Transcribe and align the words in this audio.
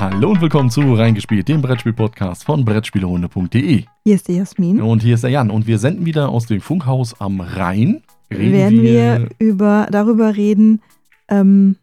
Hallo 0.00 0.30
und 0.30 0.40
willkommen 0.40 0.70
zu 0.70 0.94
Reingespielt, 0.94 1.48
dem 1.48 1.60
Brettspiel-Podcast 1.60 2.44
von 2.44 2.64
Brettspielerhunde.de. 2.64 3.84
Hier 4.04 4.14
ist 4.14 4.28
die 4.28 4.34
Jasmin. 4.34 4.80
Und 4.80 5.02
hier 5.02 5.16
ist 5.16 5.24
der 5.24 5.30
Jan 5.30 5.50
und 5.50 5.66
wir 5.66 5.80
senden 5.80 6.06
wieder 6.06 6.28
aus 6.28 6.46
dem 6.46 6.60
Funkhaus 6.60 7.20
am 7.20 7.40
Rhein. 7.40 8.04
Reden 8.30 8.52
werden 8.52 8.82
wir, 8.82 9.28
über, 9.40 9.88
darüber 9.90 10.36
reden, 10.36 10.82
ähm, 11.28 11.74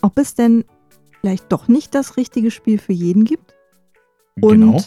ob 0.00 0.16
es 0.16 0.36
denn 0.36 0.64
vielleicht 1.20 1.50
doch 1.50 1.66
nicht 1.66 1.92
das 1.96 2.16
richtige 2.16 2.52
Spiel 2.52 2.78
für 2.78 2.92
jeden 2.92 3.24
gibt. 3.24 3.52
Und, 4.40 4.60
genau. 4.60 4.80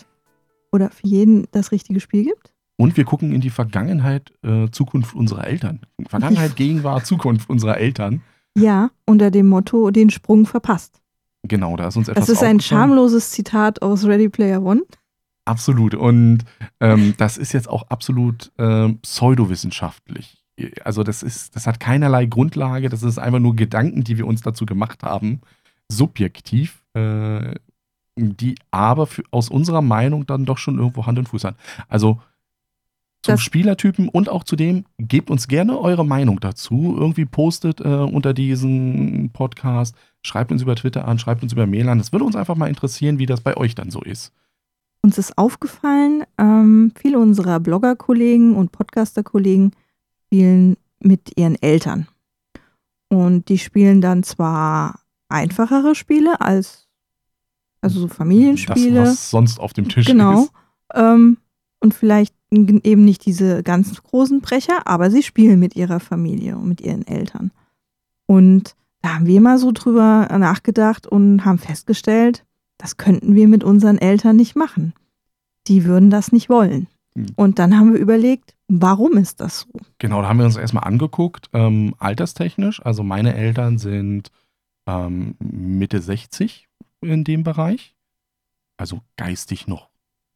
Oder 0.71 0.89
für 0.89 1.07
jeden 1.07 1.47
das 1.51 1.73
richtige 1.73 1.99
Spiel 1.99 2.23
gibt. 2.23 2.53
Und 2.77 2.95
wir 2.95 3.03
gucken 3.03 3.33
in 3.33 3.41
die 3.41 3.49
Vergangenheit, 3.49 4.31
äh, 4.41 4.69
Zukunft 4.71 5.15
unserer 5.15 5.47
Eltern. 5.47 5.81
Vergangenheit, 6.07 6.55
Gegenwart, 6.55 7.05
Zukunft 7.05 7.49
unserer 7.49 7.75
Eltern. 7.77 8.21
Ja, 8.57 8.91
unter 9.05 9.31
dem 9.31 9.49
Motto, 9.49 9.91
den 9.91 10.09
Sprung 10.09 10.45
verpasst. 10.45 11.00
Genau, 11.43 11.75
da 11.75 11.87
ist 11.87 11.97
uns 11.97 12.07
etwas 12.07 12.27
Das 12.27 12.29
ist 12.29 12.43
ein 12.43 12.59
schamloses 12.59 13.31
Zitat 13.31 13.81
aus 13.81 14.05
Ready 14.05 14.29
Player 14.29 14.61
One. 14.61 14.81
Absolut. 15.45 15.95
Und 15.95 16.45
ähm, 16.79 17.15
das 17.17 17.37
ist 17.37 17.53
jetzt 17.53 17.67
auch 17.67 17.83
absolut 17.89 18.51
äh, 18.57 18.89
pseudowissenschaftlich. 19.01 20.43
Also 20.83 21.03
das 21.03 21.23
ist, 21.23 21.55
das 21.55 21.65
hat 21.65 21.79
keinerlei 21.79 22.25
Grundlage, 22.25 22.89
das 22.89 23.01
ist 23.01 23.17
einfach 23.17 23.39
nur 23.39 23.55
Gedanken, 23.55 24.03
die 24.03 24.17
wir 24.17 24.27
uns 24.27 24.41
dazu 24.41 24.65
gemacht 24.65 25.01
haben, 25.01 25.41
subjektiv, 25.89 26.83
äh, 26.93 27.55
die 28.15 28.55
aber 28.69 29.07
für, 29.07 29.23
aus 29.31 29.49
unserer 29.49 29.81
Meinung 29.81 30.27
dann 30.27 30.45
doch 30.45 30.59
schon 30.59 30.77
irgendwo 30.77 31.05
Hand 31.07 31.17
und 31.17 31.29
Fuß 31.29 31.45
haben. 31.45 31.57
Also 31.87 32.21
zum 33.21 33.33
das 33.33 33.41
Spielertypen 33.41 34.09
und 34.09 34.29
auch 34.29 34.43
zu 34.43 34.55
dem, 34.55 34.85
gebt 34.97 35.29
uns 35.29 35.47
gerne 35.47 35.79
eure 35.79 36.05
Meinung 36.05 36.39
dazu. 36.39 36.95
Irgendwie 36.97 37.25
postet 37.25 37.79
äh, 37.79 37.83
unter 37.83 38.33
diesem 38.33 39.29
Podcast, 39.31 39.95
schreibt 40.23 40.51
uns 40.51 40.61
über 40.61 40.75
Twitter 40.75 41.07
an, 41.07 41.19
schreibt 41.19 41.43
uns 41.43 41.53
über 41.53 41.67
Mail 41.67 41.89
an. 41.89 41.99
Das 41.99 42.11
würde 42.11 42.25
uns 42.25 42.35
einfach 42.35 42.55
mal 42.55 42.67
interessieren, 42.67 43.19
wie 43.19 43.27
das 43.27 43.41
bei 43.41 43.55
euch 43.57 43.75
dann 43.75 43.91
so 43.91 44.01
ist. 44.01 44.33
Uns 45.03 45.17
ist 45.17 45.37
aufgefallen, 45.37 46.23
ähm, 46.37 46.91
viele 46.95 47.19
unserer 47.19 47.59
Blogger-Kollegen 47.59 48.55
und 48.55 48.71
Podcaster-Kollegen 48.71 49.71
spielen 50.25 50.77
mit 50.99 51.37
ihren 51.37 51.61
Eltern. 51.61 52.07
Und 53.09 53.49
die 53.49 53.57
spielen 53.57 54.01
dann 54.01 54.23
zwar 54.23 54.99
einfachere 55.27 55.95
Spiele 55.95 56.39
als 56.41 56.87
also 57.81 57.99
so 58.01 58.07
Familienspiele. 58.07 59.01
Das, 59.01 59.09
was 59.09 59.29
sonst 59.31 59.59
auf 59.59 59.73
dem 59.73 59.89
Tisch 59.89 60.05
genau, 60.05 60.43
ist. 60.43 60.51
Genau. 60.93 61.13
Ähm, 61.13 61.37
und 61.79 61.93
vielleicht 61.93 62.35
eben 62.51 63.05
nicht 63.05 63.25
diese 63.25 63.63
ganz 63.63 64.01
großen 64.03 64.41
Brecher, 64.41 64.85
aber 64.85 65.09
sie 65.09 65.23
spielen 65.23 65.59
mit 65.59 65.75
ihrer 65.75 65.99
Familie 65.99 66.57
und 66.57 66.67
mit 66.67 66.81
ihren 66.81 67.07
Eltern. 67.07 67.51
Und 68.25 68.75
da 69.01 69.15
haben 69.15 69.25
wir 69.25 69.41
mal 69.41 69.57
so 69.57 69.71
drüber 69.71 70.27
nachgedacht 70.37 71.07
und 71.07 71.45
haben 71.45 71.57
festgestellt, 71.57 72.45
das 72.77 72.97
könnten 72.97 73.35
wir 73.35 73.47
mit 73.47 73.63
unseren 73.63 73.97
Eltern 73.97 74.35
nicht 74.35 74.55
machen. 74.55 74.93
Die 75.67 75.85
würden 75.85 76.09
das 76.09 76.31
nicht 76.31 76.49
wollen. 76.49 76.87
Hm. 77.15 77.27
Und 77.35 77.59
dann 77.59 77.77
haben 77.77 77.93
wir 77.93 77.99
überlegt, 77.99 78.55
warum 78.67 79.17
ist 79.17 79.39
das 79.39 79.61
so? 79.61 79.69
Genau, 79.99 80.21
da 80.21 80.27
haben 80.27 80.39
wir 80.39 80.45
uns 80.45 80.57
erstmal 80.57 80.83
angeguckt, 80.83 81.49
ähm, 81.53 81.95
alterstechnisch. 81.99 82.83
Also 82.85 83.03
meine 83.03 83.35
Eltern 83.35 83.77
sind 83.77 84.31
ähm, 84.87 85.35
Mitte 85.39 86.01
60 86.01 86.67
in 87.01 87.23
dem 87.23 87.43
Bereich. 87.43 87.95
Also 88.77 89.01
geistig 89.15 89.67
noch 89.67 89.90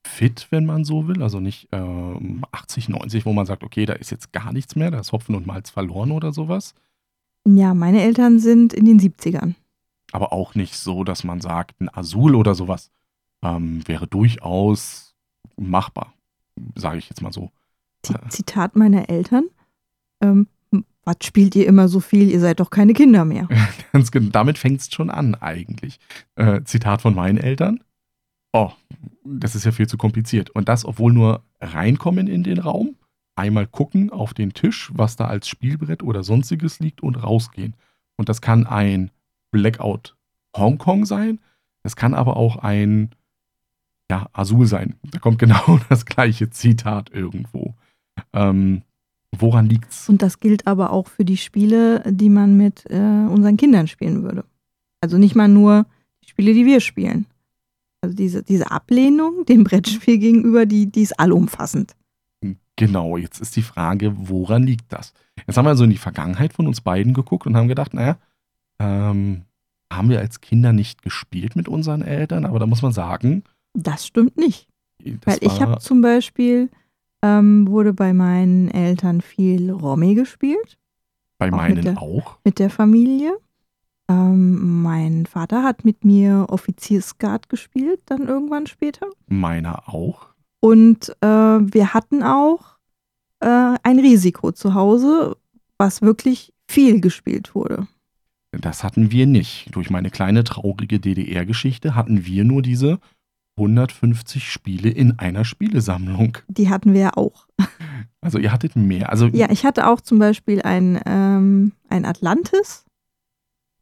fit, 0.06 0.48
wenn 0.52 0.66
man 0.66 0.86
so 0.86 1.08
will. 1.08 1.22
Also 1.22 1.40
nicht 1.40 1.68
ähm, 1.72 2.44
80, 2.52 2.90
90, 2.90 3.26
wo 3.26 3.34
man 3.34 3.46
sagt, 3.46 3.64
okay, 3.64 3.86
da 3.86 3.94
ist 3.94 4.12
jetzt 4.12 4.32
gar 4.32 4.54
nichts 4.54 4.76
mehr, 4.76 4.92
da 4.92 5.00
ist 5.00 5.12
Hopfen 5.12 5.36
und 5.36 5.48
Malz 5.48 5.70
verloren 5.70 6.12
oder 6.12 6.32
sowas. 6.32 6.74
Ja, 7.48 7.74
meine 7.74 8.02
Eltern 8.02 8.40
sind 8.40 8.74
in 8.74 8.86
den 8.86 9.00
70ern. 9.00 9.56
Aber 10.12 10.34
auch 10.34 10.56
nicht 10.56 10.76
so, 10.76 11.04
dass 11.04 11.24
man 11.24 11.42
sagt, 11.42 11.80
ein 11.82 11.90
Asul 11.90 12.36
oder 12.36 12.56
sowas 12.56 12.92
ähm, 13.44 13.88
wäre 13.88 14.08
durchaus 14.08 15.16
machbar, 15.58 16.14
sage 16.76 16.98
ich 16.98 17.10
jetzt 17.10 17.22
mal 17.22 17.34
so. 17.34 17.52
Zitat 18.30 18.76
meiner 18.76 19.10
Eltern. 19.10 19.46
Ähm, 20.22 20.48
was 21.04 21.18
spielt 21.24 21.56
ihr 21.56 21.68
immer 21.68 21.88
so 21.88 22.00
viel? 22.00 22.30
Ihr 22.30 22.40
seid 22.40 22.60
doch 22.60 22.70
keine 22.70 22.94
Kinder 22.94 23.26
mehr. 23.26 23.48
Ganz 23.92 24.12
genau, 24.12 24.30
damit 24.32 24.58
fängt 24.58 24.82
es 24.82 24.92
schon 24.92 25.10
an 25.10 25.36
eigentlich. 25.36 26.00
Äh, 26.36 26.62
Zitat 26.64 27.02
von 27.02 27.16
meinen 27.16 27.38
Eltern 27.38 27.80
oh, 28.56 28.72
das 29.26 29.54
ist 29.54 29.66
ja 29.66 29.72
viel 29.72 29.88
zu 29.88 29.98
kompliziert. 29.98 30.50
Und 30.52 30.70
das, 30.70 30.86
obwohl 30.86 31.12
nur 31.12 31.44
reinkommen 31.60 32.28
in 32.28 32.44
den 32.44 32.60
Raum, 32.60 32.96
einmal 33.36 33.68
gucken 33.68 34.10
auf 34.12 34.34
den 34.34 34.54
Tisch, 34.54 34.92
was 34.94 35.18
da 35.18 35.26
als 35.26 35.50
Spielbrett 35.50 36.02
oder 36.02 36.24
sonstiges 36.24 36.80
liegt 36.80 37.04
und 37.04 37.16
rausgehen. 37.16 37.76
Und 38.16 38.30
das 38.30 38.42
kann 38.42 38.66
ein 38.66 39.12
Blackout 39.52 40.16
Hongkong 40.56 41.06
sein, 41.06 41.40
das 41.84 41.98
kann 41.98 42.14
aber 42.14 42.38
auch 42.38 42.58
ein 42.58 43.12
ja, 44.10 44.28
Azul 44.32 44.68
sein. 44.68 44.96
Da 45.04 45.20
kommt 45.20 45.38
genau 45.40 45.80
das 45.90 46.06
gleiche 46.06 46.50
Zitat 46.50 47.12
irgendwo. 47.12 47.76
Ähm, 48.32 48.84
woran 49.38 49.66
liegt's? 49.66 50.08
Und 50.08 50.22
das 50.22 50.40
gilt 50.40 50.66
aber 50.66 50.92
auch 50.92 51.08
für 51.08 51.26
die 51.26 51.36
Spiele, 51.36 52.04
die 52.08 52.30
man 52.30 52.56
mit 52.56 52.86
äh, 52.90 52.96
unseren 52.96 53.58
Kindern 53.58 53.88
spielen 53.88 54.24
würde. 54.24 54.46
Also 55.02 55.18
nicht 55.18 55.36
mal 55.36 55.50
nur 55.50 55.86
die 56.24 56.30
Spiele, 56.30 56.54
die 56.54 56.66
wir 56.66 56.80
spielen. 56.80 57.26
Also 58.06 58.16
diese, 58.16 58.44
diese 58.44 58.70
Ablehnung 58.70 59.46
dem 59.46 59.64
Brettspiel 59.64 60.20
gegenüber, 60.20 60.66
die, 60.66 60.92
die 60.92 61.02
ist 61.02 61.20
allumfassend. 61.20 61.96
Genau, 62.76 63.18
jetzt 63.18 63.40
ist 63.40 63.56
die 63.56 63.64
Frage, 63.64 64.14
woran 64.16 64.64
liegt 64.64 64.92
das? 64.94 65.14
Jetzt 65.48 65.58
haben 65.58 65.66
wir 65.66 65.70
also 65.70 65.86
in 65.86 65.90
die 65.90 65.98
Vergangenheit 65.98 66.54
von 66.54 66.68
uns 66.68 66.82
beiden 66.82 67.14
geguckt 67.14 67.48
und 67.48 67.56
haben 67.56 67.68
gedacht, 67.68 67.94
naja, 67.96 68.18
ähm, 68.80 69.46
haben 69.92 70.10
wir 70.10 70.20
als 70.20 70.42
Kinder 70.42 70.72
nicht 70.72 71.02
gespielt 71.02 71.56
mit 71.56 71.68
unseren 71.68 72.02
Eltern, 72.02 72.46
aber 72.46 72.60
da 72.60 72.68
muss 72.68 72.82
man 72.82 72.92
sagen. 72.92 73.44
Das 73.74 74.06
stimmt 74.06 74.38
nicht. 74.38 74.68
Weil 75.24 75.38
ich 75.42 75.62
habe 75.62 75.80
zum 75.80 76.02
Beispiel, 76.02 76.70
ähm, 77.24 77.68
wurde 77.68 77.94
bei 77.94 78.14
meinen 78.14 78.70
Eltern 78.70 79.22
viel 79.22 79.72
Romy 79.72 80.14
gespielt. 80.14 80.78
Bei 81.40 81.50
meinen 81.50 81.76
mit 81.76 81.86
der, 81.86 82.02
auch? 82.02 82.38
Mit 82.44 82.60
der 82.60 82.70
Familie. 82.70 83.38
Ähm, 84.08 84.82
mein 84.82 85.26
Vater 85.26 85.64
hat 85.64 85.84
mit 85.84 86.06
mir 86.06 86.46
Offiziersguard 86.50 87.50
gespielt, 87.50 88.02
dann 88.06 88.28
irgendwann 88.28 88.68
später. 88.68 89.08
Meiner 89.28 89.90
auch. 89.90 90.28
Und 90.60 91.10
äh, 91.22 91.28
wir 91.28 91.94
hatten 91.94 92.24
auch 92.24 92.78
äh, 93.40 93.78
ein 93.84 94.00
Risiko 94.00 94.52
zu 94.52 94.74
Hause, 94.74 95.38
was 95.78 96.02
wirklich 96.02 96.54
viel 96.68 97.02
gespielt 97.02 97.56
wurde. 97.56 97.88
Das 98.52 98.84
hatten 98.84 99.12
wir 99.12 99.26
nicht. 99.26 99.76
Durch 99.76 99.90
meine 99.90 100.10
kleine 100.10 100.44
traurige 100.44 101.00
DDR-Geschichte 101.00 101.96
hatten 101.96 102.26
wir 102.26 102.46
nur 102.46 102.62
diese 102.62 103.00
150 103.58 104.50
Spiele 104.50 104.90
in 104.90 105.20
einer 105.20 105.46
Spielesammlung. 105.46 106.38
Die 106.48 106.70
hatten 106.70 106.94
wir 106.94 107.02
ja 107.02 107.12
auch. 107.16 107.48
Also 108.22 108.40
ihr 108.40 108.52
hattet 108.52 108.76
mehr. 108.76 109.12
Also 109.12 109.28
ja, 109.28 109.52
ich 109.52 109.66
hatte 109.66 109.88
auch 109.88 110.02
zum 110.02 110.18
Beispiel 110.18 110.62
ein, 110.64 111.00
ähm, 111.06 111.74
ein 111.90 112.06
Atlantis 112.06 112.85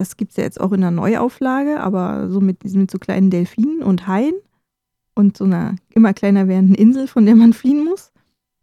das 0.04 0.18
gibt 0.18 0.32
es 0.32 0.38
ja 0.38 0.44
jetzt 0.44 0.60
auch 0.60 0.74
in 0.74 0.82
der 0.82 0.92
Neuauflage, 0.92 1.80
aber 1.80 2.30
so 2.30 2.42
mit, 2.42 2.64
mit 2.66 2.92
so 2.92 3.00
kleinen 3.00 3.30
Delfinen 3.30 3.82
und 3.82 4.06
Haien 4.06 4.34
und 5.16 5.38
so 5.38 5.46
einer 5.46 5.78
immer 5.94 6.14
kleiner 6.14 6.50
werdenden 6.50 6.76
Insel, 6.76 7.08
von 7.08 7.26
der 7.26 7.36
man 7.36 7.54
fliehen 7.54 7.86
muss. 7.86 8.12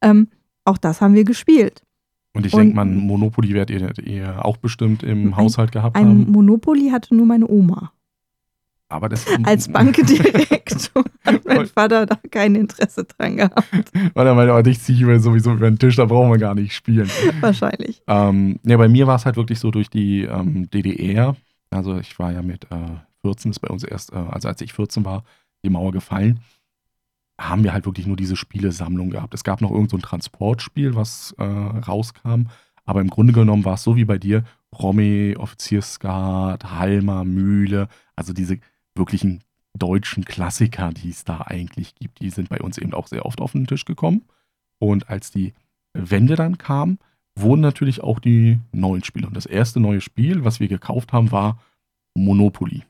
Ähm, 0.02 0.28
auch 0.66 0.76
das 0.76 1.00
haben 1.00 1.14
wir 1.14 1.24
gespielt. 1.24 1.82
Und 2.34 2.44
ich 2.44 2.52
denke 2.52 2.76
mal, 2.76 2.84
Monopoly 2.84 3.54
werdet 3.54 3.80
ihr, 3.80 4.06
ihr, 4.06 4.44
auch 4.44 4.58
bestimmt 4.58 5.02
im 5.02 5.28
ein, 5.28 5.36
Haushalt 5.36 5.72
gehabt 5.72 5.96
ein 5.96 6.06
haben. 6.06 6.26
Ein 6.26 6.30
Monopoly 6.30 6.90
hatte 6.90 7.14
nur 7.14 7.24
meine 7.24 7.48
Oma. 7.48 7.92
Aber 8.90 9.08
das 9.08 9.24
Als 9.44 9.68
Bankdirektor 9.68 11.04
hat 11.24 11.44
mein 11.46 11.66
Vater 11.66 12.06
da 12.06 12.16
kein 12.30 12.56
Interesse 12.56 13.04
dran 13.04 13.36
gehabt. 13.36 13.92
Weil 14.14 14.26
er 14.26 14.34
meinte, 14.34 14.52
oh, 14.52 14.60
dich 14.62 14.80
ziehe 14.80 15.14
ich 15.14 15.22
sowieso 15.22 15.52
über 15.52 15.70
den 15.70 15.78
Tisch, 15.78 15.96
da 15.96 16.04
brauchen 16.04 16.30
wir 16.30 16.38
gar 16.38 16.56
nicht 16.56 16.74
spielen. 16.74 17.08
Wahrscheinlich. 17.40 18.02
Ähm, 18.08 18.58
ja, 18.64 18.76
bei 18.76 18.88
mir 18.88 19.06
war 19.06 19.16
es 19.16 19.24
halt 19.24 19.36
wirklich 19.36 19.60
so 19.60 19.70
durch 19.70 19.88
die 19.88 20.24
ähm, 20.24 20.68
DDR. 20.70 21.36
Also 21.70 21.98
ich 21.98 22.18
war 22.18 22.32
ja 22.32 22.42
mit 22.42 22.64
äh, 22.64 22.98
14, 23.22 23.52
ist 23.52 23.60
bei 23.60 23.68
uns 23.68 23.84
erst, 23.84 24.12
äh, 24.12 24.16
also 24.16 24.48
als 24.48 24.60
ich 24.60 24.72
14 24.72 25.04
war, 25.04 25.22
die 25.64 25.70
Mauer 25.70 25.92
gefallen. 25.92 26.40
Haben 27.38 27.64
wir 27.64 27.72
halt 27.72 27.86
wirklich 27.86 28.06
nur 28.06 28.16
diese 28.16 28.36
Spielesammlung 28.36 29.10
gehabt. 29.10 29.34
Es 29.34 29.44
gab 29.44 29.60
noch 29.60 29.70
irgendein 29.70 30.00
so 30.00 30.06
Transportspiel, 30.06 30.96
was 30.96 31.32
äh, 31.38 31.44
rauskam. 31.44 32.48
Aber 32.84 33.00
im 33.00 33.08
Grunde 33.08 33.32
genommen 33.32 33.64
war 33.64 33.74
es 33.74 33.84
so 33.84 33.94
wie 33.94 34.04
bei 34.04 34.18
dir: 34.18 34.42
Romy, 34.76 35.36
Offiziersguard, 35.38 36.72
Halmer, 36.72 37.24
Mühle, 37.24 37.88
also 38.16 38.32
diese 38.32 38.58
wirklichen 38.94 39.42
deutschen 39.74 40.24
Klassiker, 40.24 40.90
die 40.90 41.10
es 41.10 41.24
da 41.24 41.42
eigentlich 41.46 41.94
gibt, 41.94 42.20
die 42.20 42.30
sind 42.30 42.48
bei 42.48 42.58
uns 42.58 42.78
eben 42.78 42.92
auch 42.92 43.06
sehr 43.06 43.24
oft 43.24 43.40
auf 43.40 43.52
den 43.52 43.66
Tisch 43.66 43.84
gekommen. 43.84 44.24
Und 44.78 45.08
als 45.08 45.30
die 45.30 45.52
Wende 45.92 46.36
dann 46.36 46.58
kam, 46.58 46.98
wurden 47.36 47.60
natürlich 47.60 48.02
auch 48.02 48.18
die 48.18 48.58
neuen 48.72 49.04
Spiele. 49.04 49.26
Und 49.26 49.36
das 49.36 49.46
erste 49.46 49.80
neue 49.80 50.00
Spiel, 50.00 50.44
was 50.44 50.60
wir 50.60 50.68
gekauft 50.68 51.12
haben, 51.12 51.30
war 51.30 51.60
Monopoly 52.14 52.82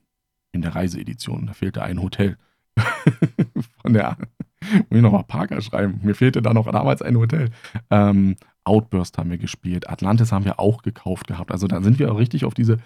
in 0.53 0.63
der 0.63 0.75
Reiseedition. 0.75 1.47
Da 1.47 1.53
fehlte 1.53 1.83
ein 1.83 2.03
Hotel. 2.03 2.37
Von 3.83 3.93
der, 3.93 4.17
muss 4.61 4.85
ich 4.91 5.03
nochmal 5.03 5.25
Parker 5.25 5.61
schreiben. 5.61 6.01
Mir 6.03 6.15
fehlte 6.15 6.43
da 6.43 6.55
noch 6.55 6.71
damals 6.71 7.03
ein 7.03 7.17
Hotel. 7.17 7.51
Ähm, 7.91 8.37
Outburst 8.65 9.19
haben 9.19 9.31
wir 9.31 9.39
gespielt. 9.39 9.89
Atlantis 9.89 10.33
haben 10.33 10.45
wir 10.45 10.59
auch 10.59 10.83
gekauft 10.83 11.27
gehabt. 11.27 11.51
Also 11.51 11.67
da 11.67 11.83
sind 11.83 11.99
wir 11.99 12.13
auch 12.13 12.19
richtig 12.19 12.45
auf 12.45 12.55
diese 12.55 12.79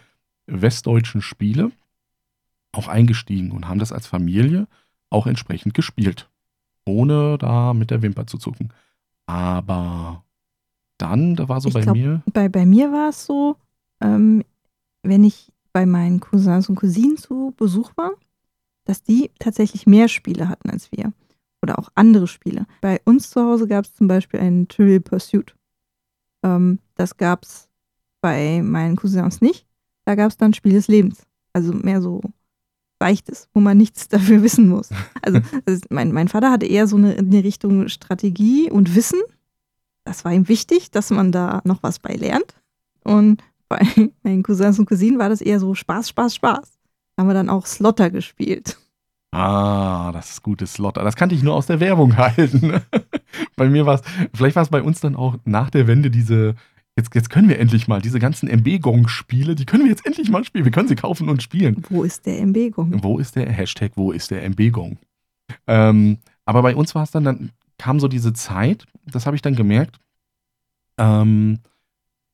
westdeutschen 0.46 1.22
Spiele 1.22 1.70
auch 2.74 2.88
eingestiegen 2.88 3.50
und 3.52 3.68
haben 3.68 3.78
das 3.78 3.92
als 3.92 4.06
Familie 4.06 4.66
auch 5.10 5.26
entsprechend 5.26 5.74
gespielt. 5.74 6.30
Ohne 6.86 7.38
da 7.38 7.72
mit 7.72 7.90
der 7.90 8.02
Wimper 8.02 8.26
zu 8.26 8.38
zucken. 8.38 8.72
Aber 9.26 10.24
dann, 10.98 11.34
da 11.36 11.48
war 11.48 11.60
so 11.60 11.68
Ich 11.68 11.74
bei 11.74 11.82
glaub, 11.82 11.96
mir, 11.96 12.22
Bei, 12.32 12.48
bei 12.48 12.66
mir 12.66 12.92
war 12.92 13.08
es 13.08 13.24
so, 13.24 13.56
ähm, 14.00 14.44
wenn 15.02 15.24
ich 15.24 15.52
bei 15.72 15.86
meinen 15.86 16.20
Cousins 16.20 16.68
und 16.68 16.76
Cousinen 16.76 17.16
zu 17.16 17.54
Besuch 17.56 17.92
war, 17.96 18.12
dass 18.84 19.02
die 19.02 19.30
tatsächlich 19.38 19.86
mehr 19.86 20.08
Spiele 20.08 20.48
hatten 20.48 20.70
als 20.70 20.92
wir. 20.92 21.12
Oder 21.62 21.78
auch 21.78 21.88
andere 21.94 22.26
Spiele. 22.26 22.66
Bei 22.82 23.00
uns 23.06 23.30
zu 23.30 23.42
Hause 23.42 23.66
gab 23.66 23.86
es 23.86 23.94
zum 23.94 24.06
Beispiel 24.06 24.38
einen 24.38 24.68
Trivial 24.68 25.00
Pursuit. 25.00 25.56
Ähm, 26.42 26.78
das 26.94 27.16
gab 27.16 27.44
es 27.44 27.70
bei 28.20 28.60
meinen 28.62 28.96
Cousins 28.96 29.40
nicht. 29.40 29.66
Da 30.04 30.14
gab 30.14 30.30
es 30.30 30.36
dann 30.36 30.52
Spiel 30.52 30.74
des 30.74 30.88
Lebens. 30.88 31.26
Also 31.54 31.72
mehr 31.72 32.02
so 32.02 32.20
Leichtes, 33.04 33.48
wo 33.52 33.60
man 33.60 33.76
nichts 33.76 34.08
dafür 34.08 34.42
wissen 34.42 34.66
muss. 34.68 34.88
Also, 35.20 35.40
also 35.66 35.80
mein, 35.90 36.10
mein 36.12 36.28
Vater 36.28 36.50
hatte 36.50 36.64
eher 36.64 36.86
so 36.86 36.96
eine, 36.96 37.16
eine 37.16 37.44
Richtung 37.44 37.88
Strategie 37.88 38.70
und 38.70 38.94
Wissen. 38.94 39.20
Das 40.04 40.24
war 40.24 40.32
ihm 40.32 40.48
wichtig, 40.48 40.90
dass 40.90 41.10
man 41.10 41.30
da 41.30 41.60
noch 41.64 41.82
was 41.82 41.98
bei 41.98 42.14
lernt. 42.14 42.54
Und 43.04 43.42
bei 43.68 43.86
meinen 44.22 44.42
Cousins 44.42 44.78
und 44.78 44.86
Cousinen 44.86 45.18
war 45.18 45.28
das 45.28 45.42
eher 45.42 45.60
so 45.60 45.74
Spaß, 45.74 46.08
Spaß, 46.08 46.34
Spaß. 46.34 46.78
Da 47.14 47.20
haben 47.20 47.28
wir 47.28 47.34
dann 47.34 47.50
auch 47.50 47.66
Slotter 47.66 48.08
gespielt. 48.08 48.78
ah, 49.32 50.10
das 50.12 50.30
ist 50.30 50.42
gutes 50.42 50.72
Slotter. 50.72 51.04
Das 51.04 51.16
kannte 51.16 51.34
ich 51.34 51.42
nur 51.42 51.54
aus 51.54 51.66
der 51.66 51.80
Werbung 51.80 52.16
halten. 52.16 52.80
bei 53.56 53.68
mir 53.68 53.84
war 53.84 53.96
es, 53.96 54.02
vielleicht 54.32 54.56
war 54.56 54.62
es 54.62 54.70
bei 54.70 54.82
uns 54.82 55.00
dann 55.00 55.14
auch 55.14 55.36
nach 55.44 55.68
der 55.68 55.86
Wende 55.86 56.10
diese, 56.10 56.54
jetzt, 56.96 57.14
jetzt 57.14 57.30
können 57.30 57.48
wir 57.48 57.58
endlich 57.58 57.88
mal 57.88 58.00
diese 58.00 58.18
ganzen 58.18 58.48
MB-Gong-Spiele, 58.48 59.54
die 59.54 59.66
können 59.66 59.84
wir 59.84 59.90
jetzt 59.90 60.06
endlich 60.06 60.30
mal 60.30 60.44
spielen. 60.44 60.64
Wir 60.64 60.72
können 60.72 60.88
sie 60.88 60.96
kaufen 60.96 61.28
und 61.28 61.42
spielen. 61.42 61.84
Wo 61.88 62.02
ist 62.02 62.26
der 62.26 62.40
MB-Gong? 62.40 63.02
Wo 63.02 63.18
ist 63.18 63.36
der 63.36 63.50
Hashtag, 63.50 63.92
wo 63.96 64.12
ist 64.12 64.30
der 64.30 64.44
MB-Gong? 64.44 64.98
Ähm, 65.66 66.18
aber 66.44 66.62
bei 66.62 66.76
uns 66.76 66.94
war 66.94 67.02
es 67.02 67.10
dann, 67.10 67.24
dann 67.24 67.50
kam 67.78 68.00
so 68.00 68.08
diese 68.08 68.32
Zeit, 68.32 68.86
das 69.06 69.26
habe 69.26 69.36
ich 69.36 69.42
dann 69.42 69.56
gemerkt, 69.56 69.98
ähm, 70.98 71.58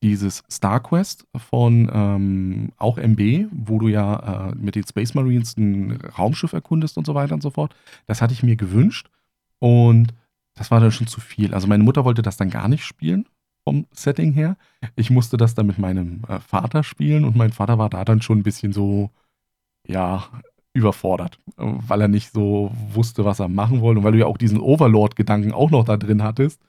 dieses 0.03 0.43
Star 0.49 0.79
Quest 0.79 1.25
von 1.35 1.89
ähm, 1.93 2.71
auch 2.77 2.97
MB, 2.97 3.49
wo 3.51 3.77
du 3.77 3.87
ja 3.87 4.49
äh, 4.49 4.55
mit 4.55 4.75
den 4.75 4.85
Space 4.85 5.13
Marines 5.13 5.57
ein 5.57 5.99
Raumschiff 6.17 6.53
erkundest 6.53 6.97
und 6.97 7.05
so 7.05 7.13
weiter 7.13 7.35
und 7.35 7.41
so 7.41 7.51
fort, 7.51 7.75
das 8.07 8.21
hatte 8.21 8.33
ich 8.33 8.41
mir 8.41 8.55
gewünscht 8.55 9.09
und 9.59 10.13
das 10.55 10.71
war 10.71 10.79
dann 10.79 10.91
schon 10.91 11.07
zu 11.07 11.21
viel. 11.21 11.53
Also 11.53 11.67
meine 11.67 11.83
Mutter 11.83 12.03
wollte 12.03 12.23
das 12.23 12.37
dann 12.37 12.49
gar 12.49 12.67
nicht 12.67 12.83
spielen 12.83 13.27
vom 13.63 13.85
Setting 13.91 14.33
her. 14.33 14.57
Ich 14.95 15.09
musste 15.09 15.37
das 15.37 15.53
dann 15.55 15.67
mit 15.67 15.77
meinem 15.77 16.21
äh, 16.27 16.39
Vater 16.39 16.83
spielen 16.83 17.25
und 17.25 17.35
mein 17.35 17.51
Vater 17.51 17.77
war 17.77 17.89
da 17.89 18.03
dann 18.05 18.21
schon 18.21 18.39
ein 18.39 18.43
bisschen 18.43 18.73
so, 18.73 19.09
ja, 19.87 20.27
überfordert, 20.73 21.37
weil 21.57 22.01
er 22.01 22.07
nicht 22.07 22.31
so 22.31 22.71
wusste, 22.93 23.25
was 23.25 23.39
er 23.39 23.49
machen 23.49 23.81
wollte. 23.81 23.99
Und 23.99 24.05
weil 24.05 24.13
du 24.13 24.19
ja 24.19 24.25
auch 24.25 24.37
diesen 24.37 24.59
Overlord-Gedanken 24.59 25.51
auch 25.51 25.69
noch 25.69 25.83
da 25.83 25.97
drin 25.97 26.23
hattest, 26.23 26.61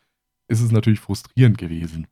ist 0.48 0.60
es 0.60 0.72
natürlich 0.72 1.00
frustrierend 1.00 1.56
gewesen, 1.56 2.08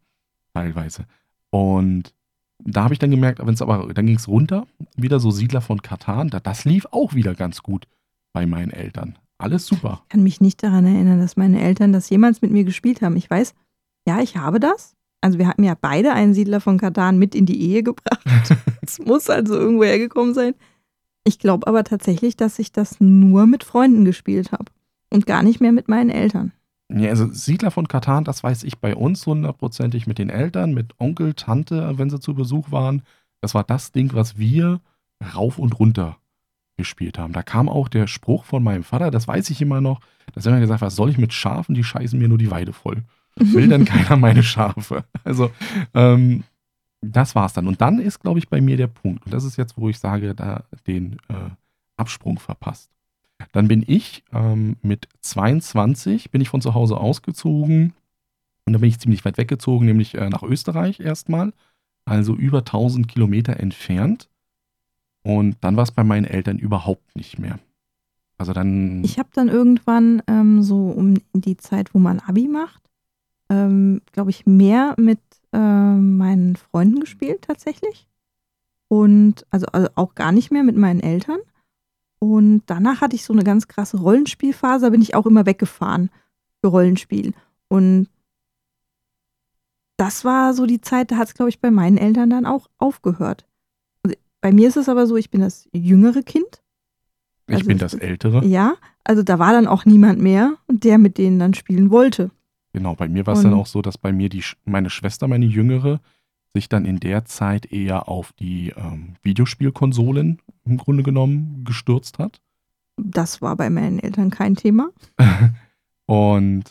teilweise. 0.55 1.07
Und 1.51 2.15
da 2.63 2.85
habe 2.85 2.95
ich 2.95 2.99
dann 3.01 3.11
gemerkt, 3.11 3.45
wenn's 3.45 3.63
aber, 3.63 3.93
dann 3.93 4.07
ging 4.07 4.17
es 4.17 4.29
runter, 4.29 4.67
wieder 4.95 5.19
so 5.19 5.31
Siedler 5.31 5.61
von 5.61 5.83
Katan, 5.83 6.29
da, 6.29 6.41
das 6.41 6.65
lief 6.65 6.87
auch 6.91 7.15
wieder 7.15 7.35
ganz 7.35 7.63
gut 7.63 7.87
bei 8.33 8.47
meinen 8.47 8.71
Eltern. 8.71 9.19
Alles 9.39 9.67
super. 9.67 10.03
Ich 10.05 10.11
kann 10.11 10.23
mich 10.23 10.41
nicht 10.41 10.63
daran 10.63 10.85
erinnern, 10.85 11.19
dass 11.19 11.37
meine 11.37 11.61
Eltern 11.61 11.93
das 11.93 12.11
jemals 12.11 12.43
mit 12.43 12.53
mir 12.53 12.65
gespielt 12.65 13.01
haben. 13.01 13.17
Ich 13.17 13.29
weiß, 13.29 13.55
ja, 14.07 14.21
ich 14.21 14.37
habe 14.37 14.61
das. 14.61 14.97
Also 15.21 15.39
wir 15.39 15.47
hatten 15.47 15.65
ja 15.65 15.77
beide 15.79 16.13
einen 16.13 16.35
Siedler 16.35 16.61
von 16.61 16.79
Katan 16.79 17.19
mit 17.19 17.35
in 17.35 17.47
die 17.47 17.61
Ehe 17.61 17.83
gebracht. 17.83 18.21
Es 18.83 18.99
muss 18.99 19.31
also 19.31 19.55
irgendwo 19.55 19.85
hergekommen 19.85 20.35
sein. 20.35 20.55
Ich 21.25 21.39
glaube 21.39 21.69
aber 21.69 21.85
tatsächlich, 21.85 22.37
dass 22.37 22.59
ich 22.59 22.73
das 22.73 22.99
nur 22.99 23.47
mit 23.47 23.63
Freunden 23.63 24.05
gespielt 24.05 24.51
habe 24.51 24.65
und 25.11 25.27
gar 25.27 25.45
nicht 25.45 25.61
mehr 25.61 25.71
mit 25.71 25.87
meinen 25.87 26.11
Eltern. 26.11 26.53
Ja, 26.93 27.11
also 27.11 27.31
Siedler 27.31 27.71
von 27.71 27.87
Katan, 27.87 28.25
das 28.25 28.43
weiß 28.43 28.65
ich 28.65 28.79
bei 28.79 28.97
uns 28.97 29.25
hundertprozentig 29.27 30.09
mit 30.09 30.19
den 30.19 30.29
Eltern, 30.29 30.75
mit 30.75 30.99
Onkel, 30.99 31.35
Tante, 31.35 31.99
wenn 31.99 32.11
sie 32.11 32.19
zu 32.19 32.35
Besuch 32.35 32.73
waren. 32.73 33.03
Das 33.41 33.55
war 33.55 33.63
das 33.63 33.93
Ding, 33.93 34.13
was 34.15 34.39
wir 34.39 34.81
rauf 35.35 35.59
und 35.59 35.79
runter 35.79 36.17
gespielt 36.77 37.19
haben. 37.19 37.33
Da 37.33 37.43
kam 37.43 37.69
auch 37.69 37.89
der 37.89 38.07
Spruch 38.07 38.45
von 38.45 38.65
meinem 38.65 38.83
Vater, 38.83 39.11
das 39.11 39.29
weiß 39.29 39.51
ich 39.51 39.63
immer 39.63 39.81
noch, 39.81 40.01
dass 40.33 40.47
er 40.47 40.53
immer 40.53 40.61
gesagt 40.61 40.81
hat, 40.81 40.87
was 40.87 40.97
soll 40.97 41.11
ich 41.11 41.19
mit 41.19 41.33
Schafen, 41.33 41.75
die 41.75 41.85
scheißen 41.85 42.19
mir 42.19 42.29
nur 42.29 42.39
die 42.39 42.51
Weide 42.51 42.73
voll. 42.73 43.05
Will 43.37 43.69
denn 43.69 43.85
keiner 43.85 44.17
meine 44.17 44.43
Schafe? 44.43 45.05
Also, 45.25 45.51
ähm, 45.95 46.45
das 47.01 47.35
war's 47.35 47.55
dann. 47.55 47.67
Und 47.67 47.81
dann 47.81 47.99
ist, 47.99 48.21
glaube 48.21 48.39
ich, 48.39 48.49
bei 48.49 48.61
mir 48.61 48.77
der 48.77 48.87
Punkt. 48.87 49.25
Und 49.25 49.33
das 49.33 49.45
ist 49.45 49.57
jetzt, 49.57 49.77
wo 49.79 49.89
ich 49.89 49.99
sage, 49.99 50.35
da 50.35 50.65
den 50.87 51.15
äh, 51.29 51.51
Absprung 51.97 52.39
verpasst. 52.39 52.91
Dann 53.53 53.69
bin 53.69 53.85
ich 53.87 54.23
ähm, 54.33 54.77
mit 54.83 55.09
22 55.23 56.31
bin 56.31 56.41
ich 56.41 56.49
von 56.49 56.61
zu 56.61 56.75
Hause 56.75 56.99
ausgezogen 56.99 57.95
und 58.67 58.73
dann 58.73 58.81
bin 58.81 58.91
ich 58.91 59.01
ziemlich 59.01 59.25
weit 59.25 59.39
weggezogen, 59.39 59.87
nämlich 59.87 60.15
äh, 60.15 60.29
nach 60.29 60.43
Österreich 60.43 61.01
erstmal, 61.01 61.53
also 62.05 62.35
über 62.37 62.59
1000 62.59 63.09
Kilometer 63.09 63.59
entfernt. 63.59 64.29
Und 65.23 65.57
dann 65.61 65.77
war 65.77 65.85
es 65.85 65.93
bei 65.93 66.05
meinen 66.05 66.25
Eltern 66.25 66.59
überhaupt 66.59 67.17
nicht 67.17 67.39
mehr. 67.39 67.59
Also 68.39 68.53
dann. 68.53 69.05
Ich 69.05 69.19
habe 69.19 69.29
dann 69.35 69.49
irgendwann 69.49 70.23
ähm, 70.27 70.63
so 70.63 70.89
um 70.89 71.15
die 71.35 71.57
Zeit, 71.57 71.95
wo 71.95 71.99
man 71.99 72.21
Abi 72.21 72.49
macht, 72.49 72.90
ähm, 73.51 74.01
glaube 74.13 74.31
ich, 74.31 74.47
mehr 74.47 74.95
mit 74.97 75.19
äh, 75.53 75.59
meinen 75.59 76.57
Freunden 76.57 77.01
gespielt 77.01 77.43
tatsächlich. 77.43 78.07
Und 78.89 79.45
also, 79.51 79.67
also 79.67 79.89
auch 79.97 80.15
gar 80.15 80.33
nicht 80.33 80.51
mehr 80.51 80.63
mit 80.63 80.77
meinen 80.77 81.01
Eltern. 81.01 81.41
Und 82.21 82.63
danach 82.67 83.01
hatte 83.01 83.17
ich 83.17 83.25
so 83.25 83.33
eine 83.33 83.45
ganz 83.45 83.67
krasse 83.67 83.99
Rollenspielphase, 83.99 84.87
da 84.87 84.91
bin 84.91 85.03
ich 85.03 85.15
auch 85.15 85.27
immer 85.27 85.47
weggefahren 85.47 86.11
für 86.61 86.69
Rollenspiel. 86.69 87.33
Und 87.69 88.09
das 89.97 90.25
war 90.25 90.55
so 90.55 90.67
die 90.67 90.81
Zeit, 90.81 91.11
da 91.11 91.17
hat 91.17 91.29
es, 91.29 91.35
glaube 91.35 91.51
ich, 91.51 91.61
bei 91.61 91.71
meinen 91.71 91.99
Eltern 91.99 92.31
dann 92.31 92.47
auch 92.47 92.69
aufgehört. 92.79 93.47
Also 94.03 94.17
bei 94.41 94.53
mir 94.53 94.69
ist 94.69 94.77
es 94.77 94.89
aber 94.89 95.07
so, 95.07 95.17
ich 95.17 95.31
bin 95.31 95.41
das 95.41 95.69
jüngere 95.73 96.23
Kind. 96.23 96.63
ich 97.47 97.57
also 97.57 97.67
bin 97.67 97.79
das 97.79 97.95
Ältere. 97.95 98.45
Ja, 98.45 98.77
also 99.05 99.23
da 99.23 99.39
war 99.39 99.53
dann 99.53 99.67
auch 99.67 99.85
niemand 99.85 100.21
mehr, 100.21 100.55
der 100.69 100.99
mit 100.99 101.19
denen 101.19 101.39
dann 101.39 101.55
spielen 101.55 101.91
wollte. 101.91 102.31
Genau, 102.73 102.95
bei 102.95 103.09
mir 103.09 103.27
war 103.27 103.35
es 103.35 103.43
dann 103.43 103.55
auch 103.55 103.67
so, 103.67 103.83
dass 103.83 103.99
bei 103.99 104.13
mir 104.13 104.29
die, 104.29 104.45
meine 104.65 104.91
Schwester, 104.91 105.27
meine 105.27 105.47
Jüngere, 105.47 106.01
sich 106.55 106.69
dann 106.69 106.85
in 106.85 107.01
der 107.01 107.25
Zeit 107.25 107.67
eher 107.73 108.09
auf 108.09 108.33
die 108.33 108.73
ähm, 108.77 109.15
Videospielkonsolen 109.23 110.41
im 110.65 110.77
Grunde 110.77 111.03
genommen 111.03 111.65
gestürzt 111.65 112.19
hat. 112.19 112.41
Das 112.97 113.41
war 113.41 113.57
bei 113.57 113.71
meinen 113.71 113.99
Eltern 113.99 114.31
kein 114.31 114.57
Thema. 114.57 114.91
Und 116.07 116.65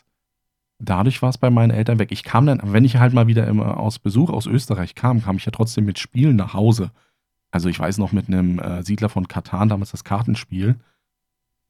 dadurch 0.80 1.22
war 1.22 1.30
es 1.30 1.38
bei 1.38 1.50
meinen 1.50 1.72
Eltern 1.72 2.00
weg. 2.00 2.12
Ich 2.12 2.24
kam 2.24 2.46
dann, 2.46 2.62
wenn 2.64 2.86
ich 2.86 2.98
halt 2.98 3.14
mal 3.14 3.28
wieder 3.28 3.48
immer 3.48 3.78
aus 3.78 4.00
Besuch 4.00 4.30
aus 4.30 4.48
Österreich 4.48 4.96
kam, 4.96 5.24
kam 5.24 5.38
ich 5.38 5.46
ja 5.46 5.52
trotzdem 5.52 5.86
mit 5.86 6.00
Spielen 6.00 6.36
nach 6.36 6.54
Hause. 6.54 6.92
Also 7.52 7.70
ich 7.70 7.80
weiß 7.80 7.98
noch 7.98 8.12
mit 8.12 8.28
einem 8.28 8.60
äh, 8.60 8.84
Siedler 8.84 9.10
von 9.10 9.28
Katan, 9.28 9.70
damals 9.70 9.92
das 9.92 10.04
Kartenspiel. 10.04 10.76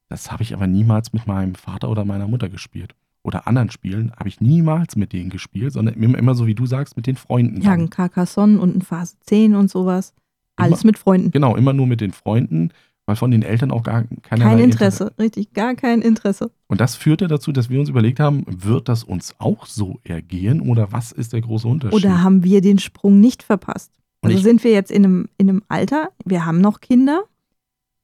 Das 0.10 0.32
habe 0.32 0.44
ich 0.44 0.54
aber 0.54 0.68
niemals 0.68 1.14
mit 1.14 1.28
meinem 1.28 1.56
Vater 1.56 1.90
oder 1.90 2.06
meiner 2.06 2.28
Mutter 2.28 2.50
gespielt. 2.50 2.96
Oder 3.24 3.48
anderen 3.48 3.70
Spielen 3.70 4.12
habe 4.18 4.30
ich 4.30 4.40
niemals 4.40 4.96
mit 4.96 5.14
denen 5.14 5.30
gespielt, 5.30 5.74
sondern 5.74 5.96
immer, 5.96 6.18
immer 6.18 6.36
so, 6.36 6.48
wie 6.48 6.56
du 6.56 6.66
sagst, 6.66 6.96
mit 6.96 7.06
den 7.06 7.16
Freunden. 7.16 7.62
Ja, 7.62 7.72
ein 7.74 7.90
Carcassonne 7.90 8.60
und 8.60 8.78
ein 8.78 8.82
Phase 8.82 9.16
10 9.22 9.56
und 9.56 9.70
sowas. 9.70 10.14
Alles 10.56 10.84
mit 10.84 10.98
Freunden. 10.98 11.32
Genau, 11.32 11.56
immer 11.56 11.74
nur 11.74 11.88
mit 11.88 12.02
den 12.02 12.12
Freunden, 12.12 12.72
weil 13.06 13.16
von 13.16 13.32
den 13.32 13.44
Eltern 13.44 13.72
auch 13.72 13.84
gar 13.84 14.04
keiner 14.22 14.46
Kein 14.46 14.60
Interesse, 14.60 15.14
richtig, 15.18 15.54
gar 15.54 15.76
kein 15.76 16.02
Interesse. 16.02 16.52
Und 16.68 16.80
das 16.80 16.96
führte 16.96 17.28
dazu, 17.28 17.52
dass 17.52 17.70
wir 17.70 17.80
uns 17.80 17.90
überlegt 17.90 18.20
haben, 18.20 18.44
wird 18.48 18.90
das 18.90 19.04
uns 19.04 19.36
auch 19.40 19.66
so 19.66 20.00
ergehen 20.04 20.62
oder 20.62 20.92
was 20.92 21.12
ist 21.12 21.34
der 21.34 21.42
große 21.42 21.68
Unterschied? 21.68 21.96
Oder 21.96 22.22
haben 22.22 22.44
wir 22.44 22.62
den 22.62 22.78
Sprung 22.78 23.20
nicht 23.20 23.42
verpasst? 23.42 23.92
Und 24.22 24.32
Also 24.32 24.44
sind 24.44 24.64
wir 24.64 24.72
jetzt 24.72 24.92
in 24.92 25.06
einem, 25.06 25.30
in 25.38 25.50
einem 25.50 25.64
Alter, 25.70 26.10
wir 26.26 26.46
haben 26.46 26.62
noch 26.62 26.82
Kinder, 26.82 27.24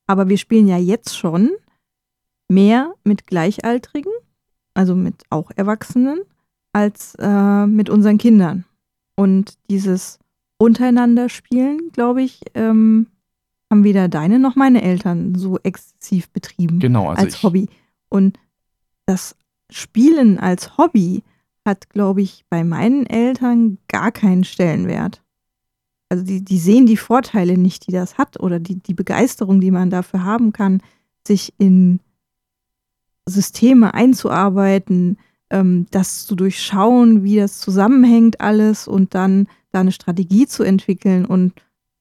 aber 0.07 0.29
wir 0.29 0.37
spielen 0.37 0.67
ja 0.67 0.77
jetzt 0.77 1.17
schon 1.17 1.51
mehr 2.47 2.93
mit 3.03 3.27
Gleichaltrigen, 3.27 4.11
also 4.75 4.95
mit 4.95 5.23
auch 5.29 5.49
Erwachsenen, 5.55 6.19
als 6.73 7.15
äh, 7.19 7.65
mit 7.65 7.89
unseren 7.89 8.17
Kindern. 8.17 8.65
Und 9.15 9.57
dieses 9.69 10.19
untereinander 10.57 11.29
spielen, 11.29 11.91
glaube 11.91 12.21
ich, 12.21 12.41
ähm, 12.53 13.07
haben 13.71 13.83
weder 13.83 14.07
deine 14.07 14.39
noch 14.39 14.55
meine 14.55 14.83
Eltern 14.83 15.35
so 15.35 15.57
exzessiv 15.63 16.29
betrieben 16.29 16.79
genau, 16.79 17.09
also 17.09 17.23
als 17.23 17.43
Hobby. 17.43 17.69
Und 18.09 18.37
das 19.05 19.35
Spielen 19.71 20.37
als 20.37 20.77
Hobby 20.77 21.23
hat, 21.65 21.89
glaube 21.89 22.21
ich, 22.21 22.45
bei 22.49 22.63
meinen 22.63 23.05
Eltern 23.07 23.79
gar 23.87 24.11
keinen 24.11 24.43
Stellenwert. 24.43 25.23
Also 26.09 26.23
die, 26.23 26.45
die 26.45 26.59
sehen 26.59 26.85
die 26.85 26.97
Vorteile 26.97 27.57
nicht, 27.57 27.87
die 27.87 27.91
das 27.91 28.17
hat 28.17 28.39
oder 28.39 28.59
die, 28.59 28.75
die 28.75 28.93
Begeisterung, 28.93 29.59
die 29.59 29.71
man 29.71 29.89
dafür 29.89 30.23
haben 30.23 30.53
kann, 30.53 30.81
sich 31.27 31.53
in 31.57 31.99
Systeme 33.25 33.93
einzuarbeiten, 33.93 35.17
ähm, 35.49 35.87
das 35.91 36.25
zu 36.25 36.35
durchschauen, 36.35 37.23
wie 37.23 37.37
das 37.37 37.59
zusammenhängt 37.59 38.41
alles 38.41 38.87
und 38.87 39.13
dann 39.15 39.47
da 39.71 39.81
eine 39.81 39.91
Strategie 39.91 40.47
zu 40.47 40.63
entwickeln 40.63 41.25
und 41.25 41.53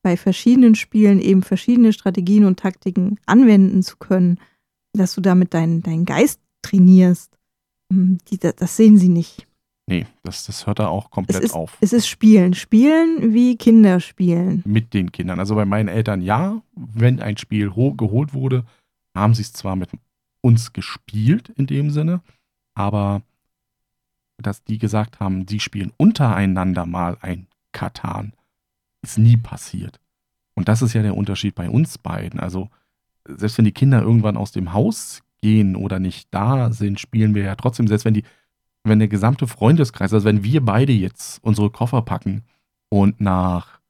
bei 0.03 0.17
verschiedenen 0.17 0.75
Spielen 0.75 1.21
eben 1.21 1.43
verschiedene 1.43 1.93
Strategien 1.93 2.45
und 2.45 2.59
Taktiken 2.61 3.19
anwenden 3.27 3.83
zu 3.83 3.97
können, 3.97 4.39
dass 4.93 5.15
du 5.15 5.21
damit 5.21 5.55
deinen, 5.55 5.83
deinen 5.83 6.05
Geist 6.05 6.41
trainierst, 6.63 7.37
hm, 7.91 8.19
die, 8.29 8.39
das 8.39 8.77
sehen 8.77 8.99
sie 8.99 9.09
nicht. 9.09 9.47
Nee, 9.87 10.07
das, 10.23 10.47
das 10.47 10.67
hört 10.67 10.79
da 10.79 10.89
auch 10.89 11.11
komplett 11.11 11.39
es 11.39 11.51
ist, 11.51 11.55
auf. 11.55 11.77
Es 11.81 11.93
ist 11.93 12.07
Spielen. 12.07 12.55
Spielen 12.55 13.35
wie 13.35 13.57
Kinder 13.57 14.01
spielen. 14.01 14.63
Mit 14.65 14.95
den 14.95 15.13
Kindern. 15.13 15.39
Also 15.39 15.55
bei 15.55 15.67
meinen 15.67 15.89
Eltern 15.89 16.23
ja, 16.23 16.63
wenn 16.75 17.21
ein 17.21 17.37
Spiel 17.37 17.71
geholt 17.71 18.33
wurde, 18.33 18.65
haben 19.15 19.35
sie 19.35 19.43
es 19.43 19.53
zwar 19.53 19.77
mit 19.77 19.91
uns 20.45 20.75
gespielt 20.75 21.49
in 21.49 21.67
dem 21.67 21.91
Sinne, 21.91 22.21
aber 22.75 23.23
dass 24.37 24.63
die 24.63 24.79
gesagt 24.79 25.19
haben, 25.19 25.49
sie 25.49 25.59
spielen 25.59 25.93
untereinander 25.97 26.85
mal 26.85 27.17
ein 27.23 27.47
Katan, 27.73 28.35
ist 29.03 29.17
nie 29.17 29.39
passiert. 29.39 30.01
Und 30.55 30.69
das 30.69 30.83
ist 30.83 30.93
ja 30.93 31.03
der 31.03 31.17
Unterschied 31.17 31.55
bei 31.55 31.71
uns 31.71 31.97
beiden. 31.97 32.41
Also 32.41 32.69
selbst 33.27 33.57
wenn 33.57 33.65
die 33.65 33.73
Kinder 33.73 34.03
irgendwann 34.03 34.37
aus 34.37 34.53
dem 34.53 34.75
Haus 34.75 35.23
gehen 35.41 35.77
oder 35.77 35.99
nicht 35.99 36.29
da 36.31 36.73
sind, 36.73 37.01
spielen 37.01 37.35
wir 37.35 37.45
ja 37.45 37.55
trotzdem, 37.57 37.89
selbst 37.89 38.05
wenn 38.05 38.15
die 38.15 38.25
wenn 38.87 38.99
der 38.99 39.09
gesamte 39.09 39.47
Freundeskreis, 39.47 40.13
also 40.13 40.27
wenn 40.27 40.45
wir 40.45 40.63
beide 40.63 40.93
jetzt 40.93 41.43
unsere 41.43 41.71
Koffer 41.71 42.03
packen 42.03 42.43
und 42.91 43.19
nach 43.19 43.81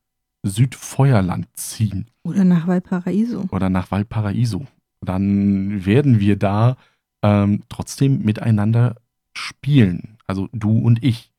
Südfeuerland 0.44 1.48
ziehen. 1.54 2.06
Oder 2.22 2.44
nach 2.44 2.68
Valparaiso. 2.68 3.46
Oder 3.50 3.70
nach 3.70 3.90
Valparaiso. 3.90 4.68
Dann 5.04 5.84
werden 5.86 6.20
wir 6.20 6.36
da 6.36 6.76
ähm, 7.22 7.62
trotzdem 7.68 8.22
miteinander 8.22 8.96
spielen. 9.32 10.18
Also 10.26 10.48
du 10.52 10.78
und 10.78 11.02
ich. 11.02 11.30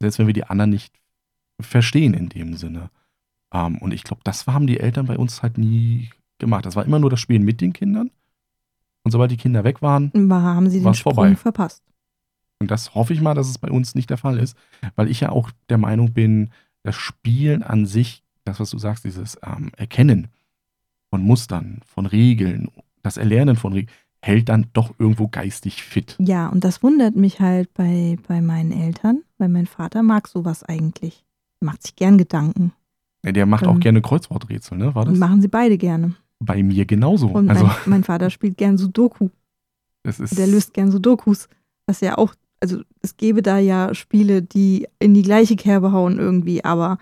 Selbst 0.00 0.18
wenn 0.18 0.26
wir 0.26 0.34
die 0.34 0.44
anderen 0.44 0.70
nicht 0.70 0.94
verstehen 1.60 2.14
in 2.14 2.28
dem 2.28 2.54
Sinne. 2.54 2.90
Ähm, 3.52 3.78
und 3.78 3.92
ich 3.92 4.04
glaube, 4.04 4.22
das 4.24 4.46
haben 4.46 4.66
die 4.66 4.80
Eltern 4.80 5.06
bei 5.06 5.16
uns 5.16 5.42
halt 5.42 5.58
nie 5.58 6.10
gemacht. 6.38 6.66
Das 6.66 6.76
war 6.76 6.84
immer 6.84 6.98
nur 6.98 7.10
das 7.10 7.20
Spielen 7.20 7.44
mit 7.44 7.60
den 7.60 7.72
Kindern. 7.72 8.10
Und 9.04 9.12
sobald 9.12 9.30
die 9.30 9.36
Kinder 9.36 9.64
weg 9.64 9.82
waren, 9.82 10.10
war, 10.14 10.42
haben 10.42 10.68
sie 10.68 10.82
den 10.82 10.94
Sprung 10.94 11.14
vorbei. 11.14 11.36
verpasst. 11.36 11.82
Und 12.58 12.70
das 12.70 12.94
hoffe 12.94 13.12
ich 13.12 13.20
mal, 13.20 13.34
dass 13.34 13.48
es 13.48 13.58
bei 13.58 13.70
uns 13.70 13.94
nicht 13.94 14.10
der 14.10 14.16
Fall 14.16 14.38
ist, 14.38 14.56
weil 14.96 15.10
ich 15.10 15.20
ja 15.20 15.28
auch 15.30 15.50
der 15.68 15.78
Meinung 15.78 16.12
bin, 16.12 16.50
das 16.82 16.96
Spielen 16.96 17.62
an 17.62 17.86
sich, 17.86 18.22
das, 18.44 18.60
was 18.60 18.70
du 18.70 18.78
sagst, 18.78 19.04
dieses 19.04 19.38
ähm, 19.42 19.70
Erkennen 19.76 20.28
von 21.10 21.22
Mustern, 21.22 21.80
von 21.86 22.06
Regeln, 22.06 22.68
das 23.06 23.16
Erlernen 23.16 23.56
von 23.56 23.72
Regeln, 23.72 23.94
hält 24.22 24.48
dann 24.48 24.66
doch 24.72 24.94
irgendwo 24.98 25.28
geistig 25.28 25.82
fit. 25.82 26.16
Ja, 26.18 26.48
und 26.48 26.64
das 26.64 26.82
wundert 26.82 27.16
mich 27.16 27.40
halt 27.40 27.72
bei, 27.74 28.16
bei 28.26 28.40
meinen 28.40 28.72
Eltern, 28.72 29.22
weil 29.38 29.48
mein 29.48 29.66
Vater 29.66 30.02
mag 30.02 30.28
sowas 30.28 30.62
eigentlich. 30.62 31.24
Er 31.60 31.66
macht 31.66 31.82
sich 31.82 31.96
gern 31.96 32.18
Gedanken. 32.18 32.72
Ja, 33.24 33.32
der 33.32 33.46
macht 33.46 33.64
ähm, 33.64 33.70
auch 33.70 33.80
gerne 33.80 34.02
Kreuzworträtsel, 34.02 34.78
ne? 34.78 34.94
War 34.94 35.04
das? 35.04 35.18
Machen 35.18 35.42
sie 35.42 35.48
beide 35.48 35.78
gerne. 35.78 36.14
Bei 36.38 36.62
mir 36.62 36.84
genauso. 36.84 37.28
Und 37.28 37.48
also, 37.48 37.66
mein, 37.66 37.76
mein 37.86 38.04
Vater 38.04 38.30
spielt 38.30 38.58
gern 38.58 38.78
Sudoku. 38.78 39.30
Das 40.02 40.20
ist 40.20 40.38
der 40.38 40.46
löst 40.46 40.74
gern 40.74 40.90
Sudokus, 40.90 41.48
was 41.86 42.00
ja 42.00 42.18
auch 42.18 42.34
also 42.60 42.80
es 43.02 43.16
gäbe 43.16 43.42
da 43.42 43.58
ja 43.58 43.94
Spiele, 43.94 44.42
die 44.42 44.86
in 44.98 45.14
die 45.14 45.22
gleiche 45.22 45.56
Kerbe 45.56 45.92
hauen 45.92 46.18
irgendwie, 46.18 46.64
aber 46.64 46.98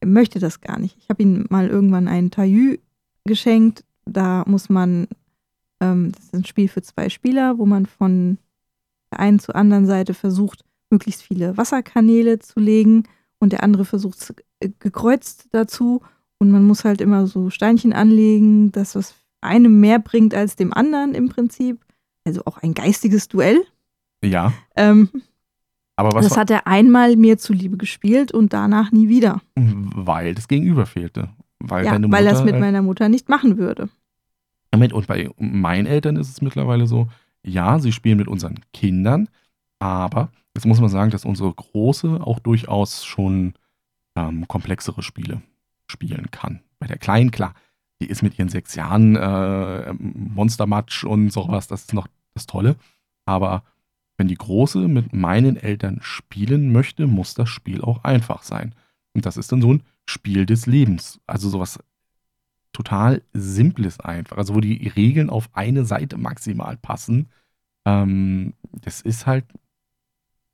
er 0.00 0.08
möchte 0.08 0.38
das 0.38 0.60
gar 0.60 0.78
nicht. 0.78 0.96
Ich 0.98 1.08
habe 1.08 1.22
ihm 1.22 1.46
mal 1.48 1.68
irgendwann 1.68 2.08
einen 2.08 2.30
Taillü 2.30 2.78
geschenkt. 3.24 3.84
Da 4.04 4.44
muss 4.46 4.68
man, 4.68 5.08
ähm, 5.80 6.12
das 6.12 6.24
ist 6.24 6.34
ein 6.34 6.44
Spiel 6.44 6.68
für 6.68 6.82
zwei 6.82 7.08
Spieler, 7.08 7.58
wo 7.58 7.66
man 7.66 7.86
von 7.86 8.38
der 9.10 9.20
einen 9.20 9.38
zur 9.38 9.56
anderen 9.56 9.86
Seite 9.86 10.14
versucht, 10.14 10.64
möglichst 10.90 11.22
viele 11.22 11.56
Wasserkanäle 11.56 12.38
zu 12.38 12.60
legen 12.60 13.04
und 13.38 13.52
der 13.52 13.62
andere 13.62 13.84
versucht 13.84 14.34
gekreuzt 14.78 15.48
dazu 15.52 16.02
und 16.38 16.50
man 16.50 16.66
muss 16.66 16.84
halt 16.84 17.00
immer 17.00 17.26
so 17.26 17.50
Steinchen 17.50 17.92
anlegen, 17.92 18.72
dass 18.72 18.96
was 18.96 19.14
einem 19.40 19.80
mehr 19.80 19.98
bringt 19.98 20.34
als 20.34 20.56
dem 20.56 20.72
anderen 20.72 21.14
im 21.14 21.28
Prinzip. 21.28 21.84
Also 22.24 22.42
auch 22.46 22.58
ein 22.58 22.74
geistiges 22.74 23.28
Duell. 23.28 23.62
Ja. 24.24 24.52
Ähm, 24.76 25.08
aber 25.96 26.10
was 26.12 26.28
das 26.28 26.36
hat 26.36 26.50
er 26.50 26.66
einmal 26.66 27.16
mir 27.16 27.38
zuliebe 27.38 27.76
gespielt 27.76 28.32
und 28.32 28.52
danach 28.52 28.90
nie 28.92 29.08
wieder. 29.08 29.40
Weil 29.54 30.34
das 30.34 30.48
Gegenüber 30.48 30.86
fehlte. 30.86 31.28
Weil, 31.64 31.84
ja, 31.84 31.96
weil 32.00 32.26
er 32.26 32.32
es 32.32 32.42
mit 32.42 32.58
meiner 32.58 32.82
Mutter 32.82 33.08
nicht 33.08 33.28
machen 33.28 33.56
würde. 33.56 33.88
Und 34.72 35.06
bei 35.06 35.30
meinen 35.38 35.86
Eltern 35.86 36.16
ist 36.16 36.28
es 36.28 36.42
mittlerweile 36.42 36.86
so, 36.86 37.08
ja, 37.44 37.78
sie 37.78 37.92
spielen 37.92 38.18
mit 38.18 38.28
unseren 38.28 38.60
Kindern, 38.72 39.28
aber 39.78 40.30
jetzt 40.54 40.66
muss 40.66 40.80
man 40.80 40.88
sagen, 40.88 41.10
dass 41.10 41.24
unsere 41.24 41.52
Große 41.52 42.20
auch 42.20 42.38
durchaus 42.38 43.04
schon 43.04 43.54
ähm, 44.16 44.48
komplexere 44.48 45.02
Spiele 45.02 45.42
spielen 45.88 46.30
kann. 46.30 46.60
Bei 46.78 46.86
der 46.86 46.98
Kleinen, 46.98 47.30
klar, 47.30 47.54
die 48.00 48.06
ist 48.06 48.22
mit 48.22 48.38
ihren 48.38 48.48
sechs 48.48 48.74
Jahren 48.74 49.16
äh, 49.16 49.92
Monstermatch 49.92 51.04
und 51.04 51.30
sowas, 51.30 51.68
das 51.68 51.82
ist 51.82 51.94
noch 51.94 52.08
das 52.34 52.46
Tolle. 52.46 52.76
Aber 53.24 53.62
wenn 54.16 54.28
die 54.28 54.34
Große 54.34 54.88
mit 54.88 55.12
meinen 55.12 55.56
Eltern 55.56 55.98
spielen 56.00 56.72
möchte, 56.72 57.06
muss 57.06 57.34
das 57.34 57.48
Spiel 57.48 57.82
auch 57.82 58.04
einfach 58.04 58.42
sein. 58.42 58.74
Und 59.14 59.26
das 59.26 59.36
ist 59.36 59.52
dann 59.52 59.62
so 59.62 59.74
ein 59.74 59.82
Spiel 60.06 60.46
des 60.46 60.66
Lebens. 60.66 61.20
Also 61.26 61.48
sowas 61.48 61.78
total 62.72 63.22
Simples 63.32 64.00
einfach. 64.00 64.38
Also 64.38 64.54
wo 64.54 64.60
die 64.60 64.88
Regeln 64.88 65.30
auf 65.30 65.50
eine 65.52 65.84
Seite 65.84 66.16
maximal 66.16 66.76
passen. 66.76 67.28
Ähm, 67.84 68.54
das 68.72 69.00
ist 69.00 69.26
halt 69.26 69.44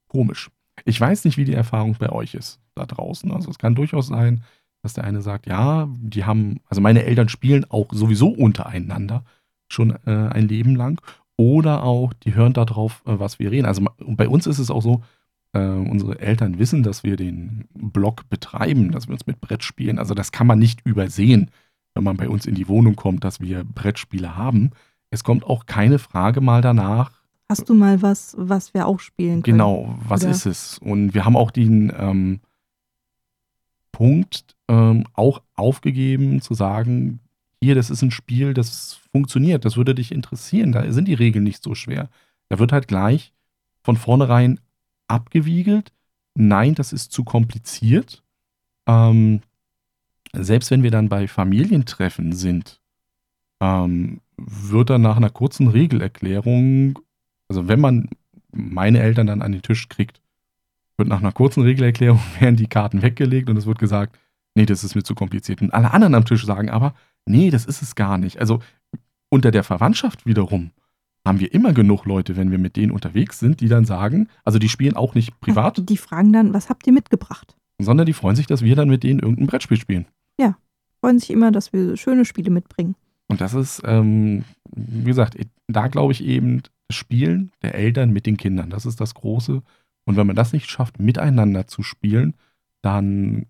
komisch. 0.09 0.51
Ich 0.85 1.01
weiß 1.01 1.25
nicht, 1.25 1.37
wie 1.37 1.45
die 1.45 1.55
Erfahrung 1.55 1.97
bei 1.99 2.11
euch 2.11 2.35
ist 2.35 2.61
da 2.75 2.87
draußen. 2.87 3.31
Also 3.33 3.51
es 3.51 3.59
kann 3.59 3.75
durchaus 3.75 4.09
sein, 4.09 4.43
dass 4.83 4.95
der 4.95 5.05
eine 5.05 5.23
sagt, 5.23 5.47
ja, 5.47 5.89
die 5.99 6.25
haben, 6.25 6.61
also 6.67 6.81
meine 6.81 7.05
Eltern 7.05 7.29
spielen 7.29 7.67
auch 7.71 7.89
sowieso 7.93 8.29
untereinander 8.29 9.25
schon 9.69 9.91
äh, 10.07 10.29
ein 10.31 10.49
Leben 10.49 10.77
lang 10.77 11.01
oder 11.37 11.85
auch, 11.85 12.13
die 12.13 12.35
hören 12.35 12.53
darauf, 12.53 13.03
äh, 13.07 13.19
was 13.19 13.39
wir 13.39 13.51
reden. 13.51 13.67
Also 13.67 13.85
bei 13.99 14.29
uns 14.29 14.47
ist 14.47 14.59
es 14.59 14.71
auch 14.71 14.83
so, 14.83 15.03
äh, 15.53 15.61
unsere 15.61 16.19
Eltern 16.21 16.59
wissen, 16.59 16.83
dass 16.83 17.05
wir 17.05 17.17
den 17.17 17.67
Blog 17.75 18.29
betreiben, 18.29 18.91
dass 18.93 19.09
wir 19.09 19.13
uns 19.13 19.27
mit 19.27 19.41
Brettspielen, 19.41 19.99
also 19.99 20.15
das 20.15 20.33
kann 20.33 20.47
man 20.47 20.59
nicht 20.59 20.85
übersehen, 20.85 21.51
wenn 21.95 22.05
man 22.05 22.17
bei 22.17 22.29
uns 22.29 22.47
in 22.47 22.55
die 22.55 22.69
Wohnung 22.69 22.97
kommt, 22.97 23.25
dass 23.25 23.41
wir 23.41 23.65
Brettspiele 23.65 24.37
haben. 24.37 24.71
Es 25.11 25.25
kommt 25.25 25.45
auch 25.45 25.67
keine 25.67 25.99
Frage 25.99 26.41
mal 26.41 26.61
danach. 26.61 27.13
Hast 27.49 27.69
du 27.69 27.75
mal 27.75 28.03
was, 28.03 28.35
was 28.39 28.75
wir 28.75 28.87
auch 28.87 29.01
spielen 29.01 29.43
können? 29.43 29.57
Genau, 29.57 29.99
was 30.07 30.23
Oder? 30.23 30.33
ist 30.33 30.47
es? 30.47 30.79
Und 30.79 31.15
wir 31.15 31.25
haben 31.25 31.37
auch 31.37 31.51
den 31.51 31.93
ähm, 31.97 32.41
Punkt 33.91 34.55
ähm, 34.69 35.05
auch 35.15 35.43
aufgegeben 35.55 36.43
zu 36.43 36.55
sagen, 36.55 37.21
hier, 37.61 37.75
das 37.75 37.91
ist 37.91 38.03
ein 38.03 38.11
Spiel, 38.11 38.55
das 38.55 39.01
funktioniert, 39.11 39.65
das 39.65 39.77
würde 39.77 39.95
dich 39.95 40.13
interessieren, 40.13 40.73
da 40.73 40.93
sind 40.93 41.09
die 41.09 41.15
Regeln 41.15 41.43
nicht 41.43 41.63
so 41.63 41.75
schwer. 41.75 42.09
Da 42.49 42.59
wird 42.59 42.71
halt 42.71 42.87
gleich 42.87 43.33
von 43.83 43.97
vornherein 43.97 44.61
abgewiegelt, 45.09 45.93
nein, 46.35 46.75
das 46.75 46.93
ist 46.93 47.13
zu 47.13 47.25
kompliziert. 47.25 48.23
Ähm, 48.87 49.41
selbst 50.33 50.71
wenn 50.71 50.83
wir 50.83 50.91
dann 50.91 51.09
bei 51.09 51.27
Familientreffen 51.27 52.33
sind, 52.33 52.81
ähm, 53.61 54.21
wird 54.37 54.91
dann 54.91 55.03
nach 55.03 55.17
einer 55.17 55.31
kurzen 55.31 55.69
Regelerklärung, 55.69 56.99
also 57.49 57.67
wenn 57.67 57.81
man 57.81 58.09
meine 58.53 59.01
Eltern 59.01 59.27
dann 59.27 59.43
an 59.43 59.53
den 59.53 59.63
Tisch 59.63 59.89
kriegt, 59.89 60.21
wird 60.97 61.09
nach 61.09 61.21
einer 61.21 61.33
kurzen 61.33 61.63
Regelerklärung 61.63 62.21
werden 62.41 62.57
die 62.57 62.69
Karten 62.69 63.03
weggelegt 63.03 63.51
und 63.51 63.57
es 63.57 63.67
wird 63.67 63.79
gesagt, 63.79 64.19
nee, 64.55 64.67
das 64.67 64.85
ist 64.85 64.95
mir 64.95 65.03
zu 65.03 65.15
kompliziert. 65.15 65.63
Und 65.63 65.73
alle 65.73 65.93
anderen 65.93 66.15
am 66.15 66.25
Tisch 66.25 66.45
sagen 66.45 66.71
aber, 66.71 66.95
nee, 67.27 67.51
das 67.51 67.65
ist 67.65 67.83
es 67.83 67.95
gar 67.95 68.19
nicht. 68.19 68.39
Also 68.41 68.61
unter 69.29 69.51
der 69.51 69.65
Verwandtschaft 69.65 70.27
wiederum 70.27 70.71
haben 71.29 71.41
wir 71.41 71.53
immer 71.53 71.73
genug 71.73 72.07
Leute, 72.07 72.37
wenn 72.37 72.51
wir 72.51 72.59
mit 72.59 72.77
denen 72.77 72.91
unterwegs 72.91 73.39
sind, 73.39 73.61
die 73.61 73.69
dann 73.69 73.85
sagen, 73.85 74.29
also 74.45 74.59
die 74.59 74.69
spielen 74.69 74.97
auch 74.97 75.15
nicht 75.15 75.39
privat. 75.41 75.89
Die 75.89 75.97
fragen 75.97 76.33
dann, 76.33 76.55
was 76.55 76.71
habt 76.71 76.87
ihr 76.87 76.93
mitgebracht? 76.93 77.57
Sondern 77.79 78.07
die 78.07 78.13
freuen 78.13 78.35
sich, 78.35 78.47
dass 78.47 78.63
wir 78.63 78.75
dann 78.75 78.89
mit 78.89 79.03
denen 79.03 79.21
irgendein 79.21 79.47
Brettspiel 79.47 79.79
spielen. 79.79 80.07
Ja, 80.41 80.57
freuen 81.01 81.19
sich 81.19 81.31
immer, 81.31 81.53
dass 81.53 81.73
wir 81.73 81.97
schöne 81.97 82.25
Spiele 82.25 82.51
mitbringen. 82.51 82.97
Und 83.29 83.41
das 83.41 83.55
ist, 83.55 83.83
ähm, 83.85 84.45
wie 84.75 85.05
gesagt, 85.05 85.37
da 85.69 85.89
glaube 85.89 86.13
ich 86.13 86.25
eben, 86.25 86.63
das 86.89 86.97
Spielen 86.97 87.53
der 87.63 87.75
Eltern 87.75 88.11
mit 88.11 88.25
den 88.25 88.39
Kindern, 88.39 88.71
das 88.71 88.87
ist 88.87 89.01
das 89.01 89.15
Große. 89.15 89.63
Und 90.07 90.17
wenn 90.17 90.27
man 90.27 90.35
das 90.35 90.55
nicht 90.55 90.71
schafft, 90.71 90.99
miteinander 90.99 91.67
zu 91.67 91.83
spielen, 91.83 92.35
dann 92.81 93.47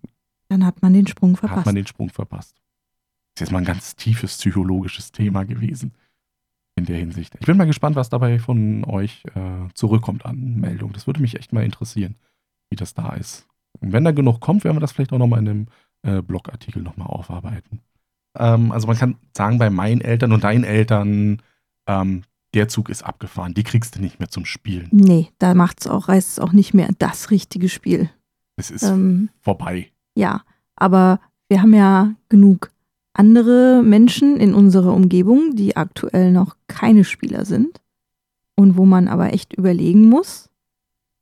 dann 0.49 0.65
hat 0.65 0.81
man 0.81 0.93
den 0.93 1.07
Sprung 1.07 1.37
verpasst. 1.37 1.59
Hat 1.59 1.65
man 1.67 1.75
den 1.75 1.87
Sprung 1.87 2.09
verpasst. 2.09 2.55
Das 3.35 3.41
ist 3.43 3.47
jetzt 3.47 3.51
mal 3.51 3.59
ein 3.59 3.65
ganz 3.65 3.95
tiefes 3.95 4.35
psychologisches 4.37 5.11
Thema 5.11 5.45
gewesen 5.45 5.93
in 6.79 6.85
der 6.85 6.97
Hinsicht. 6.97 7.35
Ich 7.39 7.45
bin 7.45 7.57
mal 7.57 7.67
gespannt, 7.67 7.95
was 7.95 8.09
dabei 8.09 8.39
von 8.39 8.83
euch 8.85 9.23
äh, 9.35 9.71
zurückkommt 9.73 10.25
an 10.25 10.55
Meldungen. 10.55 10.93
Das 10.93 11.05
würde 11.05 11.21
mich 11.21 11.37
echt 11.37 11.53
mal 11.53 11.63
interessieren, 11.63 12.15
wie 12.69 12.75
das 12.75 12.93
da 12.93 13.13
ist. 13.13 13.47
Und 13.79 13.93
wenn 13.93 14.03
da 14.03 14.11
genug 14.11 14.39
kommt, 14.39 14.63
werden 14.63 14.77
wir 14.77 14.81
das 14.81 14.91
vielleicht 14.91 15.13
auch 15.13 15.19
nochmal 15.19 15.39
in 15.39 15.47
einem 15.47 15.67
äh, 16.01 16.21
Blogartikel 16.21 16.81
nochmal 16.81 17.07
aufarbeiten. 17.07 17.81
Ähm, 18.37 18.71
also 18.71 18.87
man 18.87 18.97
kann 18.97 19.15
sagen, 19.35 19.59
bei 19.59 19.69
meinen 19.69 20.01
Eltern 20.01 20.31
und 20.31 20.43
deinen 20.43 20.63
Eltern, 20.63 21.41
ähm, 21.87 22.23
der 22.53 22.67
Zug 22.67 22.89
ist 22.89 23.03
abgefahren. 23.03 23.53
Die 23.53 23.63
kriegst 23.63 23.95
du 23.95 24.01
nicht 24.01 24.19
mehr 24.19 24.29
zum 24.29 24.45
Spielen. 24.45 24.89
Nee, 24.91 25.29
da 25.37 25.53
macht 25.53 25.81
es 25.81 25.87
auch, 25.87 26.07
heißt 26.07 26.29
es 26.29 26.39
auch 26.39 26.51
nicht 26.51 26.73
mehr 26.73 26.89
das 26.97 27.29
richtige 27.29 27.69
Spiel. 27.69 28.09
Es 28.55 28.71
ist 28.71 28.83
ähm, 28.83 29.29
vorbei. 29.39 29.91
Ja, 30.15 30.41
aber 30.75 31.19
wir 31.47 31.61
haben 31.61 31.73
ja 31.73 32.15
genug 32.27 32.71
andere 33.19 33.83
Menschen 33.83 34.37
in 34.37 34.53
unserer 34.53 34.93
Umgebung, 34.93 35.53
die 35.57 35.75
aktuell 35.75 36.31
noch 36.31 36.55
keine 36.67 37.03
Spieler 37.03 37.43
sind 37.43 37.81
und 38.55 38.77
wo 38.77 38.85
man 38.85 39.09
aber 39.09 39.33
echt 39.33 39.53
überlegen 39.53 40.07
muss, 40.07 40.49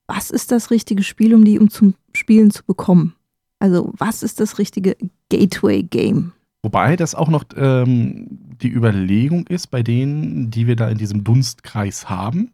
was 0.06 0.30
ist 0.30 0.52
das 0.52 0.70
richtige 0.70 1.02
Spiel, 1.02 1.34
um 1.34 1.44
die 1.44 1.58
um 1.58 1.72
zum 1.72 1.96
Spielen 2.14 2.52
zu 2.52 2.64
bekommen? 2.64 3.16
Also 3.58 3.92
was 3.98 4.22
ist 4.22 4.40
das 4.40 4.60
richtige 4.60 4.96
Gateway-Game? 5.30 6.34
Wobei 6.62 6.98
das 6.98 7.16
auch 7.16 7.30
noch 7.30 7.46
ähm, 7.56 8.28
die 8.62 8.70
Überlegung 8.70 9.48
ist 9.48 9.68
bei 9.68 9.82
denen, 9.82 10.52
die 10.52 10.68
wir 10.68 10.76
da 10.76 10.90
in 10.90 11.00
diesem 11.00 11.24
Dunstkreis 11.24 12.10
haben. 12.10 12.52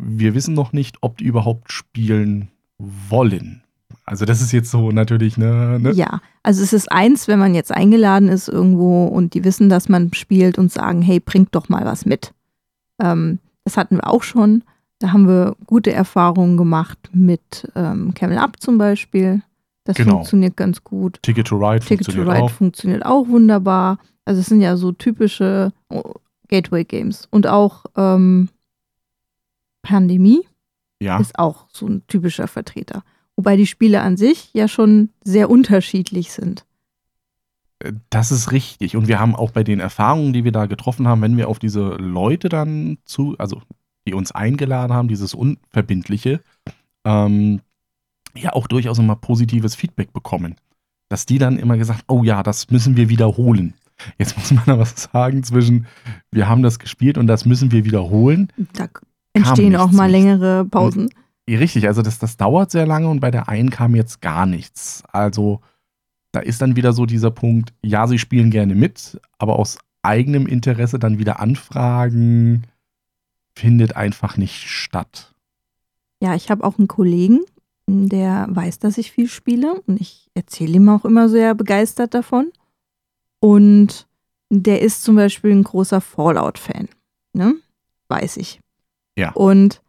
Wir 0.00 0.34
wissen 0.34 0.54
noch 0.54 0.72
nicht, 0.72 0.96
ob 1.00 1.18
die 1.18 1.24
überhaupt 1.24 1.70
spielen 1.70 2.48
wollen. 2.78 3.62
Also 4.08 4.24
das 4.24 4.40
ist 4.40 4.52
jetzt 4.52 4.70
so 4.70 4.90
natürlich, 4.90 5.36
ne, 5.38 5.78
ne? 5.80 5.92
Ja, 5.92 6.20
also 6.42 6.62
es 6.62 6.72
ist 6.72 6.90
eins, 6.90 7.28
wenn 7.28 7.38
man 7.38 7.54
jetzt 7.54 7.72
eingeladen 7.72 8.28
ist 8.28 8.48
irgendwo 8.48 9.06
und 9.06 9.34
die 9.34 9.44
wissen, 9.44 9.68
dass 9.68 9.88
man 9.88 10.12
spielt 10.14 10.58
und 10.58 10.72
sagen, 10.72 11.02
hey, 11.02 11.20
bringt 11.20 11.54
doch 11.54 11.68
mal 11.68 11.84
was 11.84 12.04
mit. 12.06 12.32
Ähm, 13.00 13.38
das 13.64 13.76
hatten 13.76 13.96
wir 13.96 14.06
auch 14.08 14.22
schon. 14.22 14.64
Da 14.98 15.12
haben 15.12 15.28
wir 15.28 15.54
gute 15.66 15.92
Erfahrungen 15.92 16.56
gemacht 16.56 16.98
mit 17.12 17.70
ähm, 17.76 18.12
Camel 18.14 18.38
Up 18.38 18.60
zum 18.60 18.78
Beispiel. 18.78 19.42
Das 19.84 19.96
Genau. 19.96 20.16
funktioniert 20.16 20.56
ganz 20.56 20.82
gut. 20.82 21.18
Ticket 21.22 21.46
to 21.46 21.56
Ride 21.56 21.84
Ticket 21.84 22.06
to 22.06 22.12
funktioniert 22.12 22.28
Ride 22.36 22.44
auch. 22.44 22.50
funktioniert 22.50 23.06
auch 23.06 23.28
wunderbar. 23.28 23.98
Also 24.24 24.40
es 24.40 24.46
sind 24.46 24.60
ja 24.60 24.76
so 24.76 24.92
typische 24.92 25.72
oh, 25.88 26.14
Gateway-Games. 26.48 27.28
Und 27.30 27.46
auch 27.46 27.84
ähm, 27.96 28.48
Pandemie 29.82 30.40
Ja, 31.00 31.18
ist 31.18 31.38
auch 31.38 31.66
so 31.72 31.86
ein 31.86 32.02
typischer 32.08 32.48
Vertreter. 32.48 33.02
Wobei 33.38 33.56
die 33.56 33.68
Spiele 33.68 34.00
an 34.00 34.16
sich 34.16 34.50
ja 34.52 34.66
schon 34.66 35.10
sehr 35.22 35.48
unterschiedlich 35.48 36.32
sind. 36.32 36.64
das 38.10 38.32
ist 38.32 38.50
richtig. 38.50 38.96
Und 38.96 39.06
wir 39.06 39.20
haben 39.20 39.36
auch 39.36 39.52
bei 39.52 39.62
den 39.62 39.78
Erfahrungen, 39.78 40.32
die 40.32 40.42
wir 40.42 40.50
da 40.50 40.66
getroffen 40.66 41.06
haben, 41.06 41.22
wenn 41.22 41.36
wir 41.36 41.48
auf 41.48 41.60
diese 41.60 41.90
Leute 41.98 42.48
dann 42.48 42.98
zu, 43.04 43.36
also 43.38 43.62
die 44.08 44.14
uns 44.14 44.32
eingeladen 44.32 44.92
haben, 44.92 45.06
dieses 45.06 45.34
Unverbindliche, 45.34 46.40
ähm, 47.04 47.60
ja 48.34 48.54
auch 48.54 48.66
durchaus 48.66 48.98
immer 48.98 49.14
positives 49.14 49.76
Feedback 49.76 50.12
bekommen. 50.12 50.56
Dass 51.08 51.24
die 51.24 51.38
dann 51.38 51.60
immer 51.60 51.78
gesagt, 51.78 52.06
oh 52.08 52.24
ja, 52.24 52.42
das 52.42 52.70
müssen 52.70 52.96
wir 52.96 53.08
wiederholen. 53.08 53.74
Jetzt 54.18 54.36
muss 54.36 54.50
man 54.50 54.68
aber 54.68 54.84
sagen, 54.84 55.44
zwischen 55.44 55.86
wir 56.32 56.48
haben 56.48 56.64
das 56.64 56.80
gespielt 56.80 57.16
und 57.16 57.28
das 57.28 57.44
müssen 57.44 57.70
wir 57.70 57.84
wiederholen. 57.84 58.48
Da 58.72 58.88
entstehen 59.32 59.76
auch 59.76 59.92
mal 59.92 60.10
längere 60.10 60.64
Pausen. 60.64 61.10
Richtig, 61.56 61.86
also 61.86 62.02
das, 62.02 62.18
das 62.18 62.36
dauert 62.36 62.70
sehr 62.70 62.86
lange 62.86 63.08
und 63.08 63.20
bei 63.20 63.30
der 63.30 63.48
einen 63.48 63.70
kam 63.70 63.94
jetzt 63.94 64.20
gar 64.20 64.44
nichts. 64.44 65.02
Also 65.12 65.60
da 66.32 66.40
ist 66.40 66.60
dann 66.60 66.76
wieder 66.76 66.92
so 66.92 67.06
dieser 67.06 67.30
Punkt, 67.30 67.72
ja, 67.82 68.06
sie 68.06 68.18
spielen 68.18 68.50
gerne 68.50 68.74
mit, 68.74 69.18
aber 69.38 69.58
aus 69.58 69.78
eigenem 70.02 70.46
Interesse 70.46 70.98
dann 70.98 71.18
wieder 71.18 71.40
anfragen, 71.40 72.64
findet 73.54 73.96
einfach 73.96 74.36
nicht 74.36 74.68
statt. 74.68 75.34
Ja, 76.20 76.34
ich 76.34 76.50
habe 76.50 76.64
auch 76.64 76.78
einen 76.78 76.88
Kollegen, 76.88 77.40
der 77.86 78.46
weiß, 78.50 78.78
dass 78.78 78.98
ich 78.98 79.10
viel 79.10 79.28
spiele 79.28 79.80
und 79.86 80.00
ich 80.00 80.28
erzähle 80.34 80.74
ihm 80.74 80.88
auch 80.88 81.04
immer 81.04 81.28
sehr 81.28 81.54
begeistert 81.54 82.14
davon. 82.14 82.52
Und 83.40 84.06
der 84.50 84.82
ist 84.82 85.02
zum 85.02 85.16
Beispiel 85.16 85.52
ein 85.52 85.64
großer 85.64 86.00
Fallout-Fan. 86.00 86.88
Ne? 87.32 87.54
Weiß 88.08 88.36
ich. 88.36 88.60
Ja. 89.16 89.32
Und 89.32 89.80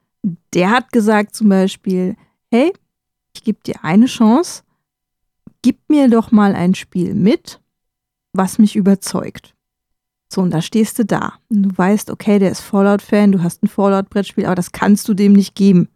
der 0.53 0.71
hat 0.71 0.91
gesagt 0.91 1.35
zum 1.35 1.49
Beispiel, 1.49 2.15
hey, 2.51 2.73
ich 3.33 3.43
gebe 3.43 3.59
dir 3.65 3.83
eine 3.83 4.05
Chance, 4.07 4.63
gib 5.61 5.77
mir 5.89 6.09
doch 6.09 6.31
mal 6.31 6.55
ein 6.55 6.75
Spiel 6.75 7.13
mit, 7.13 7.61
was 8.33 8.59
mich 8.59 8.75
überzeugt. 8.75 9.55
So, 10.31 10.41
und 10.41 10.51
da 10.51 10.61
stehst 10.61 10.99
du 10.99 11.05
da. 11.05 11.33
Und 11.49 11.63
du 11.63 11.77
weißt, 11.77 12.11
okay, 12.11 12.38
der 12.38 12.51
ist 12.51 12.61
Fallout-Fan, 12.61 13.31
du 13.31 13.41
hast 13.41 13.63
ein 13.63 13.67
Fallout-Brettspiel, 13.67 14.46
aber 14.46 14.55
das 14.55 14.72
kannst 14.72 15.07
du 15.07 15.13
dem 15.13 15.33
nicht 15.33 15.55
geben. 15.55 15.89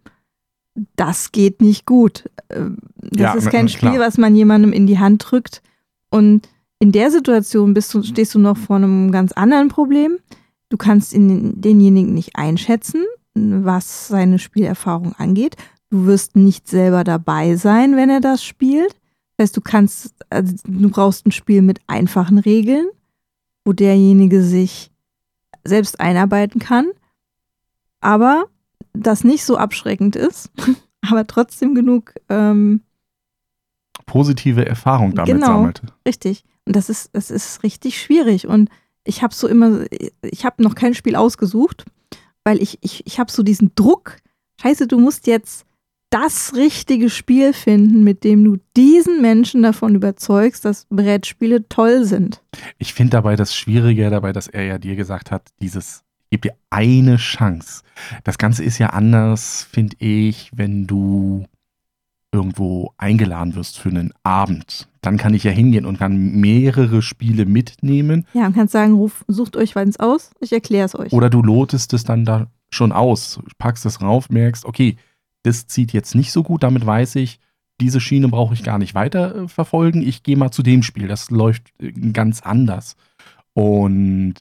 Das 0.96 1.32
geht 1.32 1.62
nicht 1.62 1.86
gut. 1.86 2.30
Ähm, 2.50 2.78
Das 2.98 3.20
Ja, 3.20 3.34
ist 3.36 3.50
kein 3.52 3.68
Spiel, 3.70 3.92
klar. 3.92 4.08
was 4.08 4.18
man 4.18 4.36
jemandem 4.36 4.74
in 4.74 4.88
die 4.88 4.98
Hand 4.98 5.24
drückt. 5.30 5.62
Und 6.10 6.50
in 6.80 6.92
der 6.92 7.12
Situation 7.12 7.74
bist 7.76 7.94
du, 7.94 8.02
stehst 8.02 8.34
du 8.34 8.40
noch 8.40 8.58
vor 8.58 8.78
einem 8.78 9.12
ganz 9.12 9.34
anderen 9.34 9.68
Problem. 9.68 10.18
Du 10.70 10.78
kannst 10.78 11.14
in 11.14 11.62
denjenigen 11.62 12.16
nicht 12.16 12.36
einschätzen, 12.36 13.04
was 13.36 14.08
seine 14.08 14.40
Spielerfahrung 14.40 15.14
angeht. 15.14 15.56
Du 15.90 16.06
wirst 16.06 16.36
nicht 16.36 16.68
selber 16.68 17.04
dabei 17.04 17.56
sein, 17.56 17.96
wenn 17.96 18.10
er 18.10 18.20
das 18.22 18.44
spielt. 18.44 18.94
Das 19.38 19.46
heißt, 19.46 19.58
du 19.58 19.62
kannst, 19.62 20.14
also 20.30 20.56
du 20.68 20.90
brauchst 20.90 21.26
ein 21.26 21.32
Spiel 21.32 21.62
mit 21.62 21.80
einfachen 21.88 22.38
Regeln, 22.38 22.88
wo 23.66 23.74
derjenige 23.74 24.44
sich 24.44 24.92
selbst 25.64 26.00
einarbeiten 26.00 26.60
kann, 26.60 26.88
aber 28.02 28.46
das 28.94 29.24
nicht 29.24 29.44
so 29.46 29.58
abschreckend 29.58 30.16
ist, 30.16 30.52
aber 31.02 31.26
trotzdem 31.26 31.74
genug 31.74 32.14
ähm, 32.30 32.82
Positive 34.06 34.66
Erfahrung 34.66 35.16
damit 35.16 35.34
Genau. 35.34 35.48
sammelt. 35.48 35.82
Richtig. 36.06 36.44
Und 36.66 36.76
das 36.76 36.90
ist, 36.90 37.10
das 37.14 37.32
ist 37.32 37.64
richtig 37.64 38.00
schwierig. 38.02 38.48
Und 38.48 38.70
ich 39.06 39.24
habe 39.24 39.34
so 39.34 39.48
immer, 39.48 39.86
ich 40.22 40.46
habe 40.46 40.62
noch 40.62 40.76
kein 40.76 40.94
Spiel 40.94 41.16
ausgesucht, 41.16 41.86
weil 42.44 42.62
ich, 42.62 42.78
ich, 42.82 43.06
ich 43.06 43.20
habe 43.20 43.32
so 43.32 43.44
diesen 43.44 43.72
Druck. 43.76 44.18
Scheiße, 44.62 44.88
du 44.88 45.00
musst 45.00 45.28
jetzt 45.28 45.66
das 46.14 46.54
richtige 46.54 47.10
Spiel 47.10 47.54
finden, 47.54 48.04
mit 48.04 48.24
dem 48.24 48.44
du 48.44 48.58
diesen 48.78 49.22
Menschen 49.22 49.64
davon 49.64 49.96
überzeugst, 49.96 50.64
dass 50.64 50.86
Brettspiele 50.92 51.68
toll 51.70 52.06
sind. 52.06 52.44
Ich 52.78 52.94
finde 52.94 53.12
dabei 53.12 53.36
das 53.36 53.56
Schwierige 53.56 54.10
dabei, 54.12 54.32
dass 54.32 54.48
er 54.48 54.64
ja 54.64 54.78
dir 54.78 54.96
gesagt 54.96 55.32
hat, 55.32 55.50
dieses, 55.60 56.04
gib 56.30 56.44
dir 56.44 56.56
eine 56.70 57.18
Chance. 57.18 57.82
Das 58.24 58.38
Ganze 58.38 58.64
ist 58.64 58.78
ja 58.78 58.92
anders, 58.92 59.68
finde 59.72 59.96
ich, 59.98 60.52
wenn 60.54 60.86
du 60.86 61.48
irgendwo 62.32 62.94
eingeladen 62.98 63.56
wirst 63.56 63.80
für 63.80 63.90
einen 63.90 64.14
Abend. 64.22 64.88
Dann 65.04 65.18
kann 65.18 65.34
ich 65.34 65.44
ja 65.44 65.52
hingehen 65.52 65.86
und 65.86 66.00
kann 66.00 66.40
mehrere 66.40 67.02
Spiele 67.02 67.46
mitnehmen. 67.46 68.26
Ja, 68.34 68.48
und 68.48 68.56
kannst 68.56 68.72
sagen, 68.72 68.94
ruf, 68.94 69.24
sucht 69.28 69.56
euch 69.56 69.76
eins 69.76 70.00
aus, 70.00 70.32
ich 70.40 70.52
erkläre 70.52 70.86
es 70.86 70.98
euch. 70.98 71.14
Oder 71.14 71.30
du 71.30 71.44
lotest 71.44 71.94
es 71.94 72.04
dann 72.04 72.26
da 72.26 72.48
schon 72.72 72.92
aus, 72.92 73.40
packst 73.58 73.86
es 73.86 74.02
rauf, 74.02 74.30
merkst, 74.30 74.66
okay, 74.66 74.98
das 75.44 75.68
zieht 75.68 75.94
jetzt 75.94 76.16
nicht 76.16 76.32
so 76.32 76.42
gut, 76.42 76.64
damit 76.64 76.86
weiß 76.86 77.16
ich, 77.16 77.40
diese 77.82 78.00
Schiene 78.00 78.30
brauche 78.30 78.54
ich 78.54 78.64
gar 78.64 78.78
nicht 78.78 78.96
weiter 78.96 79.36
äh, 79.36 79.48
verfolgen. 79.48 80.02
Ich 80.02 80.24
gehe 80.24 80.38
mal 80.38 80.52
zu 80.52 80.64
dem 80.64 80.84
Spiel, 80.84 81.08
das 81.08 81.30
läuft 81.30 81.74
äh, 81.80 81.92
ganz 81.92 82.42
anders. 82.42 82.96
Und 83.54 84.36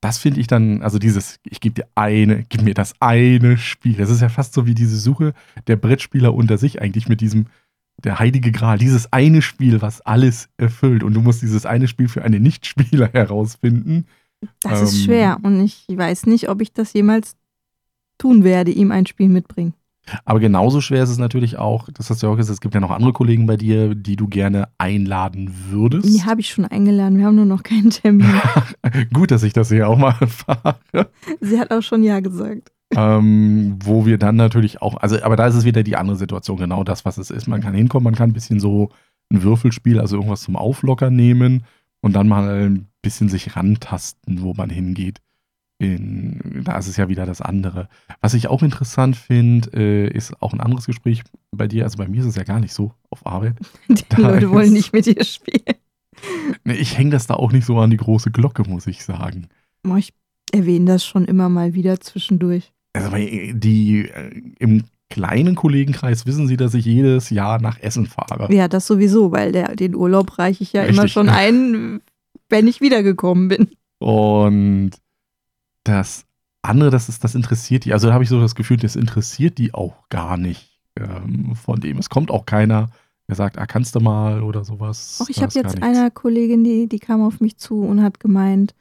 das 0.00 0.18
finde 0.18 0.40
ich 0.40 0.48
dann, 0.48 0.82
also 0.82 0.98
dieses, 0.98 1.38
ich 1.44 1.60
gebe 1.60 1.76
dir 1.76 1.86
eine, 1.94 2.44
gib 2.48 2.62
mir 2.62 2.74
das 2.74 2.94
eine 2.98 3.56
Spiel. 3.56 3.94
Das 3.94 4.10
ist 4.10 4.20
ja 4.20 4.28
fast 4.28 4.54
so 4.54 4.66
wie 4.66 4.74
diese 4.74 4.98
Suche 4.98 5.32
der 5.68 5.76
Brettspieler 5.76 6.34
unter 6.34 6.58
sich 6.58 6.82
eigentlich 6.82 7.08
mit 7.08 7.20
diesem, 7.20 7.46
der 8.04 8.18
heilige 8.18 8.52
Gral, 8.52 8.78
dieses 8.78 9.12
eine 9.12 9.42
Spiel, 9.42 9.82
was 9.82 10.00
alles 10.00 10.48
erfüllt. 10.56 11.02
Und 11.02 11.14
du 11.14 11.20
musst 11.20 11.42
dieses 11.42 11.66
eine 11.66 11.88
Spiel 11.88 12.08
für 12.08 12.22
einen 12.22 12.42
Nichtspieler 12.42 13.08
herausfinden. 13.12 14.06
das 14.60 14.82
ist 14.82 14.98
ähm, 14.98 15.04
schwer 15.04 15.38
und 15.42 15.60
ich 15.60 15.84
weiß 15.88 16.26
nicht, 16.26 16.48
ob 16.48 16.60
ich 16.60 16.72
das 16.72 16.92
jemals 16.92 17.36
tun 18.18 18.44
werde, 18.44 18.70
ihm 18.70 18.92
ein 18.92 19.06
Spiel 19.06 19.28
mitbringen. 19.28 19.74
Aber 20.24 20.40
genauso 20.40 20.80
schwer 20.80 21.04
ist 21.04 21.10
es 21.10 21.18
natürlich 21.18 21.58
auch, 21.58 21.88
das 21.94 22.10
hast 22.10 22.22
du 22.22 22.26
ja 22.26 22.32
auch 22.32 22.36
gesagt, 22.36 22.54
es 22.54 22.60
gibt 22.60 22.74
ja 22.74 22.80
noch 22.80 22.90
andere 22.90 23.12
Kollegen 23.12 23.46
bei 23.46 23.56
dir, 23.56 23.94
die 23.94 24.16
du 24.16 24.26
gerne 24.26 24.68
einladen 24.76 25.54
würdest. 25.70 26.08
Die 26.08 26.24
habe 26.24 26.40
ich 26.40 26.50
schon 26.50 26.64
eingeladen, 26.64 27.18
wir 27.18 27.26
haben 27.26 27.36
nur 27.36 27.44
noch 27.44 27.62
keinen 27.62 27.90
Termin. 27.90 28.26
Gut, 29.12 29.30
dass 29.30 29.44
ich 29.44 29.52
das 29.52 29.68
hier 29.68 29.88
auch 29.88 29.96
mal 29.96 30.14
erfahre. 30.20 30.76
Sie 31.40 31.58
hat 31.58 31.70
auch 31.70 31.82
schon 31.82 32.02
Ja 32.02 32.18
gesagt. 32.20 32.72
Ähm, 32.96 33.78
wo 33.82 34.06
wir 34.06 34.18
dann 34.18 34.36
natürlich 34.36 34.82
auch, 34.82 34.96
also, 34.98 35.22
aber 35.22 35.36
da 35.36 35.46
ist 35.46 35.54
es 35.54 35.64
wieder 35.64 35.82
die 35.82 35.96
andere 35.96 36.16
Situation, 36.16 36.58
genau 36.58 36.84
das, 36.84 37.04
was 37.04 37.18
es 37.18 37.30
ist. 37.30 37.46
Man 37.48 37.60
kann 37.60 37.74
hinkommen, 37.74 38.04
man 38.04 38.14
kann 38.14 38.30
ein 38.30 38.34
bisschen 38.34 38.60
so 38.60 38.90
ein 39.30 39.42
Würfelspiel, 39.42 39.98
also 40.00 40.16
irgendwas 40.16 40.42
zum 40.42 40.56
Auflockern 40.56 41.14
nehmen 41.14 41.64
und 42.00 42.14
dann 42.14 42.28
mal 42.28 42.66
ein 42.66 42.88
bisschen 43.00 43.28
sich 43.28 43.56
rantasten, 43.56 44.42
wo 44.42 44.54
man 44.54 44.70
hingeht. 44.70 45.20
In, 45.78 46.62
da 46.64 46.78
ist 46.78 46.86
es 46.86 46.96
ja 46.96 47.08
wieder 47.08 47.26
das 47.26 47.40
andere. 47.40 47.88
Was 48.20 48.34
ich 48.34 48.46
auch 48.46 48.62
interessant 48.62 49.16
finde, 49.16 49.70
äh, 49.74 50.06
ist 50.08 50.40
auch 50.40 50.52
ein 50.52 50.60
anderes 50.60 50.86
Gespräch 50.86 51.24
bei 51.50 51.66
dir. 51.66 51.82
Also 51.84 51.98
bei 51.98 52.06
mir 52.06 52.20
ist 52.20 52.26
es 52.28 52.36
ja 52.36 52.44
gar 52.44 52.60
nicht 52.60 52.72
so 52.72 52.92
auf 53.10 53.26
Arbeit. 53.26 53.56
Die 53.88 54.04
Da 54.08 54.18
Leute 54.18 54.50
wollen 54.50 54.66
ist- 54.66 54.72
nicht 54.72 54.92
mit 54.92 55.06
ihr 55.06 55.24
spielen. 55.24 55.62
Nee, 56.64 56.74
Ich 56.74 56.96
hänge 56.98 57.10
das 57.10 57.26
da 57.26 57.34
auch 57.34 57.50
nicht 57.50 57.64
so 57.64 57.78
an 57.80 57.90
die 57.90 57.96
große 57.96 58.30
Glocke, 58.30 58.62
muss 58.68 58.86
ich 58.86 59.02
sagen. 59.02 59.48
Ich 59.96 60.12
erwähne 60.52 60.84
das 60.84 61.04
schon 61.04 61.24
immer 61.24 61.48
mal 61.48 61.74
wieder 61.74 61.98
zwischendurch. 62.00 62.72
Also 62.92 63.10
die 63.10 64.08
äh, 64.08 64.42
im 64.58 64.84
kleinen 65.10 65.54
Kollegenkreis 65.54 66.26
wissen 66.26 66.46
sie, 66.46 66.56
dass 66.56 66.74
ich 66.74 66.84
jedes 66.84 67.30
Jahr 67.30 67.60
nach 67.60 67.78
Essen 67.80 68.06
fahre. 68.06 68.52
Ja, 68.52 68.68
das 68.68 68.86
sowieso, 68.86 69.30
weil 69.32 69.52
der, 69.52 69.76
den 69.76 69.94
Urlaub 69.94 70.38
reiche 70.38 70.62
ich 70.62 70.72
ja 70.72 70.82
immer 70.82 71.04
Richtig. 71.04 71.12
schon 71.12 71.28
ein, 71.28 72.00
wenn 72.48 72.66
ich 72.66 72.80
wiedergekommen 72.80 73.48
bin. 73.48 73.68
Und 73.98 74.92
das 75.84 76.24
andere, 76.62 76.90
das 76.90 77.08
ist, 77.08 77.24
das 77.24 77.34
interessiert 77.34 77.84
die. 77.84 77.92
Also 77.92 78.08
da 78.08 78.14
habe 78.14 78.24
ich 78.24 78.30
so 78.30 78.40
das 78.40 78.54
Gefühl, 78.54 78.78
das 78.78 78.96
interessiert 78.96 79.58
die 79.58 79.74
auch 79.74 80.08
gar 80.08 80.36
nicht. 80.36 80.80
Ähm, 80.98 81.54
von 81.54 81.80
dem. 81.80 81.98
Es 81.98 82.10
kommt 82.10 82.30
auch 82.30 82.44
keiner 82.44 82.90
der 83.28 83.36
sagt, 83.36 83.58
ah, 83.58 83.66
kannst 83.66 83.94
du 83.94 84.00
mal 84.00 84.42
oder 84.42 84.64
sowas. 84.64 85.18
Auch 85.22 85.28
ich 85.28 85.42
habe 85.42 85.52
jetzt 85.54 85.82
einer 85.82 86.10
Kollegin, 86.10 86.64
die, 86.64 86.86
die 86.86 86.98
kam 86.98 87.22
auf 87.22 87.40
mich 87.40 87.56
zu 87.56 87.82
und 87.82 88.02
hat 88.02 88.20
gemeint, 88.20 88.74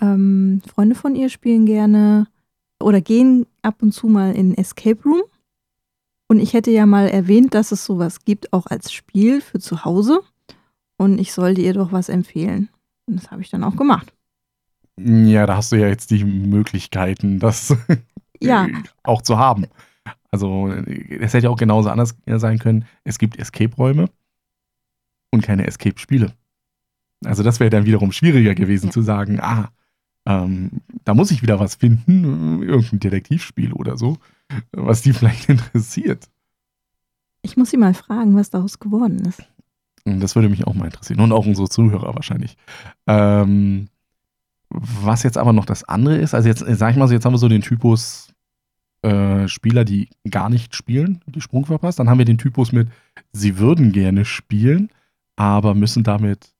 ähm, 0.00 0.62
Freunde 0.72 0.94
von 0.94 1.16
ihr 1.16 1.28
spielen 1.28 1.66
gerne 1.66 2.28
oder 2.82 3.00
gehen 3.00 3.46
ab 3.62 3.82
und 3.82 3.92
zu 3.92 4.08
mal 4.08 4.34
in 4.34 4.56
Escape 4.56 5.02
Room. 5.04 5.22
Und 6.28 6.40
ich 6.40 6.52
hätte 6.52 6.70
ja 6.70 6.84
mal 6.86 7.08
erwähnt, 7.08 7.54
dass 7.54 7.72
es 7.72 7.84
sowas 7.84 8.24
gibt, 8.24 8.52
auch 8.52 8.66
als 8.66 8.92
Spiel 8.92 9.40
für 9.40 9.58
zu 9.58 9.84
Hause. 9.84 10.20
Und 10.98 11.18
ich 11.18 11.32
sollte 11.32 11.60
ihr 11.62 11.72
doch 11.74 11.92
was 11.92 12.08
empfehlen. 12.08 12.68
Und 13.06 13.16
das 13.16 13.30
habe 13.30 13.40
ich 13.42 13.50
dann 13.50 13.64
auch 13.64 13.76
gemacht. 13.76 14.12
Ja, 14.98 15.46
da 15.46 15.56
hast 15.56 15.72
du 15.72 15.76
ja 15.76 15.88
jetzt 15.88 16.10
die 16.10 16.24
Möglichkeiten, 16.24 17.38
das 17.38 17.74
Ja, 18.40 18.68
auch 19.02 19.22
zu 19.22 19.38
haben. 19.38 19.66
Also, 20.30 20.68
es 20.68 21.32
hätte 21.34 21.44
ja 21.46 21.50
auch 21.50 21.56
genauso 21.56 21.88
anders 21.88 22.14
sein 22.26 22.58
können. 22.58 22.84
Es 23.04 23.18
gibt 23.18 23.38
Escape-Räume 23.38 24.10
und 25.32 25.42
keine 25.42 25.66
Escape-Spiele. 25.66 26.34
Also, 27.24 27.42
das 27.42 27.58
wäre 27.60 27.70
dann 27.70 27.86
wiederum 27.86 28.12
schwieriger 28.12 28.54
gewesen 28.54 28.86
Ja. 28.86 28.92
zu 28.92 29.02
sagen, 29.02 29.40
ah, 29.40 29.70
ähm, 30.28 30.82
da 31.04 31.14
muss 31.14 31.30
ich 31.30 31.40
wieder 31.42 31.58
was 31.58 31.76
finden, 31.76 32.62
irgendein 32.62 33.00
Detektivspiel 33.00 33.72
oder 33.72 33.96
so, 33.96 34.18
was 34.72 35.00
die 35.00 35.12
vielleicht 35.14 35.48
interessiert. 35.48 36.28
ich 37.40 37.56
muss 37.56 37.70
sie 37.70 37.78
mal 37.78 37.94
fragen, 37.94 38.36
was 38.36 38.50
daraus 38.50 38.78
geworden 38.78 39.24
ist. 39.26 39.42
Und 40.04 40.20
Das 40.20 40.34
würde 40.34 40.50
mich 40.50 40.66
auch 40.66 40.74
mal 40.74 40.84
interessieren. 40.84 41.20
Und 41.20 41.32
auch 41.32 41.46
unsere 41.46 41.68
Zuhörer 41.68 42.14
wahrscheinlich. 42.14 42.56
Ähm, 43.06 43.88
was 44.68 45.22
jetzt 45.22 45.38
aber 45.38 45.54
noch 45.54 45.64
das 45.64 45.84
andere 45.84 46.18
ist, 46.18 46.34
also 46.34 46.46
jetzt, 46.46 46.60
sag 46.60 46.90
ich 46.90 46.96
mal 46.98 47.08
so, 47.08 47.14
jetzt 47.14 47.24
haben 47.24 47.32
wir 47.32 47.38
so 47.38 47.48
den 47.48 47.62
Typus 47.62 48.34
äh, 49.00 49.48
Spieler, 49.48 49.86
die 49.86 50.10
gar 50.30 50.50
nicht 50.50 50.76
spielen, 50.76 51.22
die 51.26 51.40
Sprung 51.40 51.64
verpasst. 51.64 51.98
Dann 51.98 52.10
haben 52.10 52.18
wir 52.18 52.26
den 52.26 52.36
Typus 52.36 52.72
mit, 52.72 52.88
sie 53.32 53.56
würden 53.58 53.92
gerne 53.92 54.26
spielen, 54.26 54.90
aber 55.36 55.74
müssen 55.74 56.04
damit, 56.04 56.52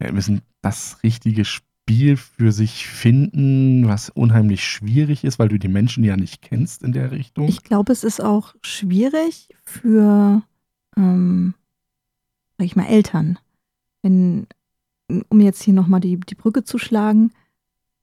äh, 0.00 0.12
müssen 0.12 0.42
das 0.60 1.02
richtige 1.02 1.46
Spiel 1.46 1.69
für 2.16 2.52
sich 2.52 2.86
finden, 2.86 3.88
was 3.88 4.10
unheimlich 4.10 4.64
schwierig 4.64 5.24
ist, 5.24 5.38
weil 5.38 5.48
du 5.48 5.58
die 5.58 5.68
Menschen 5.68 6.04
ja 6.04 6.16
nicht 6.16 6.42
kennst 6.42 6.82
in 6.82 6.92
der 6.92 7.10
Richtung. 7.10 7.48
Ich 7.48 7.62
glaube, 7.62 7.92
es 7.92 8.04
ist 8.04 8.22
auch 8.22 8.54
schwierig 8.62 9.48
für, 9.64 10.42
ähm, 10.96 11.54
sag 12.56 12.66
ich 12.66 12.76
mal, 12.76 12.86
Eltern, 12.86 13.38
wenn, 14.02 14.46
um 15.28 15.40
jetzt 15.40 15.62
hier 15.62 15.74
nochmal 15.74 16.00
die, 16.00 16.18
die 16.18 16.34
Brücke 16.34 16.64
zu 16.64 16.78
schlagen, 16.78 17.32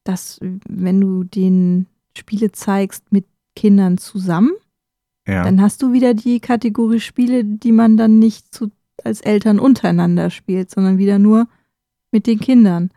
dass 0.04 0.40
wenn 0.42 1.00
du 1.00 1.24
den 1.24 1.88
Spiele 2.18 2.52
zeigst 2.52 3.12
mit 3.12 3.26
Kindern 3.56 3.98
zusammen, 3.98 4.52
ja. 5.26 5.44
dann 5.44 5.62
hast 5.62 5.82
du 5.82 5.94
wieder 5.94 6.14
die 6.14 6.40
Kategorie 6.40 7.00
Spiele, 7.00 7.44
die 7.44 7.72
man 7.72 7.98
dann 7.98 8.20
nicht 8.20 8.54
zu, 8.54 8.72
als 9.04 9.22
Eltern 9.22 9.60
untereinander 9.60 10.30
spielt, 10.30 10.72
sondern 10.72 10.98
wieder 10.98 11.20
nur 11.20 11.48
mit 12.12 12.28
den 12.28 12.40
Kindern. 12.40 12.92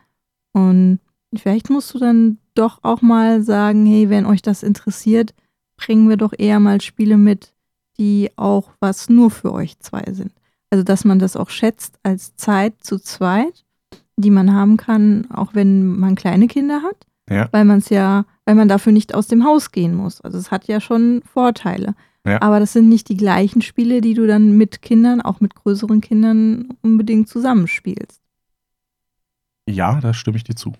Und 0.53 0.99
vielleicht 1.37 1.71
musst 1.71 1.95
du 1.95 1.99
dann 1.99 2.39
doch 2.55 2.81
auch 2.83 3.03
mal 3.03 3.43
sagen, 3.43 3.87
hey, 3.87 4.11
wenn 4.11 4.27
euch 4.27 4.43
das 4.43 4.63
interessiert, 4.63 5.35
bringen 5.77 6.09
wir 6.09 6.17
doch 6.17 6.33
eher 6.37 6.61
mal 6.61 6.81
Spiele 6.81 7.17
mit, 7.17 7.53
die 7.99 8.31
auch 8.37 8.71
was 8.81 9.09
nur 9.09 9.31
für 9.31 9.53
euch 9.53 9.79
zwei 9.79 10.05
sind. 10.13 10.33
Also, 10.71 10.85
dass 10.85 11.05
man 11.05 11.19
das 11.19 11.37
auch 11.37 11.51
schätzt 11.51 11.99
als 12.03 12.37
Zeit 12.37 12.75
zu 12.83 12.99
zweit, 12.99 13.65
die 14.17 14.31
man 14.31 14.53
haben 14.55 14.77
kann, 14.77 15.27
auch 15.31 15.55
wenn 15.55 15.99
man 15.99 16.15
kleine 16.15 16.47
Kinder 16.47 16.83
hat, 16.83 17.07
Ja. 17.29 17.49
weil 17.53 17.65
man 17.65 17.79
es 17.79 17.89
ja, 17.89 18.25
weil 18.45 18.55
man 18.55 18.69
dafür 18.69 18.93
nicht 18.93 19.15
aus 19.15 19.27
dem 19.27 19.45
Haus 19.45 19.73
gehen 19.73 19.95
muss. 19.95 20.21
Also 20.21 20.39
es 20.39 20.51
hat 20.51 20.67
ja 20.69 20.81
schon 20.81 21.23
Vorteile. 21.33 21.95
Ja. 22.27 22.43
Aber 22.43 22.61
das 22.61 22.75
sind 22.75 22.89
nicht 22.89 23.09
die 23.09 23.17
gleichen 23.17 23.63
Spiele, 23.63 24.03
die 24.03 24.13
du 24.15 24.27
dann 24.27 24.57
mit 24.59 24.83
Kindern, 24.83 25.23
auch 25.23 25.41
mit 25.41 25.55
größeren 25.55 26.03
Kindern 26.03 26.69
unbedingt 26.83 27.29
zusammenspielst. 27.29 28.21
Ja, 29.69 30.01
da 30.01 30.13
stimme 30.15 30.37
ich 30.37 30.45
dir 30.45 30.55
zu. 30.55 30.73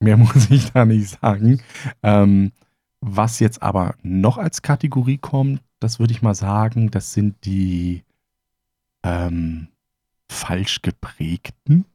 Mehr 0.00 0.16
muss 0.18 0.50
ich 0.50 0.72
da 0.72 0.84
nicht 0.84 1.20
sagen. 1.20 1.60
Ähm, 2.02 2.52
was 3.00 3.40
jetzt 3.40 3.62
aber 3.62 3.94
noch 4.02 4.38
als 4.38 4.62
Kategorie 4.62 5.18
kommt, 5.18 5.62
das 5.80 5.98
würde 5.98 6.12
ich 6.12 6.22
mal 6.22 6.34
sagen, 6.34 6.90
das 6.90 7.12
sind 7.12 7.44
die 7.44 8.02
ähm, 9.02 9.68
falsch 10.30 10.82
geprägten. 10.82 11.86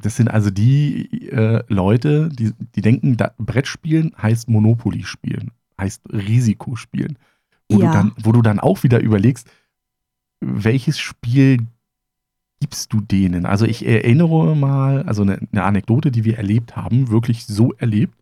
Das 0.00 0.16
sind 0.16 0.28
also 0.28 0.50
die 0.50 1.28
äh, 1.30 1.62
Leute, 1.68 2.28
die, 2.28 2.52
die 2.74 2.80
denken, 2.82 3.16
da, 3.16 3.32
Brettspielen 3.38 4.12
heißt 4.20 4.48
Monopoly 4.48 5.04
spielen, 5.04 5.52
heißt 5.80 6.02
Risiko 6.12 6.76
spielen. 6.76 7.18
Wo, 7.70 7.80
Ja. 7.80 7.86
du 7.86 7.92
dann, 7.92 8.12
wo 8.22 8.32
du 8.32 8.42
dann 8.42 8.60
auch 8.60 8.82
wieder 8.82 9.00
überlegst, 9.00 9.48
welches 10.40 10.98
Spiel 10.98 11.66
gibst 12.60 12.92
du 12.92 13.00
denen? 13.00 13.46
Also 13.46 13.66
ich 13.66 13.86
erinnere 13.86 14.56
mal, 14.56 15.02
also 15.02 15.22
eine, 15.22 15.38
eine 15.52 15.62
Anekdote, 15.64 16.10
die 16.10 16.24
wir 16.24 16.36
erlebt 16.36 16.76
haben, 16.76 17.10
wirklich 17.10 17.46
so 17.46 17.72
erlebt. 17.74 18.14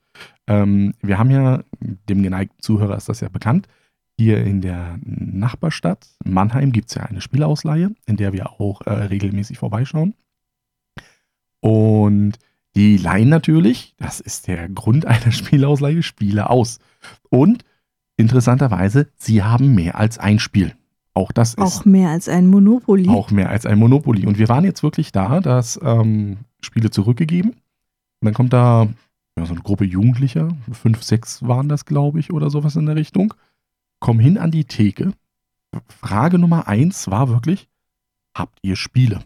Ähm, 0.46 0.94
wir 1.02 1.18
haben 1.18 1.30
ja, 1.30 1.62
dem 2.08 2.22
geneigten 2.22 2.60
Zuhörer 2.60 2.96
ist 2.96 3.08
das 3.08 3.20
ja 3.20 3.28
bekannt, 3.28 3.68
hier 4.16 4.44
in 4.44 4.60
der 4.60 4.98
Nachbarstadt 5.02 6.06
Mannheim 6.24 6.70
gibt 6.70 6.88
es 6.88 6.94
ja 6.94 7.02
eine 7.02 7.20
Spielausleihe, 7.20 7.94
in 8.06 8.16
der 8.16 8.32
wir 8.32 8.52
auch 8.60 8.82
äh, 8.82 8.90
regelmäßig 8.90 9.58
vorbeischauen. 9.58 10.14
Und 11.60 12.38
die 12.76 12.96
leihen 12.96 13.28
natürlich, 13.28 13.94
das 13.98 14.20
ist 14.20 14.46
der 14.46 14.68
Grund 14.68 15.06
einer 15.06 15.32
Spielausleihe, 15.32 16.02
Spiele 16.02 16.50
aus. 16.50 16.78
Und 17.28 17.64
interessanterweise, 18.16 19.08
sie 19.16 19.42
haben 19.42 19.74
mehr 19.74 19.96
als 19.96 20.18
ein 20.18 20.38
Spiel. 20.38 20.74
Auch 21.14 21.30
das 21.30 21.50
ist 21.50 21.58
Auch 21.60 21.84
mehr 21.84 22.10
als 22.10 22.28
ein 22.28 22.48
Monopoly. 22.48 23.08
auch 23.08 23.30
mehr 23.30 23.48
als 23.48 23.66
ein 23.66 23.78
Monopoly. 23.78 24.26
Und 24.26 24.36
wir 24.38 24.48
waren 24.48 24.64
jetzt 24.64 24.82
wirklich 24.82 25.12
da, 25.12 25.40
dass 25.40 25.78
ähm, 25.82 26.38
Spiele 26.60 26.90
zurückgegeben. 26.90 27.52
Und 27.52 28.24
dann 28.24 28.34
kommt 28.34 28.52
da 28.52 28.88
ja, 29.38 29.46
so 29.46 29.52
eine 29.52 29.62
Gruppe 29.62 29.84
Jugendlicher, 29.84 30.48
fünf, 30.72 31.02
sechs 31.02 31.46
waren 31.46 31.68
das, 31.68 31.84
glaube 31.84 32.18
ich, 32.20 32.32
oder 32.32 32.50
sowas 32.50 32.76
in 32.76 32.86
der 32.86 32.96
Richtung, 32.96 33.34
kommen 34.00 34.20
hin 34.20 34.38
an 34.38 34.50
die 34.50 34.64
Theke. 34.64 35.12
Frage 35.88 36.38
Nummer 36.38 36.68
eins 36.68 37.08
war 37.10 37.28
wirklich, 37.28 37.68
habt 38.34 38.58
ihr 38.62 38.76
Spiele? 38.76 39.20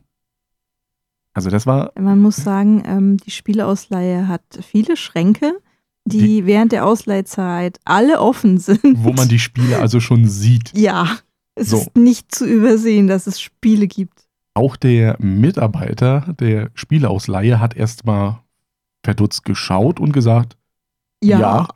Also 1.35 1.51
das 1.51 1.67
war, 1.67 1.93
Man 1.99 2.21
muss 2.21 2.37
sagen, 2.37 2.83
ähm, 2.87 3.17
die 3.19 3.31
Spieleausleihe 3.31 4.29
hat 4.29 4.43
viele 4.63 4.97
Schränke, 4.97 5.55
die, 6.05 6.47
während 6.47 6.73
der 6.73 6.87
Ausleihzeit 6.87 7.79
alle 7.85 8.21
offen 8.21 8.59
sind. 8.59 9.05
wo 9.05 9.13
man 9.13 9.29
die 9.29 9.39
Spiele 9.39 9.79
also 9.79 10.01
schon 10.01 10.27
sieht. 10.27 10.73
Ja, 10.77 11.19
es 11.59 11.71
So. 11.71 11.79
ist 11.79 11.97
nicht 11.97 12.35
zu 12.35 12.47
übersehen, 12.47 13.07
dass 13.07 13.27
es 13.27 13.41
Spiele 13.41 13.87
gibt. 13.87 14.27
Auch 14.55 14.77
der 14.77 15.17
Mitarbeiter 15.21 16.35
der 16.41 16.71
Spieleausleihe 16.75 17.61
hat 17.61 17.77
erstmal 17.77 18.41
verdutzt 19.05 19.45
geschaut 19.45 20.01
und 20.01 20.13
gesagt, 20.13 20.57
Ja. 21.23 21.69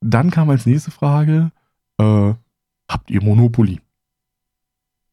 Dann 0.00 0.30
kam 0.30 0.50
als 0.50 0.66
nächste 0.66 0.90
Frage, 0.90 1.50
äh, 1.98 2.34
habt 2.88 3.10
ihr 3.10 3.22
Monopoly? 3.22 3.80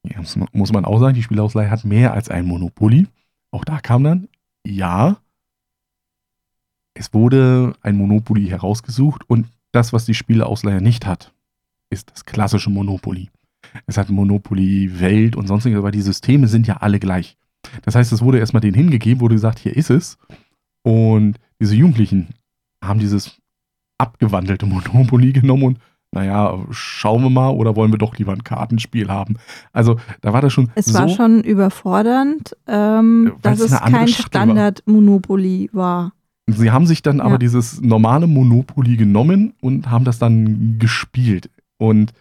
Ja, 0.03 0.17
muss, 0.19 0.35
man, 0.35 0.47
muss 0.51 0.71
man 0.73 0.83
auch 0.85 0.99
sagen, 0.99 1.15
die 1.15 1.23
Spielausleihe 1.23 1.69
hat 1.71 1.85
mehr 1.85 2.13
als 2.13 2.29
ein 2.29 2.45
Monopoly. 2.45 3.07
Auch 3.51 3.63
da 3.63 3.79
kam 3.79 4.03
dann, 4.03 4.27
ja, 4.65 5.17
es 6.93 7.13
wurde 7.13 7.75
ein 7.81 7.95
Monopoly 7.95 8.47
herausgesucht 8.47 9.27
und 9.29 9.47
das, 9.71 9.93
was 9.93 10.05
die 10.05 10.13
Spieleausleihe 10.13 10.81
nicht 10.81 11.05
hat, 11.05 11.33
ist 11.89 12.11
das 12.11 12.25
klassische 12.25 12.69
Monopoly. 12.69 13.29
Es 13.85 13.97
hat 13.97 14.09
Monopoly 14.09 14.99
Welt 14.99 15.35
und 15.35 15.47
sonstiges, 15.47 15.77
aber 15.79 15.91
die 15.91 16.01
Systeme 16.01 16.47
sind 16.47 16.67
ja 16.67 16.77
alle 16.77 16.99
gleich. 16.99 17.37
Das 17.83 17.95
heißt, 17.95 18.11
es 18.11 18.21
wurde 18.21 18.39
erstmal 18.39 18.61
denen 18.61 18.75
hingegeben, 18.75 19.21
wurde 19.21 19.35
gesagt, 19.35 19.59
hier 19.59 19.75
ist 19.75 19.89
es. 19.89 20.17
Und 20.83 21.35
diese 21.61 21.75
Jugendlichen 21.75 22.29
haben 22.83 22.99
dieses 22.99 23.37
abgewandelte 23.97 24.65
Monopoly 24.65 25.31
genommen 25.33 25.63
und 25.63 25.79
naja, 26.11 26.59
schauen 26.69 27.23
wir 27.23 27.29
mal 27.31 27.49
oder 27.49 27.75
wollen 27.75 27.91
wir 27.91 27.97
doch 27.97 28.15
lieber 28.17 28.33
ein 28.33 28.43
Kartenspiel 28.43 29.09
haben. 29.09 29.37
Also 29.71 29.97
da 30.21 30.31
war 30.31 30.41
das 30.41 30.53
schon 30.53 30.69
Es 30.75 30.85
so, 30.85 30.93
war 30.99 31.09
schon 31.09 31.41
überfordernd, 31.43 32.55
ähm, 32.67 33.27
Äh, 33.27 33.39
dass 33.41 33.59
es 33.61 33.71
kein. 33.71 34.07
Standard-Monopoly 34.07 35.69
war. 35.73 36.13
sie 36.47 36.69
haben 36.71 36.85
sich 36.85 37.01
dann 37.01 37.19
aber 37.21 37.31
Ja. 37.33 37.37
dieses 37.39 37.81
normale 37.81 38.27
Monopoly 38.27 38.95
genommen 38.97 39.53
und 39.61 39.89
haben 39.89 40.05
das 40.05 40.19
dann 40.19 40.77
gespielt. 40.77 41.49
Und 41.77 42.13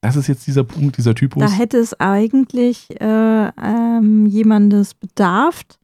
das 0.00 0.16
ist 0.16 0.28
jetzt 0.28 0.46
dieser 0.46 0.64
Punkt, 0.64 0.96
dieser 0.96 1.14
Typus. 1.14 1.42
Da 1.42 1.50
hätte 1.50 1.78
es 1.78 1.98
eigentlich 1.98 2.88
äh, 3.00 3.48
ähm, 3.62 4.26
jemandes 4.26 4.94
bedarft, 4.94 5.78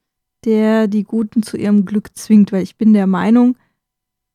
der 0.45 0.87
die 0.89 1.05
Guten 1.05 1.43
zu 1.43 1.57
ihrem 1.57 1.85
Glück 1.85 2.17
zwingt, 2.17 2.53
weil 2.53 2.63
ich 2.63 2.77
bin 2.77 2.93
der 2.93 3.07
Meinung, 3.07 3.57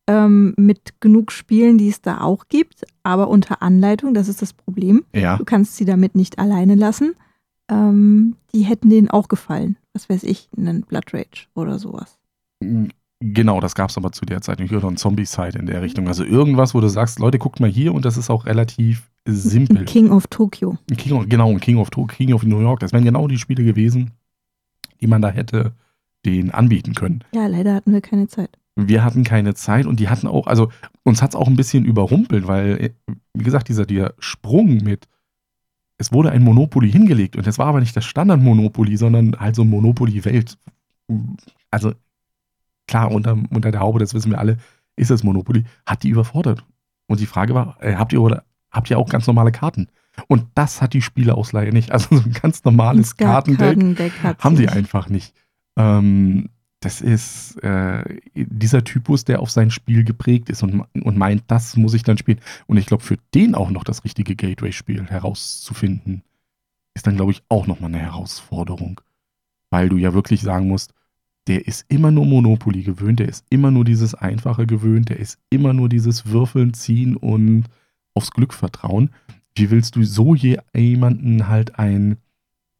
ähm, 0.07 0.53
mit 0.57 0.99
genug 0.99 1.31
Spielen, 1.31 1.77
die 1.77 1.89
es 1.89 2.01
da 2.01 2.21
auch 2.21 2.47
gibt, 2.49 2.83
aber 3.03 3.29
unter 3.29 3.61
Anleitung, 3.61 4.13
das 4.13 4.27
ist 4.27 4.41
das 4.41 4.53
Problem. 4.53 5.05
ja, 5.15 5.37
Du 5.37 5.45
kannst 5.45 5.77
sie 5.77 5.85
damit 5.85 6.15
nicht 6.15 6.39
alleine 6.39 6.75
lassen. 6.75 7.15
Ähm, 7.69 8.35
die 8.53 8.63
hätten 8.63 8.89
denen 8.89 9.09
auch 9.09 9.27
gefallen. 9.27 9.77
Was 9.93 10.09
weiß 10.09 10.23
ich, 10.23 10.49
einen 10.57 10.81
Blood 10.81 11.13
Rage 11.13 11.47
oder 11.53 11.79
sowas. 11.79 12.17
Genau, 13.19 13.59
das 13.59 13.75
gab 13.75 13.89
es 13.89 13.97
aber 13.97 14.11
zu 14.11 14.25
der 14.25 14.41
Zeit 14.41 14.59
nicht. 14.59 14.73
Oder 14.73 14.87
ein 14.87 14.97
Zombie-Side 14.97 15.57
in 15.59 15.67
der 15.67 15.81
Richtung. 15.81 16.07
Also 16.07 16.23
irgendwas, 16.23 16.73
wo 16.73 16.81
du 16.81 16.87
sagst, 16.87 17.19
Leute, 17.19 17.37
guckt 17.37 17.59
mal 17.59 17.69
hier 17.69 17.93
und 17.93 18.03
das 18.03 18.17
ist 18.17 18.29
auch 18.29 18.45
relativ 18.45 19.10
simpel. 19.25 19.85
King 19.85 20.11
of 20.11 20.27
Tokyo. 20.27 20.77
King 20.97 21.13
of, 21.13 21.29
genau, 21.29 21.55
King 21.55 21.77
of 21.77 21.89
Tokyo, 21.89 22.15
King 22.15 22.33
of 22.33 22.43
New 22.43 22.59
York. 22.59 22.79
Das 22.79 22.93
wären 22.93 23.03
genau 23.03 23.27
die 23.27 23.37
Spiele 23.37 23.63
gewesen, 23.63 24.11
die 24.99 25.07
man 25.07 25.21
da 25.21 25.29
hätte 25.29 25.73
den 26.25 26.51
anbieten 26.51 26.93
können. 26.93 27.23
Ja, 27.33 27.47
leider 27.47 27.73
hatten 27.73 27.93
wir 27.93 28.01
keine 28.01 28.27
Zeit. 28.27 28.57
Wir 28.75 29.03
hatten 29.03 29.23
keine 29.23 29.53
Zeit 29.53 29.85
und 29.85 29.99
die 29.99 30.07
hatten 30.09 30.27
auch, 30.27 30.47
also 30.47 30.71
uns 31.03 31.21
hat 31.21 31.31
es 31.31 31.35
auch 31.35 31.47
ein 31.47 31.55
bisschen 31.55 31.83
überrumpelt, 31.83 32.47
weil, 32.47 32.93
wie 33.33 33.43
gesagt, 33.43 33.67
dieser, 33.67 33.85
dieser 33.85 34.13
Sprung 34.19 34.77
mit, 34.77 35.07
es 35.97 36.13
wurde 36.13 36.31
ein 36.31 36.43
Monopoly 36.43 36.91
hingelegt 36.91 37.35
und 37.35 37.45
das 37.45 37.57
war 37.57 37.67
aber 37.67 37.79
nicht 37.79 37.95
das 37.95 38.05
Standard-Monopoly, 38.05 38.97
sondern 38.97 39.39
halt 39.39 39.55
so 39.55 39.63
ein 39.63 39.69
Monopoly-Welt. 39.69 40.57
Also 41.69 41.93
klar, 42.87 43.11
unter, 43.11 43.37
unter 43.49 43.71
der 43.71 43.81
Haube, 43.81 43.99
das 43.99 44.13
wissen 44.13 44.31
wir 44.31 44.39
alle, 44.39 44.57
ist 44.95 45.11
das 45.11 45.23
Monopoly, 45.23 45.65
hat 45.85 46.03
die 46.03 46.09
überfordert. 46.09 46.63
Und 47.07 47.19
die 47.19 47.25
Frage 47.25 47.53
war, 47.53 47.77
äh, 47.81 47.95
habt 47.95 48.13
ihr 48.13 48.21
oder 48.21 48.45
habt 48.71 48.89
ihr 48.89 48.97
auch 48.97 49.09
ganz 49.09 49.27
normale 49.27 49.51
Karten? 49.51 49.87
Und 50.27 50.47
das 50.55 50.81
hat 50.81 50.93
die 50.93 51.01
Spieleausleihe 51.01 51.71
nicht. 51.71 51.91
Also 51.91 52.15
so 52.17 52.23
ein 52.23 52.33
ganz 52.33 52.63
normales 52.63 53.17
Kartendeck, 53.17 53.77
Kartendeck 53.77 54.13
haben 54.39 54.55
sie 54.57 54.67
einfach 54.67 55.09
nicht. 55.09 55.33
Ähm, 55.77 56.49
das 56.81 56.99
ist 56.99 57.57
äh, 57.63 58.19
dieser 58.33 58.83
Typus, 58.83 59.23
der 59.23 59.39
auf 59.39 59.51
sein 59.51 59.69
Spiel 59.69 60.03
geprägt 60.03 60.49
ist 60.49 60.63
und, 60.63 60.83
und 60.95 61.17
meint, 61.17 61.43
das 61.47 61.77
muss 61.77 61.93
ich 61.93 62.03
dann 62.03 62.17
spielen. 62.17 62.39
Und 62.65 62.77
ich 62.77 62.87
glaube, 62.87 63.03
für 63.03 63.17
den 63.35 63.53
auch 63.53 63.69
noch 63.69 63.83
das 63.83 64.03
richtige 64.03 64.35
Gateway-Spiel 64.35 65.05
herauszufinden, 65.05 66.23
ist 66.95 67.05
dann, 67.05 67.15
glaube 67.15 67.31
ich, 67.31 67.43
auch 67.49 67.67
nochmal 67.67 67.91
eine 67.91 67.99
Herausforderung. 67.99 68.99
Weil 69.69 69.89
du 69.89 69.97
ja 69.97 70.13
wirklich 70.13 70.41
sagen 70.41 70.67
musst, 70.67 70.93
der 71.47 71.67
ist 71.67 71.85
immer 71.87 72.11
nur 72.11 72.25
Monopoly 72.25 72.83
gewöhnt, 72.83 73.19
der 73.19 73.29
ist 73.29 73.45
immer 73.49 73.71
nur 73.71 73.85
dieses 73.85 74.15
Einfache 74.15 74.65
gewöhnt, 74.65 75.09
der 75.09 75.19
ist 75.19 75.39
immer 75.49 75.73
nur 75.73 75.87
dieses 75.87 76.25
Würfeln, 76.27 76.73
Ziehen 76.73 77.15
und 77.15 77.65
aufs 78.13 78.31
Glück 78.31 78.53
vertrauen. 78.53 79.11
Wie 79.55 79.69
willst 79.69 79.95
du 79.95 80.03
so 80.03 80.35
jemanden 80.35 81.47
halt 81.47 81.77
ein 81.77 82.17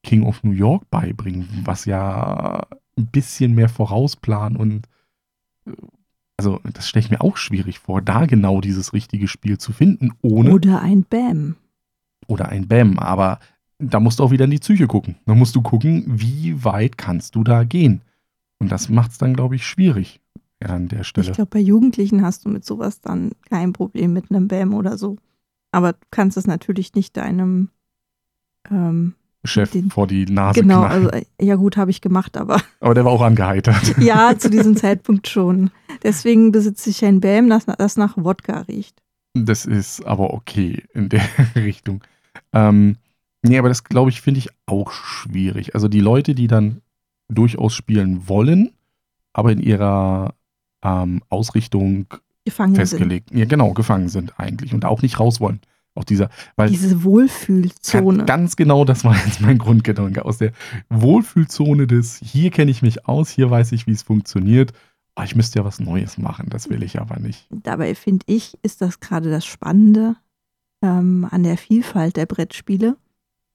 King 0.03 0.23
of 0.23 0.43
New 0.43 0.51
York 0.51 0.89
beibringen, 0.89 1.47
was 1.63 1.85
ja 1.85 2.65
ein 2.97 3.07
bisschen 3.07 3.53
mehr 3.53 3.69
vorausplanen 3.69 4.57
und 4.57 4.87
äh, 5.65 5.71
also 6.37 6.59
das 6.73 6.89
stelle 6.89 7.05
ich 7.05 7.11
mir 7.11 7.21
auch 7.21 7.37
schwierig 7.37 7.77
vor, 7.77 8.01
da 8.01 8.25
genau 8.25 8.61
dieses 8.61 8.93
richtige 8.93 9.27
Spiel 9.27 9.59
zu 9.59 9.73
finden, 9.73 10.13
ohne. 10.23 10.51
Oder 10.51 10.81
ein 10.81 11.03
Bam. 11.03 11.55
Oder 12.25 12.49
ein 12.49 12.67
Bam, 12.67 12.97
aber 12.97 13.39
da 13.77 13.99
musst 13.99 14.17
du 14.17 14.23
auch 14.23 14.31
wieder 14.31 14.45
in 14.45 14.51
die 14.51 14.57
Psyche 14.57 14.87
gucken. 14.87 15.17
Da 15.27 15.35
musst 15.35 15.55
du 15.55 15.61
gucken, 15.61 16.03
wie 16.07 16.63
weit 16.63 16.97
kannst 16.97 17.35
du 17.35 17.43
da 17.43 17.63
gehen. 17.63 18.01
Und 18.57 18.71
das 18.71 18.89
macht 18.89 19.11
es 19.11 19.19
dann, 19.19 19.35
glaube 19.35 19.55
ich, 19.55 19.67
schwierig 19.67 20.20
an 20.63 20.87
der 20.87 21.03
Stelle. 21.03 21.27
Ich 21.27 21.33
glaube, 21.33 21.49
bei 21.51 21.59
Jugendlichen 21.59 22.21
hast 22.21 22.45
du 22.45 22.49
mit 22.49 22.65
sowas 22.65 23.01
dann 23.01 23.31
kein 23.49 23.73
Problem 23.73 24.13
mit 24.13 24.29
einem 24.29 24.47
Bam 24.47 24.73
oder 24.73 24.97
so. 24.97 25.17
Aber 25.71 25.93
du 25.93 25.99
kannst 26.11 26.37
es 26.37 26.47
natürlich 26.47 26.93
nicht 26.95 27.15
deinem 27.17 27.69
ähm, 28.69 29.15
Chef 29.43 29.71
den, 29.71 29.89
vor 29.89 30.05
die 30.05 30.25
Nase 30.25 30.61
Genau, 30.61 30.81
knallen. 30.81 31.09
also 31.09 31.25
ja 31.41 31.55
gut, 31.55 31.77
habe 31.77 31.89
ich 31.91 32.01
gemacht, 32.01 32.37
aber. 32.37 32.61
Aber 32.79 32.93
der 32.93 33.05
war 33.05 33.11
auch 33.11 33.21
angeheitert. 33.21 33.97
ja, 33.99 34.37
zu 34.37 34.49
diesem 34.49 34.75
Zeitpunkt 34.75 35.27
schon. 35.27 35.71
Deswegen 36.03 36.51
besitze 36.51 36.89
ich 36.89 37.03
ein 37.05 37.21
Bam, 37.21 37.49
das, 37.49 37.65
das 37.65 37.97
nach 37.97 38.17
Wodka 38.17 38.61
riecht. 38.61 39.01
Das 39.33 39.65
ist 39.65 40.05
aber 40.05 40.33
okay 40.33 40.83
in 40.93 41.07
der 41.09 41.23
Richtung. 41.55 42.03
Ähm, 42.53 42.97
nee, 43.41 43.57
aber 43.57 43.69
das 43.69 43.83
glaube 43.85 44.09
ich, 44.09 44.21
finde 44.21 44.39
ich 44.39 44.49
auch 44.65 44.91
schwierig. 44.91 45.73
Also 45.73 45.87
die 45.87 46.01
Leute, 46.01 46.35
die 46.35 46.47
dann 46.47 46.81
durchaus 47.29 47.73
spielen 47.73 48.27
wollen, 48.27 48.71
aber 49.33 49.53
in 49.53 49.61
ihrer 49.61 50.35
ähm, 50.83 51.21
Ausrichtung 51.29 52.07
gefangen 52.45 52.75
festgelegt. 52.75 53.29
Sind. 53.29 53.39
Ja, 53.39 53.45
genau, 53.45 53.73
gefangen 53.73 54.09
sind 54.09 54.39
eigentlich 54.39 54.73
und 54.73 54.85
auch 54.85 55.01
nicht 55.01 55.19
raus 55.19 55.39
wollen. 55.39 55.61
Auch 55.93 56.05
dieser, 56.05 56.29
weil 56.55 56.69
Diese 56.69 57.03
Wohlfühlzone. 57.03 58.23
Ganz 58.23 58.55
genau, 58.55 58.85
das 58.85 59.03
war 59.03 59.15
jetzt 59.25 59.41
mein 59.41 59.57
Grundgedanke. 59.57 60.23
Aus 60.23 60.37
der 60.37 60.53
Wohlfühlzone 60.89 61.85
des, 61.85 62.17
hier 62.17 62.49
kenne 62.49 62.71
ich 62.71 62.81
mich 62.81 63.07
aus, 63.07 63.29
hier 63.29 63.51
weiß 63.51 63.73
ich, 63.73 63.87
wie 63.87 63.91
es 63.91 64.01
funktioniert. 64.01 64.71
Oh, 65.17 65.23
ich 65.23 65.35
müsste 65.35 65.59
ja 65.59 65.65
was 65.65 65.81
Neues 65.81 66.17
machen, 66.17 66.47
das 66.49 66.69
will 66.69 66.83
ich 66.83 67.01
aber 67.01 67.19
nicht. 67.19 67.45
Dabei 67.49 67.93
finde 67.95 68.23
ich, 68.27 68.57
ist 68.63 68.81
das 68.81 69.01
gerade 69.01 69.29
das 69.29 69.45
Spannende 69.45 70.15
ähm, 70.81 71.27
an 71.29 71.43
der 71.43 71.57
Vielfalt 71.57 72.15
der 72.15 72.25
Brettspiele, 72.25 72.95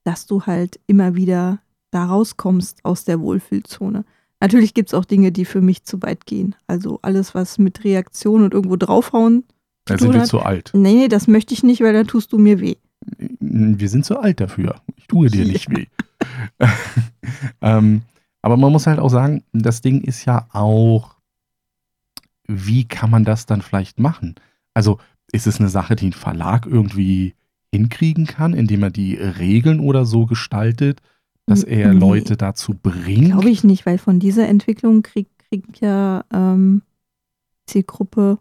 dass 0.05 0.27
du 0.27 0.43
halt 0.43 0.79
immer 0.87 1.15
wieder 1.15 1.61
da 1.91 2.05
rauskommst 2.05 2.85
aus 2.85 3.05
der 3.05 3.21
Wohlfühlzone. 3.21 4.05
Natürlich 4.41 4.75
gibt 4.75 4.91
es 4.91 4.95
auch 4.95 5.05
Dinge, 5.05 5.33
die 5.33 5.45
für 5.45 5.61
mich 5.61 5.85
zu 5.85 6.03
weit 6.03 6.27
gehen. 6.27 6.55
Also 6.67 6.99
alles, 7.03 7.35
was 7.35 7.59
mit 7.59 7.85
Reaktion 7.85 8.43
und 8.45 8.55
irgendwo 8.55 8.77
draufhauen 8.77 9.45
da 9.87 9.97
sind 9.97 10.13
wir 10.13 10.25
zu 10.25 10.41
alt. 10.41 10.73
Nee, 10.75 11.09
das 11.09 11.29
möchte 11.29 11.55
ich 11.55 11.63
nicht, 11.63 11.81
weil 11.81 11.93
dann 11.93 12.09
tust 12.09 12.33
du 12.33 12.39
mir 12.39 12.61
weh. 12.61 12.75
Wir 13.39 13.89
sind 13.89 14.05
zu 14.05 14.19
alt 14.19 14.41
dafür. 14.41 14.83
Ich 14.97 15.07
tue 15.07 15.31
dir 15.31 15.45
nicht 15.45 15.71
weh. 15.75 15.87
ähm, 17.61 18.03
aber 18.43 18.57
man 18.57 18.73
muss 18.73 18.87
halt 18.87 18.99
auch 18.99 19.09
sagen, 19.09 19.45
das 19.53 19.81
Ding 19.81 20.03
ist 20.03 20.25
ja 20.25 20.49
auch, 20.53 21.17
wie 22.49 22.85
kann 22.85 23.11
man 23.11 23.25
das 23.25 23.47
dann 23.47 23.63
vielleicht 23.63 24.01
machen? 24.01 24.35
Also 24.75 24.99
ist 25.33 25.47
es 25.47 25.61
eine 25.61 25.69
Sache, 25.69 25.95
die 25.95 26.09
ein 26.09 26.13
Verlag 26.13 26.67
irgendwie 26.67 27.35
hinkriegen 27.73 28.27
kann, 28.27 28.55
indem 28.55 28.83
er 28.83 28.91
die 28.91 29.15
Regeln 29.15 29.81
oder 29.81 30.05
so 30.05 30.27
gestaltet, 30.27 31.01
dass 31.47 31.63
er 31.63 31.93
nee, 31.93 31.99
Leute 31.99 32.37
dazu 32.37 32.75
bringt? 32.75 33.27
Glaube 33.27 33.51
ich 33.51 33.65
nicht, 33.65 33.87
weil 33.87 33.99
von 33.99 34.19
dieser 34.19 34.49
Entwicklung 34.49 35.03
kriegt 35.03 35.37
krieg 35.49 35.81
ja 35.81 36.25
ähm, 36.33 36.83
Zielgruppe 37.67 38.39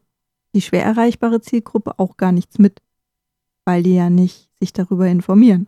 die 0.55 0.61
schwer 0.61 0.83
erreichbare 0.83 1.41
Zielgruppe 1.41 1.99
auch 1.99 2.15
gar 2.17 2.31
nichts 2.31 2.59
mit, 2.59 2.81
weil 3.65 3.83
die 3.83 3.95
ja 3.95 4.09
nicht 4.09 4.49
sich 4.59 4.71
darüber 4.71 5.05
informieren. 5.07 5.67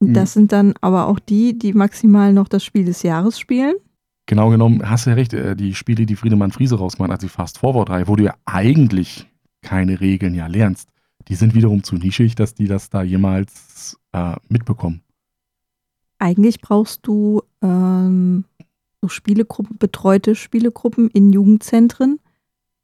Mhm. 0.00 0.14
Das 0.14 0.32
sind 0.32 0.52
dann 0.52 0.74
aber 0.80 1.06
auch 1.06 1.18
die, 1.18 1.58
die 1.58 1.74
maximal 1.74 2.32
noch 2.32 2.48
das 2.48 2.64
Spiel 2.64 2.86
des 2.86 3.02
Jahres 3.02 3.38
spielen. 3.38 3.74
Genau 4.26 4.48
genommen, 4.48 4.88
hast 4.88 5.04
du 5.04 5.10
ja 5.10 5.16
recht, 5.16 5.34
äh, 5.34 5.54
die 5.54 5.74
Spiele, 5.74 6.06
die 6.06 6.16
Friedemann 6.16 6.50
Friese 6.50 6.78
rausgemacht 6.78 7.12
hat, 7.12 7.22
die 7.22 7.28
Fast-Forward-Reihe, 7.28 8.08
wo 8.08 8.16
du 8.16 8.24
ja 8.24 8.34
eigentlich 8.46 9.28
keine 9.60 10.00
Regeln 10.00 10.34
ja 10.34 10.46
lernst, 10.46 10.88
die 11.28 11.34
sind 11.34 11.54
wiederum 11.54 11.82
zu 11.82 11.96
nischig, 11.96 12.34
dass 12.34 12.54
die 12.54 12.66
das 12.66 12.88
da 12.88 13.02
jemals 13.02 13.98
äh, 14.12 14.36
mitbekommen. 14.48 15.02
Eigentlich 16.22 16.60
brauchst 16.60 17.04
du 17.04 17.42
ähm, 17.62 18.44
so 19.00 19.08
Spielegruppen, 19.08 19.76
betreute 19.76 20.36
Spielegruppen 20.36 21.10
in 21.10 21.32
Jugendzentren, 21.32 22.20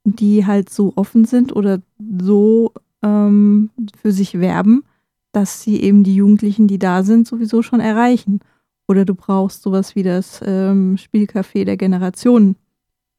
die 0.03 0.45
halt 0.45 0.69
so 0.69 0.91
offen 0.97 1.23
sind 1.23 1.55
oder 1.55 1.81
so 2.21 2.73
ähm, 3.01 3.69
für 4.01 4.11
sich 4.11 4.41
werben, 4.41 4.83
dass 5.31 5.61
sie 5.61 5.81
eben 5.81 6.03
die 6.03 6.15
Jugendlichen, 6.15 6.67
die 6.67 6.79
da 6.79 7.03
sind, 7.03 7.27
sowieso 7.27 7.61
schon 7.61 7.79
erreichen. 7.79 8.41
Oder 8.89 9.05
du 9.05 9.15
brauchst 9.15 9.61
sowas 9.61 9.95
wie 9.95 10.03
das 10.03 10.41
ähm, 10.45 10.97
Spielcafé 10.97 11.63
der 11.63 11.77
Generationen, 11.77 12.57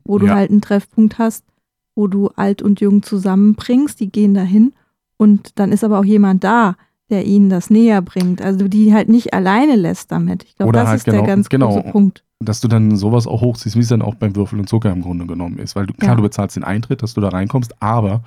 wo 0.05 0.19
du 0.19 0.27
ja. 0.27 0.35
halt 0.35 0.51
einen 0.51 0.61
Treffpunkt 0.61 1.17
hast, 1.17 1.47
wo 1.95 2.09
du 2.09 2.29
alt 2.37 2.61
und 2.61 2.83
jung 2.83 3.03
zusammenbringst, 3.03 3.99
die 3.99 4.13
gehen 4.13 4.35
dahin 4.35 4.75
und 5.17 5.59
dann 5.59 5.73
ist 5.73 5.83
aber 5.83 5.99
auch 5.99 6.05
jemand 6.05 6.45
da, 6.45 6.77
der 7.11 7.27
ihnen 7.27 7.51
das 7.51 7.71
näher 7.71 8.03
bringt. 8.03 8.41
Also 8.41 8.69
die 8.69 8.95
halt 8.95 9.09
nicht 9.09 9.35
alleine 9.35 9.77
lässt 9.77 10.11
damit. 10.13 10.45
Ich 10.45 10.57
glaube, 10.57 10.73
das 10.73 10.89
halt 10.89 10.99
ist 10.99 11.05
genau, 11.05 11.19
der 11.19 11.27
ganz 11.27 11.49
genau, 11.49 11.75
große 11.75 11.91
Punkt 11.91 12.25
dass 12.43 12.61
du 12.61 12.69
dann 12.69 12.97
sowas 12.97 13.27
auch 13.27 13.43
hochziehst, 13.43 13.77
wie 13.77 13.81
es 13.81 13.89
dann 13.89 14.03
auch 14.03 14.15
beim 14.15 14.35
Würfel 14.35 14.59
und 14.59 14.69
Zucker 14.69 14.91
im 14.91 15.03
Grunde 15.03 15.27
genommen 15.27 15.59
ist. 15.59 15.77
Weil 15.77 15.87
du, 15.87 15.93
klar, 15.93 16.13
ja. 16.13 16.17
du 16.17 16.23
bezahlst 16.23 16.57
den 16.57 16.65
Eintritt, 16.65 17.03
dass 17.03 17.15
du 17.15 17.21
da 17.21 17.29
reinkommst, 17.29 17.83
aber 17.83 18.25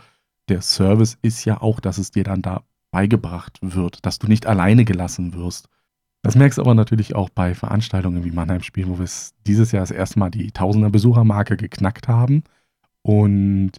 der 0.50 0.62
Service 0.62 1.18
ist 1.22 1.44
ja 1.46 1.62
auch, 1.62 1.80
dass 1.80 1.98
es 1.98 2.12
dir 2.12 2.24
dann 2.24 2.42
da 2.42 2.62
beigebracht 2.92 3.58
wird, 3.62 4.06
dass 4.06 4.20
du 4.20 4.28
nicht 4.28 4.46
alleine 4.46 4.86
gelassen 4.86 5.34
wirst. 5.34 5.68
Das 6.22 6.36
merkst 6.36 6.58
du 6.58 6.62
aber 6.62 6.76
natürlich 6.76 7.16
auch 7.16 7.30
bei 7.30 7.56
Veranstaltungen 7.56 8.24
wie 8.24 8.32
Mannheim 8.32 8.62
Spiel, 8.62 8.88
wo 8.88 8.98
wir 8.98 9.04
es 9.04 9.34
dieses 9.48 9.72
Jahr 9.72 9.82
das 9.82 9.92
erste 9.92 10.20
Mal 10.20 10.30
die 10.30 10.52
Tausender 10.52 10.90
Besuchermarke 10.90 11.58
geknackt 11.58 12.08
haben. 12.08 12.44
Und 13.02 13.72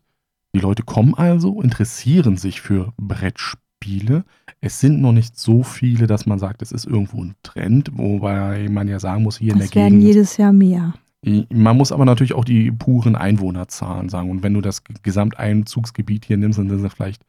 die 0.55 0.61
Leute 0.61 0.83
kommen 0.83 1.14
also, 1.14 1.62
interessieren 1.62 2.37
sich 2.37 2.61
für 2.61 2.93
Brettspiele, 2.99 3.63
es 4.61 4.81
sind 4.81 5.01
noch 5.01 5.12
nicht 5.12 5.38
so 5.38 5.62
viele, 5.62 6.07
dass 6.07 6.27
man 6.27 6.38
sagt, 6.38 6.62
es 6.62 6.73
ist 6.73 6.87
irgendwo 6.87 7.23
ein 7.23 7.35
Trend, 7.42 7.90
wobei 7.94 8.68
man 8.68 8.88
ja 8.88 8.99
sagen 8.99 9.23
muss, 9.23 9.38
hier 9.38 9.55
das 9.55 9.66
in 9.66 9.70
der 9.70 9.83
werden 9.83 10.01
jedes 10.01 10.37
Jahr 10.37 10.53
mehr. 10.53 10.94
Man 11.51 11.77
muss 11.77 11.90
aber 11.90 12.05
natürlich 12.05 12.35
auch 12.35 12.44
die 12.44 12.70
puren 12.70 13.16
Einwohnerzahlen 13.16 14.11
sagen. 14.11 14.31
Und 14.31 14.42
wenn 14.42 14.53
du 14.53 14.61
das 14.61 14.83
Gesamteinzugsgebiet 15.03 16.27
hier 16.27 16.37
nimmst, 16.37 16.59
dann 16.59 16.68
sind 16.68 16.85
es 16.85 16.92
vielleicht 16.92 17.25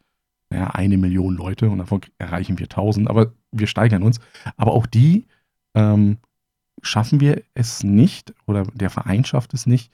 naja, 0.49 0.67
eine 0.71 0.97
Million 0.97 1.35
Leute 1.35 1.69
und 1.69 1.79
davon 1.79 2.01
erreichen 2.17 2.59
wir 2.59 2.67
tausend, 2.67 3.09
aber 3.09 3.33
wir 3.51 3.67
steigern 3.67 4.03
uns. 4.03 4.19
Aber 4.57 4.73
auch 4.73 4.85
die 4.85 5.25
ähm, 5.73 6.17
schaffen 6.81 7.19
wir 7.19 7.41
es 7.53 7.83
nicht 7.83 8.33
oder 8.45 8.63
der 8.73 8.89
Verein 8.89 9.25
schafft 9.25 9.53
es 9.53 9.65
nicht, 9.65 9.91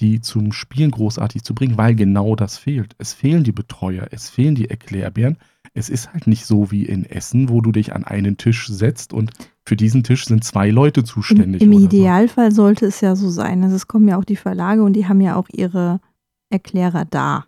die 0.00 0.20
zum 0.20 0.52
Spielen 0.52 0.90
großartig 0.90 1.42
zu 1.42 1.54
bringen, 1.54 1.78
weil 1.78 1.94
genau 1.94 2.36
das 2.36 2.58
fehlt. 2.58 2.94
Es 2.98 3.12
fehlen 3.12 3.44
die 3.44 3.52
Betreuer, 3.52 4.08
es 4.10 4.30
fehlen 4.30 4.54
die 4.54 4.70
Erklärbären 4.70 5.36
es 5.74 5.88
ist 5.88 6.12
halt 6.12 6.26
nicht 6.26 6.46
so 6.46 6.70
wie 6.70 6.84
in 6.84 7.04
Essen, 7.04 7.48
wo 7.48 7.60
du 7.60 7.72
dich 7.72 7.94
an 7.94 8.04
einen 8.04 8.36
Tisch 8.36 8.68
setzt 8.68 9.12
und 9.12 9.30
für 9.64 9.76
diesen 9.76 10.02
Tisch 10.02 10.24
sind 10.24 10.42
zwei 10.42 10.70
Leute 10.70 11.04
zuständig. 11.04 11.62
Im, 11.62 11.72
im 11.72 11.78
Idealfall 11.78 12.50
so. 12.50 12.62
sollte 12.62 12.86
es 12.86 13.00
ja 13.00 13.14
so 13.14 13.30
sein. 13.30 13.62
Also 13.62 13.76
es 13.76 13.86
kommen 13.86 14.08
ja 14.08 14.18
auch 14.18 14.24
die 14.24 14.36
Verlage 14.36 14.82
und 14.82 14.94
die 14.94 15.06
haben 15.06 15.20
ja 15.20 15.36
auch 15.36 15.48
ihre 15.52 16.00
Erklärer 16.48 17.04
da. 17.04 17.46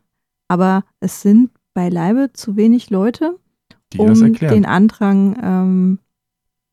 Aber 0.49 0.85
es 1.01 1.23
sind 1.23 1.51
beileibe 1.75 2.31
zu 2.33 2.57
wenig 2.57 2.91
Leute 2.91 3.39
Die 3.93 3.99
um 3.99 4.35
den 4.35 4.67
Andrang 4.67 5.37
ähm, 5.43 5.99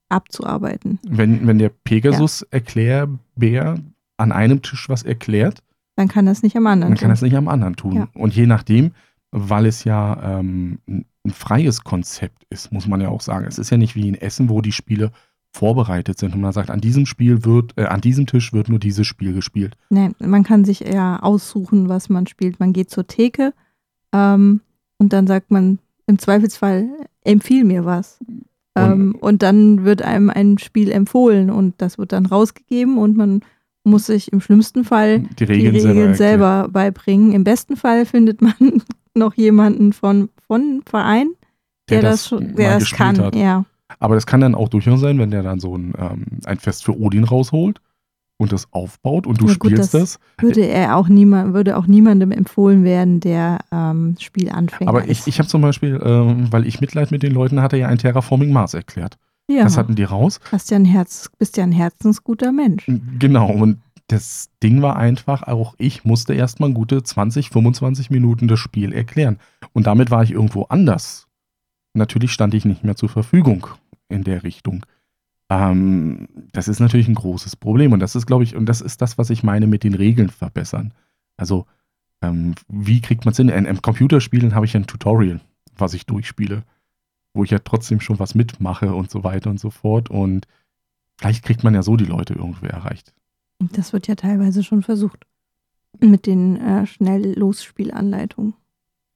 abzuarbeiten. 0.10 1.00
Wenn, 1.08 1.48
wenn 1.48 1.58
der 1.58 1.70
Pegasus-Erklärbär 1.70 3.80
an 4.18 4.32
einem 4.32 4.62
Tisch 4.62 4.90
was 4.90 5.04
erklärt, 5.04 5.64
Dann 6.00 6.08
kann 6.08 6.26
das 6.26 6.44
nicht 6.44 6.56
am 6.56 6.66
anderen. 6.66 6.94
dann 6.94 6.98
kann 6.98 7.14
tun. 7.14 7.28
nicht 7.28 7.36
am 7.36 7.50
anderen 7.50 7.76
tun. 7.76 7.94
Ja. 7.94 8.08
Und 8.14 8.34
je 8.34 8.48
nachdem, 8.48 8.92
weil 9.32 9.66
es 9.66 9.84
ja 9.84 10.40
ähm, 10.40 10.80
ein 10.88 11.06
freies 11.30 11.84
Konzept 11.84 12.46
ist, 12.50 12.72
muss 12.72 12.88
man 12.88 13.02
ja 13.02 13.10
auch 13.10 13.20
sagen. 13.20 13.46
Es 13.46 13.60
ist 13.60 13.70
ja 13.70 13.76
nicht 13.76 13.98
wie 13.98 14.08
in 14.08 14.16
Essen, 14.16 14.48
wo 14.48 14.62
die 14.62 14.72
Spiele 14.72 15.12
vorbereitet 15.52 16.18
sind 16.18 16.34
und 16.34 16.40
man 16.40 16.54
sagt, 16.54 16.70
an 16.70 16.80
diesem 16.80 17.06
Spiel 17.06 17.44
wird, 17.44 17.74
äh, 17.76 17.84
an 17.84 18.00
diesem 18.00 18.28
Tisch 18.28 18.54
wird 18.54 18.70
nur 18.70 18.80
dieses 18.80 19.08
Spiel 19.08 19.34
gespielt. 19.34 19.76
Nee, 19.90 20.12
man 20.20 20.44
kann 20.44 20.64
sich 20.64 20.86
eher 20.86 21.20
aussuchen, 21.22 21.90
was 21.90 22.08
man 22.08 22.28
spielt. 22.28 22.62
Man 22.62 22.72
geht 22.72 22.90
zur 22.90 23.06
Theke 23.06 23.54
ähm, 24.14 24.62
und 25.00 25.12
dann 25.12 25.28
sagt 25.28 25.52
man 25.52 25.80
im 26.08 26.18
Zweifelsfall, 26.18 26.88
empfiehl 27.26 27.66
mir 27.66 27.84
was. 27.84 28.20
Ähm, 28.78 29.18
und 29.20 29.44
dann 29.44 29.84
wird 29.84 30.02
einem 30.02 30.30
ein 30.30 30.60
Spiel 30.60 30.92
empfohlen 30.92 31.50
und 31.50 31.74
das 31.80 31.98
wird 31.98 32.14
dann 32.14 32.26
rausgegeben 32.26 32.98
und 32.98 33.18
man 33.18 33.42
muss 33.90 34.06
sich 34.06 34.32
im 34.32 34.42
schlimmsten 34.42 34.84
Fall 34.84 35.20
Die 35.20 35.36
die 35.36 35.44
Regeln, 35.46 35.76
Regeln 35.76 35.88
erklären. 35.98 36.16
selber 36.16 36.68
beibringen. 36.72 37.32
Im 37.34 37.44
besten 37.44 37.76
Fall 37.76 38.06
findet 38.06 38.42
man 38.42 38.54
noch 39.16 39.34
jemanden 39.36 39.94
von, 39.94 40.30
von 40.48 40.82
Verein, 40.86 41.32
der, 41.90 42.02
das, 42.02 42.28
schon- 42.28 42.56
der 42.56 42.80
das 42.80 42.92
kann. 42.92 43.18
hat. 43.20 43.36
Ja. 43.36 43.66
Aber 44.00 44.16
das 44.16 44.26
kann 44.28 44.42
dann 44.42 44.56
auch 44.56 44.70
durchaus 44.70 45.00
sein, 45.02 45.18
wenn 45.20 45.32
der 45.32 45.44
dann 45.44 45.60
so 45.60 45.76
ein, 45.76 45.94
ähm, 45.98 46.26
ein 46.46 46.60
Fest 46.60 46.84
für 46.86 46.98
Odin 46.98 47.24
rausholt 47.24 47.82
und 48.38 48.54
das 48.54 48.72
aufbaut 48.72 49.28
und 49.28 49.42
du 49.42 49.48
Ja, 49.48 49.56
gut, 49.56 49.72
spielst 49.72 49.94
das- 49.96 50.02
das. 50.14 50.20
Würde 50.40 50.62
er 50.66 50.96
auch 50.96 51.10
niemand, 51.10 51.54
würde 51.54 51.76
auch 51.76 51.88
niemandem 51.88 52.32
empfohlen 52.32 52.84
werden, 52.84 53.20
der 53.20 53.58
ähm, 53.72 54.16
Spielanfänger 54.20 54.88
Aber 54.90 55.04
ist. 55.06 55.22
ich, 55.22 55.28
ich 55.28 55.40
habe 55.40 55.50
zum 55.50 55.62
Beispiel, 55.62 56.00
ähm, 56.04 56.48
weil 56.52 56.66
ich 56.66 56.80
Mitleid 56.80 57.12
mit 57.12 57.24
den 57.24 57.34
Leuten 57.34 57.62
hatte, 57.62 57.76
ja 57.78 57.88
ein 57.88 57.98
Terraforming 57.98 58.52
Mars 58.54 58.74
erklärt. 58.76 59.18
Ja, 59.50 59.64
Das 59.64 59.78
hatten 59.78 59.96
die 59.96 60.04
raus. 60.04 60.40
hast 60.52 60.72
ja 60.72 60.78
ein 60.78 60.86
Herz, 60.86 61.30
bist 61.38 61.58
ja 61.58 61.64
ein 61.64 61.72
herzensguter 61.72 62.52
Mensch. 62.52 62.90
Genau, 63.20 63.52
und 63.52 63.82
das 64.08 64.50
Ding 64.64 64.82
war 64.82 64.96
einfach, 64.96 65.44
auch 65.44 65.76
ich 65.78 66.04
musste 66.04 66.34
erstmal 66.34 66.72
gute 66.74 67.04
20, 67.04 67.50
25 67.50 68.10
Minuten 68.10 68.48
das 68.48 68.60
Spiel 68.60 68.94
erklären. 68.94 69.38
Und 69.74 69.88
damit 69.88 70.10
war 70.10 70.24
ich 70.24 70.32
irgendwo 70.32 70.64
anders. 70.64 71.28
Natürlich 71.94 72.32
stand 72.32 72.54
ich 72.54 72.66
nicht 72.66 72.84
mehr 72.84 72.96
zur 72.96 73.10
Verfügung 73.10 73.68
in 74.08 74.24
der 74.24 74.44
Richtung. 74.44 74.86
Ähm, 75.50 76.28
das 76.54 76.68
ist 76.68 76.80
natürlich 76.80 77.08
ein 77.08 77.16
großes 77.16 77.56
Problem. 77.56 77.94
Und 77.94 78.00
das 78.00 78.16
ist, 78.16 78.26
glaube 78.26 78.44
ich, 78.44 78.56
und 78.56 78.66
das 78.68 78.82
ist 78.82 79.02
das, 79.02 79.18
was 79.18 79.30
ich 79.30 79.44
meine 79.44 79.68
mit 79.68 79.84
den 79.84 79.94
Regeln 79.94 80.30
verbessern. 80.30 80.94
Also, 81.38 81.66
ähm, 82.22 82.56
wie 82.68 83.02
kriegt 83.02 83.26
man 83.26 83.32
es 83.32 83.38
hin? 83.38 83.50
In, 83.50 83.66
in 83.66 83.82
Computerspielen 83.82 84.56
habe 84.56 84.66
ich 84.66 84.76
ein 84.76 84.88
Tutorial, 84.88 85.40
was 85.78 85.94
ich 85.94 86.06
durchspiele, 86.06 86.64
wo 87.40 87.46
ich 87.46 87.52
ja 87.52 87.60
trotzdem 87.60 88.02
schon 88.02 88.20
was 88.20 88.36
mitmache 88.36 88.94
und 88.94 89.10
so 89.10 89.24
weiter 89.24 89.50
und 89.50 89.62
so 89.62 89.70
fort. 89.70 90.10
Und 90.10 90.46
vielleicht 91.18 91.46
kriegt 91.46 91.64
man 91.64 91.74
ja 91.74 91.82
so 91.82 91.96
die 91.96 92.04
Leute 92.06 92.34
irgendwo 92.34 92.66
erreicht. 92.66 93.14
Und 93.60 93.78
Das 93.78 93.94
wird 93.94 94.08
ja 94.08 94.16
teilweise 94.16 94.62
schon 94.62 94.84
versucht. 94.84 95.26
Mit 96.02 96.26
den 96.26 96.58
äh, 96.58 96.86
Schnell-Losspielanleitungen. 96.86 98.56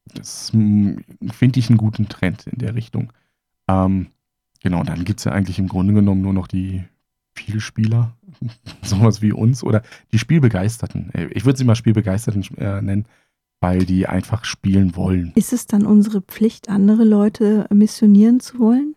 Das 0.06 0.52
mm, 0.54 1.00
finde 1.32 1.60
ich 1.60 1.70
einen 1.70 1.78
guten 1.78 2.08
Trend 2.08 2.48
in 2.48 2.60
der 2.60 2.76
Richtung. 2.76 3.12
Ähm, 3.68 4.08
genau, 4.62 4.80
und 4.80 4.88
dann 4.88 5.04
gibt 5.04 5.20
es 5.20 5.26
ja 5.26 5.34
eigentlich 5.34 5.60
im 5.60 5.68
Grunde 5.68 5.94
genommen 5.94 6.22
nur 6.22 6.34
noch 6.34 6.48
die 6.48 6.86
Vielspieler, 7.34 8.16
sowas 8.82 9.22
wie 9.22 9.34
uns, 9.34 9.64
oder 9.64 9.84
die 10.14 10.20
Spielbegeisterten. 10.20 11.14
Äh, 11.14 11.26
Ich 11.34 11.44
würde 11.44 11.58
sie 11.58 11.66
mal 11.66 11.76
Spielbegeisterten 11.76 12.44
äh, 12.58 12.82
nennen, 12.82 13.06
weil 13.64 13.86
die 13.86 14.06
einfach 14.08 14.44
spielen 14.46 14.96
wollen. 14.96 15.32
Ist 15.36 15.54
es 15.54 15.66
dann 15.66 15.86
unsere 15.86 16.22
Pflicht, 16.22 16.70
andere 16.70 17.04
Leute 17.06 17.66
missionieren 17.74 18.40
zu 18.42 18.60
wollen? 18.60 18.96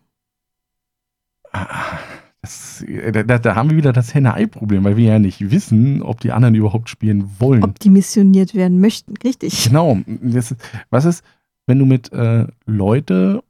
Ah, 1.51 1.97
Das, 2.41 2.81
äh, 2.83 3.11
da, 3.25 3.39
da- 3.39 3.55
haben 3.55 3.69
wir 3.71 3.77
wieder 3.77 3.93
das 3.93 4.13
Henne-Ei-Problem, 4.13 4.83
weil 4.83 4.95
wir 4.97 5.05
ja 5.05 5.19
nicht 5.19 5.49
wissen, 5.51 6.01
ob 6.01 6.19
die 6.19 6.31
anderen 6.31 6.53
überhaupt 6.55 6.89
spielen 6.89 7.29
wollen. 7.39 7.63
Ob 7.63 7.79
die 7.79 7.89
missioniert 7.89 8.53
werden 8.53 8.79
möchten, 8.79 9.15
richtig. 9.23 9.63
Genau. 9.63 9.99
Das, 10.21 10.55
was 10.89 11.05
ist, 11.05 11.23
wenn 11.65 11.79
du 11.79 11.85
mit 11.85 12.11
äh, 12.13 12.45
Leute 12.65 13.43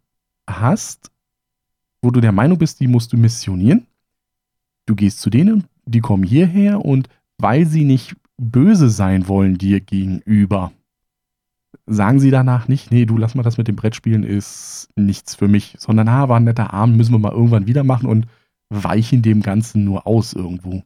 hast, 0.50 1.12
wo 2.02 2.12
du 2.12 2.22
der 2.22 2.32
Meinung 2.32 2.58
bist, 2.58 2.80
die 2.80 2.88
musst 2.88 3.12
du 3.12 3.18
missionieren? 3.18 3.88
Du 4.86 4.96
gehst 4.96 5.20
zu 5.20 5.30
denen, 5.30 5.66
die 5.86 6.00
kommen 6.00 6.24
hierher 6.24 6.84
und 6.86 7.10
weil 7.40 7.66
sie 7.66 7.84
nicht 7.84 8.16
böse 8.38 8.90
sein 8.90 9.28
wollen 9.28 9.58
dir 9.58 9.80
gegenüber, 9.82 10.72
sagen 11.86 12.20
sie 12.20 12.32
danach 12.32 12.68
nicht, 12.68 12.92
nee, 12.92 13.06
du 13.06 13.18
lass 13.18 13.36
mal 13.36 13.44
das 13.44 13.58
mit 13.58 13.68
dem 13.68 13.76
Brettspielen 13.76 14.24
ist 14.24 14.90
nichts 14.96 15.36
für 15.36 15.48
mich, 15.48 15.76
sondern 15.80 16.08
ah, 16.10 16.30
war 16.30 16.38
ein 16.40 16.44
netter 16.44 16.74
Abend, 16.74 16.98
müssen 16.98 17.14
wir 17.14 17.20
mal 17.20 17.32
irgendwann 17.32 17.68
wieder 17.68 17.84
machen 17.84 18.10
und 18.10 18.28
weichen 18.70 19.22
dem 19.22 19.42
Ganzen 19.42 19.84
nur 19.86 20.08
aus 20.08 20.34
irgendwo. 20.34 20.84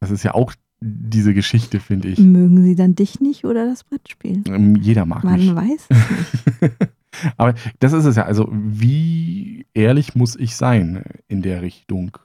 Das 0.00 0.10
ist 0.10 0.22
ja 0.22 0.34
auch 0.34 0.54
diese 0.80 1.32
Geschichte, 1.32 1.78
finde 1.80 2.08
ich. 2.08 2.18
Mögen 2.18 2.62
sie 2.62 2.74
dann 2.74 2.94
dich 2.94 3.20
nicht 3.20 3.44
oder 3.44 3.66
das 3.66 3.84
Brettspiel? 3.84 4.42
Ähm, 4.48 4.76
Jeder 4.76 5.06
mag 5.06 5.22
Man 5.22 5.38
mich. 5.38 5.54
weiß 5.54 5.86
es 5.88 6.10
nicht. 6.60 6.72
Aber 7.36 7.54
das 7.78 7.92
ist 7.92 8.04
es 8.04 8.16
ja. 8.16 8.24
Also, 8.24 8.48
wie 8.50 9.66
ehrlich 9.74 10.14
muss 10.14 10.34
ich 10.34 10.56
sein 10.56 11.04
in 11.28 11.42
der 11.42 11.62
Richtung, 11.62 12.16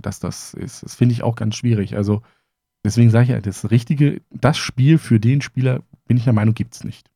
dass 0.00 0.18
das 0.18 0.54
ist? 0.54 0.82
Das 0.82 0.94
finde 0.94 1.12
ich 1.12 1.22
auch 1.22 1.36
ganz 1.36 1.54
schwierig. 1.54 1.96
Also, 1.96 2.22
deswegen 2.84 3.10
sage 3.10 3.24
ich 3.24 3.30
ja, 3.30 3.40
das 3.40 3.70
richtige, 3.70 4.20
das 4.30 4.58
Spiel 4.58 4.98
für 4.98 5.20
den 5.20 5.40
Spieler, 5.40 5.82
bin 6.06 6.16
ich 6.16 6.24
der 6.24 6.32
Meinung, 6.32 6.54
gibt 6.54 6.74
es 6.74 6.82
nicht. 6.82 7.08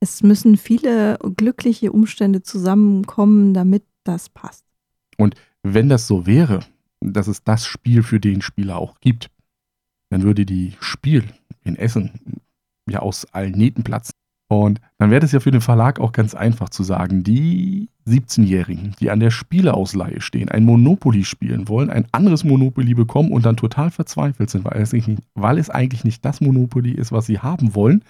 Es 0.00 0.22
müssen 0.22 0.56
viele 0.56 1.18
glückliche 1.36 1.92
Umstände 1.92 2.42
zusammenkommen, 2.42 3.54
damit 3.54 3.84
das 4.04 4.28
passt. 4.28 4.64
Wenn 5.62 5.88
das 5.88 6.06
so 6.06 6.26
wäre, 6.26 6.60
dass 7.00 7.26
es 7.26 7.42
das 7.42 7.66
Spiel 7.66 8.02
für 8.02 8.20
den 8.20 8.40
Spieler 8.40 8.76
auch 8.76 9.00
gibt, 9.00 9.30
dann 10.10 10.22
würde 10.22 10.46
die 10.46 10.76
Spiel 10.80 11.24
in 11.64 11.76
Essen 11.76 12.12
ja 12.88 13.00
aus 13.00 13.24
allen 13.32 13.52
Nähten 13.52 13.82
platzen. 13.82 14.12
Und 14.48 14.80
dann 14.98 15.10
wäre 15.10 15.24
es 15.24 15.32
ja 15.32 15.40
für 15.40 15.50
den 15.50 15.60
Verlag 15.60 15.98
auch 15.98 16.12
ganz 16.12 16.36
einfach 16.36 16.68
zu 16.68 16.84
sagen, 16.84 17.24
die 17.24 17.88
17-Jährigen, 18.06 18.94
die 19.00 19.10
an 19.10 19.18
der 19.18 19.30
Spieleausleihe 19.30 20.20
stehen, 20.20 20.48
ein 20.48 20.64
Monopoly 20.64 21.24
spielen 21.24 21.68
wollen, 21.68 21.90
ein 21.90 22.06
anderes 22.12 22.44
Monopoly 22.44 22.94
bekommen 22.94 23.32
und 23.32 23.44
dann 23.44 23.56
total 23.56 23.90
verzweifelt 23.90 24.50
sind, 24.50 24.64
weil 24.64 24.80
es, 24.80 24.92
nicht, 24.92 25.08
weil 25.34 25.58
es 25.58 25.68
eigentlich 25.68 26.04
nicht 26.04 26.24
das 26.24 26.40
Monopoly 26.40 26.92
ist, 26.92 27.10
was 27.10 27.26
sie 27.26 27.40
haben 27.40 27.74
wollen, 27.74 28.04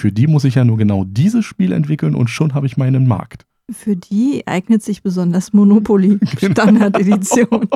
für 0.00 0.10
die 0.10 0.26
muss 0.26 0.44
ich 0.44 0.54
ja 0.54 0.64
nur 0.64 0.78
genau 0.78 1.04
dieses 1.04 1.44
Spiel 1.44 1.72
entwickeln 1.72 2.14
und 2.14 2.28
schon 2.28 2.54
habe 2.54 2.66
ich 2.66 2.78
meinen 2.78 3.06
Markt. 3.06 3.46
Für 3.70 3.96
die 3.96 4.42
eignet 4.46 4.82
sich 4.82 5.02
besonders 5.02 5.52
Monopoly 5.52 6.18
Genau. 6.40 6.52
Standardedition. 6.52 7.68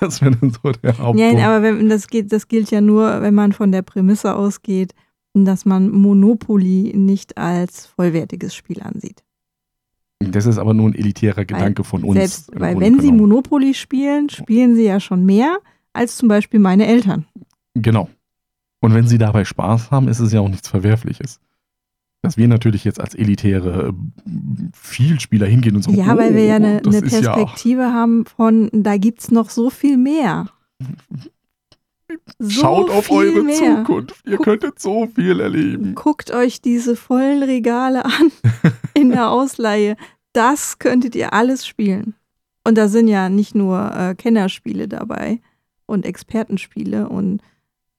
Das 0.00 0.22
wäre 0.22 0.36
dann 0.36 0.50
so 0.50 0.72
der 0.72 0.98
Hauptpunkt. 0.98 1.20
Nein, 1.20 1.40
aber 1.40 1.62
wenn, 1.62 1.88
das, 1.88 2.06
geht, 2.06 2.32
das 2.32 2.48
gilt 2.48 2.70
ja 2.70 2.80
nur, 2.80 3.22
wenn 3.22 3.34
man 3.34 3.52
von 3.52 3.72
der 3.72 3.82
Prämisse 3.82 4.34
ausgeht, 4.34 4.92
dass 5.34 5.64
man 5.64 5.90
Monopoly 5.90 6.92
nicht 6.96 7.36
als 7.36 7.86
vollwertiges 7.86 8.54
Spiel 8.54 8.80
ansieht. 8.80 9.24
Das 10.20 10.46
ist 10.46 10.58
aber 10.58 10.74
nur 10.74 10.90
ein 10.90 10.94
elitärer 10.94 11.44
Gedanke 11.44 11.82
von 11.84 12.04
uns. 12.04 12.18
Selbst, 12.18 12.50
weil 12.54 12.78
wenn 12.78 13.00
sie. 13.00 13.12
Monopoly 13.12 13.74
spielen, 13.74 14.30
spielen 14.30 14.76
sie 14.76 14.84
ja 14.84 15.00
schon 15.00 15.26
mehr 15.26 15.58
als 15.92 16.16
zum 16.16 16.28
Beispiel 16.28 16.60
meine 16.60 16.86
Eltern. 16.86 17.26
Genau. 17.74 18.08
Und 18.84 18.94
wenn 18.94 19.06
sie 19.08 19.18
dabei 19.18 19.44
Spaß 19.44 19.90
haben, 19.90 20.08
ist 20.08 20.20
es 20.20 20.32
ja 20.32 20.40
auch 20.40 20.48
nichts 20.48 20.68
Verwerfliches. 20.68 21.40
Dass 22.22 22.36
wir 22.36 22.48
natürlich 22.48 22.84
jetzt 22.84 23.00
als 23.00 23.14
elitäre 23.14 23.88
äh, 23.88 23.92
Vielspieler 24.74 25.46
hingehen 25.46 25.76
und 25.76 25.82
sagen, 25.82 25.96
Ja, 25.96 26.16
weil 26.16 26.34
wir 26.34 26.44
ja 26.44 26.56
eine, 26.56 26.80
das 26.82 26.96
eine 26.96 27.06
ist 27.06 27.12
ja- 27.22 27.34
Perspektive 27.34 27.92
haben 27.92 28.24
von, 28.26 28.68
da 28.72 28.96
gibt 28.96 29.20
es 29.20 29.30
noch 29.30 29.50
so 29.50 29.70
viel 29.70 29.96
mehr. 29.96 30.48
So 32.38 32.50
Schaut 32.60 32.90
auf 32.90 33.10
eure 33.10 33.42
mehr. 33.42 33.56
Zukunft. 33.56 34.22
Ihr 34.26 34.36
Guck- 34.36 34.44
könntet 34.44 34.78
so 34.78 35.06
viel 35.14 35.40
erleben. 35.40 35.94
Guckt 35.94 36.30
euch 36.30 36.60
diese 36.60 36.96
vollen 36.96 37.42
Regale 37.42 38.04
an 38.04 38.30
in 38.94 39.10
der 39.10 39.30
Ausleihe. 39.30 39.96
Das 40.32 40.78
könntet 40.78 41.14
ihr 41.14 41.32
alles 41.32 41.66
spielen. 41.66 42.14
Und 42.66 42.76
da 42.78 42.88
sind 42.88 43.08
ja 43.08 43.28
nicht 43.28 43.54
nur 43.54 43.94
äh, 43.96 44.14
Kennerspiele 44.14 44.88
dabei 44.88 45.40
und 45.86 46.06
Expertenspiele 46.06 47.08
und 47.08 47.40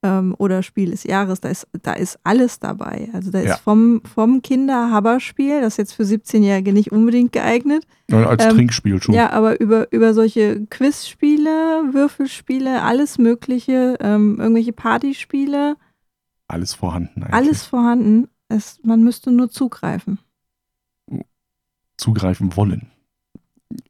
ähm, 0.06 0.36
oder 0.38 0.62
Spiel 0.62 0.91
des 0.91 1.03
Jahres, 1.03 1.41
da 1.41 1.49
ist, 1.49 1.68
da 1.82 1.93
ist 1.93 2.20
alles 2.24 2.60
dabei. 2.60 3.10
Also 3.14 3.32
da 3.32 3.39
ist 3.39 3.47
Ja. 3.47 3.56
vom, 3.58 4.01
vom 4.03 4.41
Kinder-Haber-Spiel, 4.41 5.62
das 5.62 5.74
ist 5.74 5.78
jetzt 5.78 5.93
für 5.93 6.03
17-Jährige 6.03 6.74
nicht 6.74 6.91
unbedingt 6.91 7.32
geeignet, 7.32 7.86
Und 8.12 8.26
als 8.26 8.43
Ähm, 8.43 8.51
Trinkspiel 8.51 9.01
schon. 9.01 9.16
Ja, 9.16 9.32
aber 9.32 9.60
über, 9.60 9.91
über 9.91 10.14
solche 10.14 10.66
Quizspiele, 10.68 11.89
Würfelspiele, 11.93 12.84
alles 12.84 13.18
Mögliche, 13.18 13.97
ähm, 13.99 14.38
irgendwelche 14.39 14.74
Partyspiele, 14.74 15.76
Alles 16.47 16.74
vorhanden 16.76 17.24
eigentlich. 17.24 17.34
alles 17.34 17.64
vorhanden. 17.64 18.28
Es, 18.49 18.80
man 18.84 19.03
müsste 19.03 19.32
nur 19.32 19.49
zugreifen. 19.49 20.20
Zugreifen 21.97 22.56
wollen. 22.56 22.88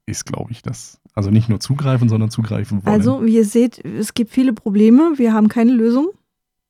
Ist, 0.06 0.26
glaube 0.26 0.52
ich, 0.52 0.62
das. 0.62 1.00
Also 1.16 1.32
nicht 1.32 1.48
nur 1.48 1.62
zugreifen, 1.62 2.10
sondern 2.10 2.30
zugreifen 2.30 2.86
wollen. 2.86 2.94
Also, 2.94 3.26
wie 3.26 3.36
ihr 3.36 3.46
seht, 3.46 3.84
es 3.84 4.14
gibt 4.14 4.32
viele 4.32 4.52
Probleme. 4.52 5.14
Wir 5.16 5.34
haben 5.34 5.48
keine 5.48 5.72
Lösung. 5.72 6.10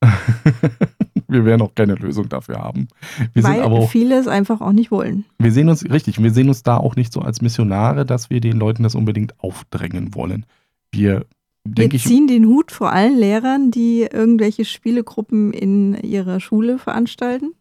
wir 1.28 1.46
werden 1.46 1.64
auch 1.64 1.74
keine 1.74 1.96
Lösung 1.96 2.30
dafür 2.30 2.58
haben. 2.60 2.88
Wir 3.34 3.44
Weil 3.44 3.64
auch, 3.64 3.90
viele 3.90 4.20
es 4.20 4.28
einfach 4.28 4.62
auch 4.62 4.72
nicht 4.72 4.92
wollen. 4.92 5.26
wir 5.40 5.52
sehen 5.52 5.68
uns, 5.70 5.84
richtig, 5.90 6.22
wir 6.22 6.32
sehen 6.32 6.48
uns 6.48 6.62
da 6.62 6.78
auch 6.78 6.96
nicht 6.96 7.12
so 7.12 7.22
als 7.22 7.42
Missionare, 7.42 8.06
dass 8.06 8.30
wir 8.30 8.40
den 8.40 8.58
Leuten 8.58 8.84
das 8.84 8.94
unbedingt 8.94 9.34
aufdrängen 9.40 10.14
wollen. 10.14 10.46
Wir, 10.92 11.26
Wir 11.64 11.92
ich, 11.92 12.04
ziehen 12.04 12.28
den 12.28 12.46
Hut 12.46 12.72
vor 12.72 12.92
allen 12.92 13.18
Lehrern, 13.18 13.72
die 13.72 14.02
irgendwelche 14.02 14.64
Spielegruppen 14.64 15.54
in 15.54 15.96
ihrer 15.96 16.40
Schule 16.40 16.78
veranstalten. 16.78 17.54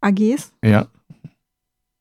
AGs. 0.00 0.52
ja. 0.64 0.86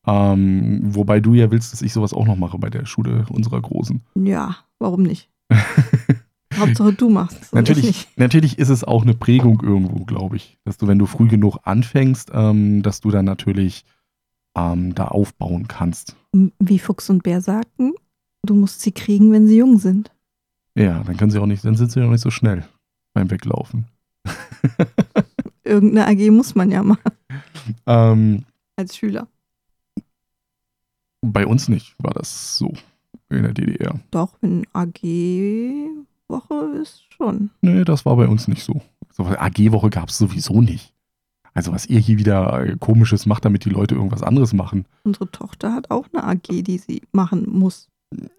Ähm, 0.05 0.81
wobei 0.83 1.19
du 1.19 1.33
ja 1.33 1.49
willst, 1.51 1.71
dass 1.71 1.81
ich 1.81 1.93
sowas 1.93 2.13
auch 2.13 2.25
noch 2.25 2.35
mache 2.35 2.57
bei 2.57 2.69
der 2.69 2.85
Schule 2.85 3.25
unserer 3.29 3.61
Großen. 3.61 4.01
Ja, 4.15 4.57
warum 4.79 5.03
nicht? 5.03 5.29
Hauptsache 6.57 6.93
du 6.93 7.09
machst 7.09 7.41
es. 7.41 7.51
Natürlich, 7.51 8.07
natürlich 8.15 8.59
ist 8.59 8.69
es 8.69 8.83
auch 8.83 9.03
eine 9.03 9.13
Prägung 9.13 9.61
irgendwo, 9.63 10.05
glaube 10.05 10.35
ich. 10.35 10.57
Dass 10.65 10.77
du, 10.77 10.87
wenn 10.87 10.99
du 10.99 11.05
früh 11.05 11.27
genug 11.27 11.57
anfängst, 11.63 12.31
ähm, 12.33 12.83
dass 12.83 13.01
du 13.01 13.11
dann 13.11 13.25
natürlich 13.25 13.85
ähm, 14.55 14.93
da 14.93 15.07
aufbauen 15.07 15.67
kannst. 15.67 16.15
Wie 16.59 16.79
Fuchs 16.79 17.09
und 17.09 17.23
Bär 17.23 17.41
sagten, 17.41 17.93
du 18.45 18.55
musst 18.55 18.81
sie 18.81 18.91
kriegen, 18.91 19.31
wenn 19.31 19.47
sie 19.47 19.57
jung 19.57 19.79
sind. 19.79 20.11
Ja, 20.75 21.03
dann 21.03 21.17
können 21.17 21.31
sie 21.31 21.39
auch 21.39 21.45
nicht, 21.45 21.63
dann 21.65 21.75
sind 21.75 21.91
sie 21.91 22.03
auch 22.03 22.09
nicht 22.09 22.21
so 22.21 22.31
schnell 22.31 22.65
beim 23.13 23.29
Weglaufen. 23.31 23.85
Irgendeine 25.63 26.07
AG 26.07 26.31
muss 26.31 26.55
man 26.55 26.71
ja 26.71 26.83
machen 26.83 27.11
ähm, 27.85 28.43
als 28.75 28.97
Schüler. 28.97 29.27
Bei 31.31 31.47
uns 31.47 31.69
nicht 31.69 31.95
war 31.99 32.13
das 32.13 32.57
so 32.57 32.73
in 33.29 33.43
der 33.43 33.53
DDR. 33.53 33.99
Doch, 34.11 34.33
wenn 34.41 34.65
AG-Woche 34.73 36.55
ist 36.81 37.03
schon. 37.13 37.49
Nee, 37.61 37.83
das 37.83 38.05
war 38.05 38.15
bei 38.15 38.27
uns 38.27 38.47
nicht 38.47 38.63
so. 38.63 38.81
so 39.11 39.25
AG-Woche 39.25 39.89
gab 39.89 40.09
es 40.09 40.17
sowieso 40.17 40.61
nicht. 40.61 40.93
Also 41.53 41.71
was 41.71 41.85
ihr 41.85 41.99
hier 41.99 42.17
wieder 42.17 42.65
äh, 42.65 42.75
komisches 42.79 43.25
macht, 43.25 43.45
damit 43.45 43.65
die 43.65 43.69
Leute 43.69 43.95
irgendwas 43.95 44.23
anderes 44.23 44.53
machen, 44.53 44.85
Unsere 45.03 45.29
Tochter 45.29 45.73
hat 45.73 45.91
auch 45.91 46.07
eine 46.11 46.23
AG, 46.23 46.63
die 46.63 46.79
sie 46.79 47.03
machen 47.11 47.47
muss. 47.47 47.89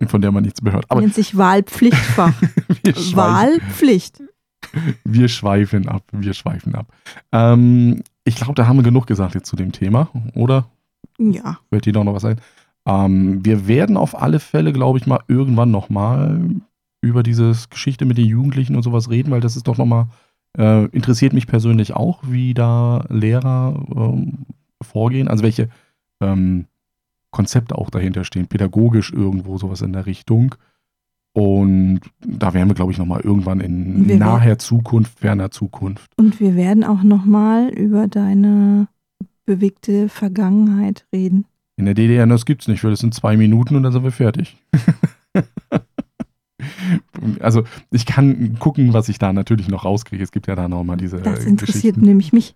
von 0.06 0.20
der 0.20 0.32
man 0.32 0.42
nichts 0.42 0.62
mehr 0.62 0.72
hört. 0.72 0.90
Aber 0.90 1.00
Nennt 1.00 1.14
sich 1.14 1.36
Wahlpflichtfach. 1.36 2.34
Wahlpflicht. 3.14 4.20
wir 5.04 5.28
schweifen 5.28 5.88
ab. 5.88 6.02
Wir 6.10 6.34
schweifen 6.34 6.74
ab. 6.74 6.86
Ähm, 7.30 8.02
ich 8.24 8.34
glaube, 8.34 8.54
da 8.54 8.66
haben 8.66 8.76
wir 8.76 8.82
genug 8.82 9.06
gesagt 9.06 9.34
jetzt 9.36 9.46
zu 9.48 9.54
dem 9.56 9.70
Thema, 9.70 10.08
oder? 10.34 10.68
Ja. 11.18 11.58
Fällt 11.70 11.86
dir 11.86 11.92
doch 11.92 12.02
noch 12.04 12.14
was 12.14 12.24
ein? 12.24 12.40
Ähm, 12.86 13.44
wir 13.44 13.66
werden 13.66 13.96
auf 13.96 14.20
alle 14.20 14.40
Fälle, 14.40 14.72
glaube 14.72 14.98
ich, 14.98 15.06
mal 15.06 15.20
irgendwann 15.28 15.70
nochmal 15.70 16.40
über 17.00 17.22
dieses 17.22 17.70
Geschichte 17.70 18.04
mit 18.04 18.18
den 18.18 18.26
Jugendlichen 18.26 18.76
und 18.76 18.82
sowas 18.82 19.10
reden, 19.10 19.30
weil 19.30 19.40
das 19.40 19.56
ist 19.56 19.68
doch 19.68 19.78
nochmal, 19.78 20.06
äh, 20.58 20.86
interessiert 20.86 21.32
mich 21.32 21.46
persönlich 21.46 21.94
auch, 21.94 22.22
wie 22.26 22.54
da 22.54 23.04
Lehrer 23.08 23.84
ähm, 23.94 24.46
vorgehen, 24.82 25.28
also 25.28 25.42
welche 25.42 25.68
ähm, 26.20 26.66
Konzepte 27.30 27.76
auch 27.76 27.90
dahinter 27.90 28.24
stehen, 28.24 28.46
pädagogisch 28.46 29.12
irgendwo 29.12 29.58
sowas 29.58 29.82
in 29.82 29.92
der 29.92 30.06
Richtung. 30.06 30.54
Und 31.32 32.00
da 32.24 32.54
werden 32.54 32.68
wir, 32.68 32.76
glaube 32.76 32.92
ich, 32.92 32.98
nochmal 32.98 33.20
irgendwann 33.22 33.60
in 33.60 34.06
Wir 34.06 34.18
naher 34.18 34.58
Zukunft, 34.58 35.18
ferner 35.18 35.50
Zukunft. 35.50 36.12
Und 36.16 36.38
wir 36.38 36.54
werden 36.54 36.84
auch 36.84 37.02
nochmal 37.02 37.70
über 37.70 38.06
deine 38.06 38.86
bewegte 39.44 40.08
Vergangenheit 40.08 41.06
reden. 41.12 41.44
In 41.76 41.86
der 41.86 41.94
DDR, 41.94 42.26
das 42.26 42.46
gibt's 42.46 42.68
nicht, 42.68 42.84
weil 42.84 42.92
das 42.92 43.00
sind 43.00 43.14
zwei 43.14 43.36
Minuten 43.36 43.76
und 43.76 43.82
dann 43.82 43.92
sind 43.92 44.04
wir 44.04 44.12
fertig. 44.12 44.56
also 47.40 47.64
ich 47.90 48.06
kann 48.06 48.58
gucken, 48.58 48.92
was 48.92 49.08
ich 49.08 49.18
da 49.18 49.32
natürlich 49.32 49.68
noch 49.68 49.84
rauskriege. 49.84 50.22
Es 50.22 50.30
gibt 50.30 50.46
ja 50.46 50.54
da 50.54 50.68
nochmal 50.68 50.96
diese 50.96 51.20
Das 51.20 51.44
äh, 51.44 51.48
interessiert 51.48 51.82
Geschichten. 51.82 52.00
nämlich 52.02 52.32
mich. 52.32 52.54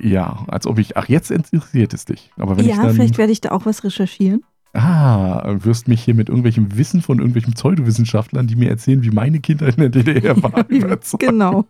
Ja, 0.00 0.44
als 0.48 0.66
ob 0.66 0.78
ich, 0.78 0.96
ach 0.96 1.08
jetzt 1.08 1.30
interessiert 1.30 1.94
es 1.94 2.04
dich. 2.04 2.30
Aber 2.36 2.56
wenn 2.56 2.66
ich 2.66 2.72
Ja, 2.72 2.82
dann, 2.82 2.94
vielleicht 2.94 3.16
werde 3.16 3.32
ich 3.32 3.40
da 3.40 3.52
auch 3.52 3.64
was 3.64 3.84
recherchieren. 3.84 4.44
Ah, 4.74 5.56
wirst 5.60 5.88
mich 5.88 6.02
hier 6.02 6.14
mit 6.14 6.28
irgendwelchem 6.28 6.76
Wissen 6.76 7.00
von 7.00 7.18
irgendwelchen 7.18 7.54
Pseudowissenschaftlern, 7.54 8.46
die 8.46 8.56
mir 8.56 8.68
erzählen, 8.68 9.02
wie 9.02 9.10
meine 9.10 9.40
Kindheit 9.40 9.76
in 9.76 9.90
der 9.90 9.90
DDR 9.90 10.42
war, 10.42 10.64
überzeugen. 10.68 11.26
genau. 11.26 11.64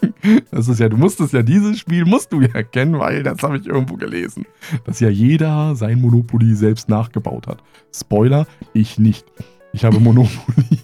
Das 0.50 0.68
ist 0.68 0.80
ja, 0.80 0.88
du 0.88 0.96
musstest 0.96 1.32
ja 1.32 1.42
dieses 1.42 1.78
Spiel, 1.78 2.05
musst 2.05 2.32
du 2.32 2.40
ja 2.40 2.62
kennen, 2.62 2.98
weil 2.98 3.22
das 3.22 3.42
habe 3.42 3.59
ich 3.59 3.66
irgendwo 3.66 3.96
gelesen. 3.96 4.46
Dass 4.84 5.00
ja 5.00 5.11
jeder 5.11 5.76
sein 5.76 6.00
Monopoly 6.00 6.55
selbst 6.55 6.88
nachgebaut 6.88 7.46
hat. 7.46 7.62
Spoiler, 7.92 8.46
ich 8.72 8.98
nicht. 8.98 9.26
Ich 9.72 9.84
habe 9.84 10.00
Monopoly 10.00 10.80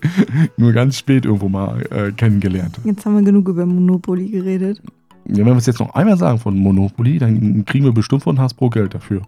nur 0.56 0.72
ganz 0.72 0.96
spät 0.96 1.26
irgendwo 1.26 1.48
mal 1.48 1.82
äh, 1.90 2.12
kennengelernt. 2.12 2.78
Jetzt 2.84 3.04
haben 3.04 3.16
wir 3.16 3.22
genug 3.22 3.48
über 3.48 3.66
Monopoly 3.66 4.28
geredet. 4.28 4.80
Ja, 5.26 5.38
wenn 5.38 5.46
wir 5.46 5.56
es 5.56 5.66
jetzt 5.66 5.80
noch 5.80 5.94
einmal 5.94 6.16
sagen 6.16 6.38
von 6.38 6.56
Monopoly, 6.56 7.18
dann 7.18 7.64
kriegen 7.66 7.84
wir 7.84 7.92
bestimmt 7.92 8.22
von 8.22 8.38
Hasbro 8.38 8.70
Geld 8.70 8.94
dafür. 8.94 9.22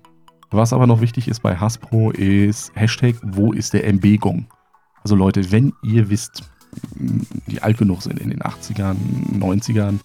Was 0.52 0.72
aber 0.72 0.88
noch 0.88 1.00
wichtig 1.00 1.28
ist 1.28 1.40
bei 1.40 1.56
Hasbro 1.56 2.10
ist 2.10 2.72
Hashtag, 2.74 3.14
wo 3.22 3.52
ist 3.52 3.72
der 3.72 3.86
MB-Gong? 3.86 4.46
Also 5.02 5.14
Leute, 5.14 5.52
wenn 5.52 5.72
ihr 5.82 6.10
wisst, 6.10 6.42
die 7.46 7.62
alt 7.62 7.78
genug 7.78 8.02
sind 8.02 8.18
in 8.18 8.30
den 8.30 8.40
80ern, 8.40 8.96
90ern, 9.38 10.00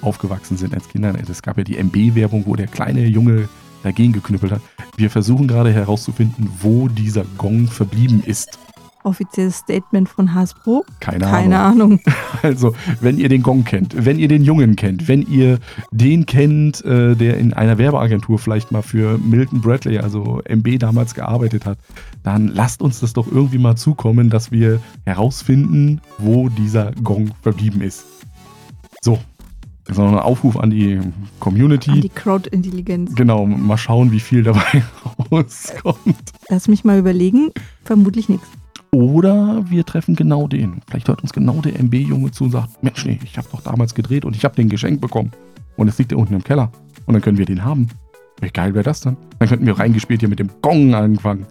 aufgewachsen 0.00 0.56
sind 0.56 0.74
als 0.74 0.88
Kinder, 0.88 1.14
es 1.28 1.42
gab 1.42 1.58
ja 1.58 1.64
die 1.64 1.76
MB-Werbung, 1.76 2.46
wo 2.46 2.56
der 2.56 2.66
kleine 2.66 3.06
Junge 3.06 3.48
dagegen 3.82 4.14
geknüppelt 4.14 4.52
hat. 4.52 4.62
Wir 4.96 5.10
versuchen 5.10 5.46
gerade 5.46 5.72
herauszufinden, 5.72 6.50
wo 6.60 6.88
dieser 6.88 7.24
Gong 7.36 7.66
verblieben 7.66 8.22
ist. 8.24 8.58
Offizielles 9.02 9.58
Statement 9.58 10.08
von 10.08 10.34
Hasbro. 10.34 10.84
Keine, 11.00 11.24
Keine 11.24 11.58
Ahnung. 11.58 11.70
Ahnung. 11.70 12.00
Also, 12.42 12.74
wenn 13.00 13.18
ihr 13.18 13.28
den 13.28 13.42
Gong 13.42 13.64
kennt, 13.64 14.06
wenn 14.06 14.18
ihr 14.18 14.28
den 14.28 14.42
Jungen 14.44 14.74
kennt, 14.74 15.08
wenn 15.08 15.22
ihr 15.22 15.58
den 15.90 16.24
kennt, 16.24 16.82
äh, 16.86 17.14
der 17.14 17.36
in 17.36 17.52
einer 17.52 17.76
Werbeagentur 17.76 18.38
vielleicht 18.38 18.72
mal 18.72 18.80
für 18.82 19.18
Milton 19.18 19.60
Bradley, 19.60 19.98
also 19.98 20.40
MB 20.48 20.78
damals 20.78 21.14
gearbeitet 21.14 21.66
hat, 21.66 21.76
dann 22.22 22.48
lasst 22.48 22.80
uns 22.80 23.00
das 23.00 23.12
doch 23.12 23.26
irgendwie 23.30 23.58
mal 23.58 23.76
zukommen, 23.76 24.30
dass 24.30 24.52
wir 24.52 24.80
herausfinden, 25.04 26.00
wo 26.18 26.48
dieser 26.48 26.92
Gong 27.02 27.32
verblieben 27.42 27.82
ist. 27.82 28.04
So. 29.02 29.18
Noch 29.88 30.12
ein 30.12 30.18
Aufruf 30.18 30.56
an 30.56 30.70
die 30.70 31.00
Community. 31.40 31.90
An 31.90 32.00
die 32.00 32.08
Crowd-Intelligenz. 32.10 33.14
genau, 33.16 33.44
mal 33.44 33.76
schauen, 33.76 34.12
wie 34.12 34.20
viel 34.20 34.44
dabei 34.44 34.84
rauskommt. 35.32 36.32
Lass 36.48 36.68
mich 36.68 36.84
mal 36.84 36.98
überlegen. 36.98 37.50
Vermutlich 37.84 38.28
nichts. 38.28 38.46
Oder 38.92 39.64
wir 39.68 39.86
treffen 39.86 40.16
genau 40.16 40.48
den. 40.48 40.80
Vielleicht 40.88 41.08
hört 41.08 41.22
uns 41.22 41.32
genau 41.32 41.60
der 41.60 41.78
MB-Junge 41.78 42.32
zu 42.32 42.44
und 42.44 42.50
sagt, 42.50 42.82
Mensch, 42.82 43.04
nee, 43.04 43.20
ich 43.22 43.38
habe 43.38 43.46
doch 43.52 43.60
damals 43.60 43.94
gedreht 43.94 44.24
und 44.24 44.34
ich 44.34 44.44
habe 44.44 44.56
den 44.56 44.68
geschenkt 44.68 45.00
bekommen. 45.00 45.30
Und 45.76 45.88
es 45.88 45.98
liegt 45.98 46.12
ja 46.12 46.18
unten 46.18 46.34
im 46.34 46.44
Keller. 46.44 46.72
Und 47.06 47.14
dann 47.14 47.22
können 47.22 47.38
wir 47.38 47.46
den 47.46 47.64
haben. 47.64 47.88
Wie 48.40 48.48
geil 48.48 48.74
wäre 48.74 48.84
das 48.84 49.00
dann? 49.00 49.16
Dann 49.38 49.48
könnten 49.48 49.66
wir 49.66 49.78
reingespielt 49.78 50.20
hier 50.20 50.28
mit 50.28 50.38
dem 50.38 50.50
Gong 50.60 50.94
anfangen. 50.94 51.46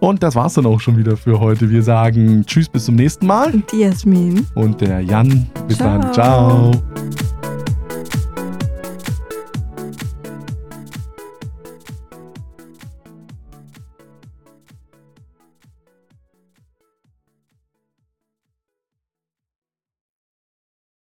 Und 0.00 0.22
das 0.22 0.34
war's 0.34 0.54
dann 0.54 0.66
auch 0.66 0.80
schon 0.80 0.96
wieder 0.96 1.16
für 1.16 1.40
heute. 1.40 1.70
Wir 1.70 1.82
sagen 1.82 2.44
Tschüss, 2.46 2.68
bis 2.68 2.84
zum 2.84 2.94
nächsten 2.94 3.26
Mal. 3.26 3.52
Und 3.52 3.72
die 3.72 3.80
Jasmin. 3.80 4.46
Und 4.54 4.80
der 4.80 5.00
Jan, 5.00 5.46
bis 5.66 5.78
dann. 5.78 6.12
Ciao. 6.12 6.72
Ciao. 6.72 7.43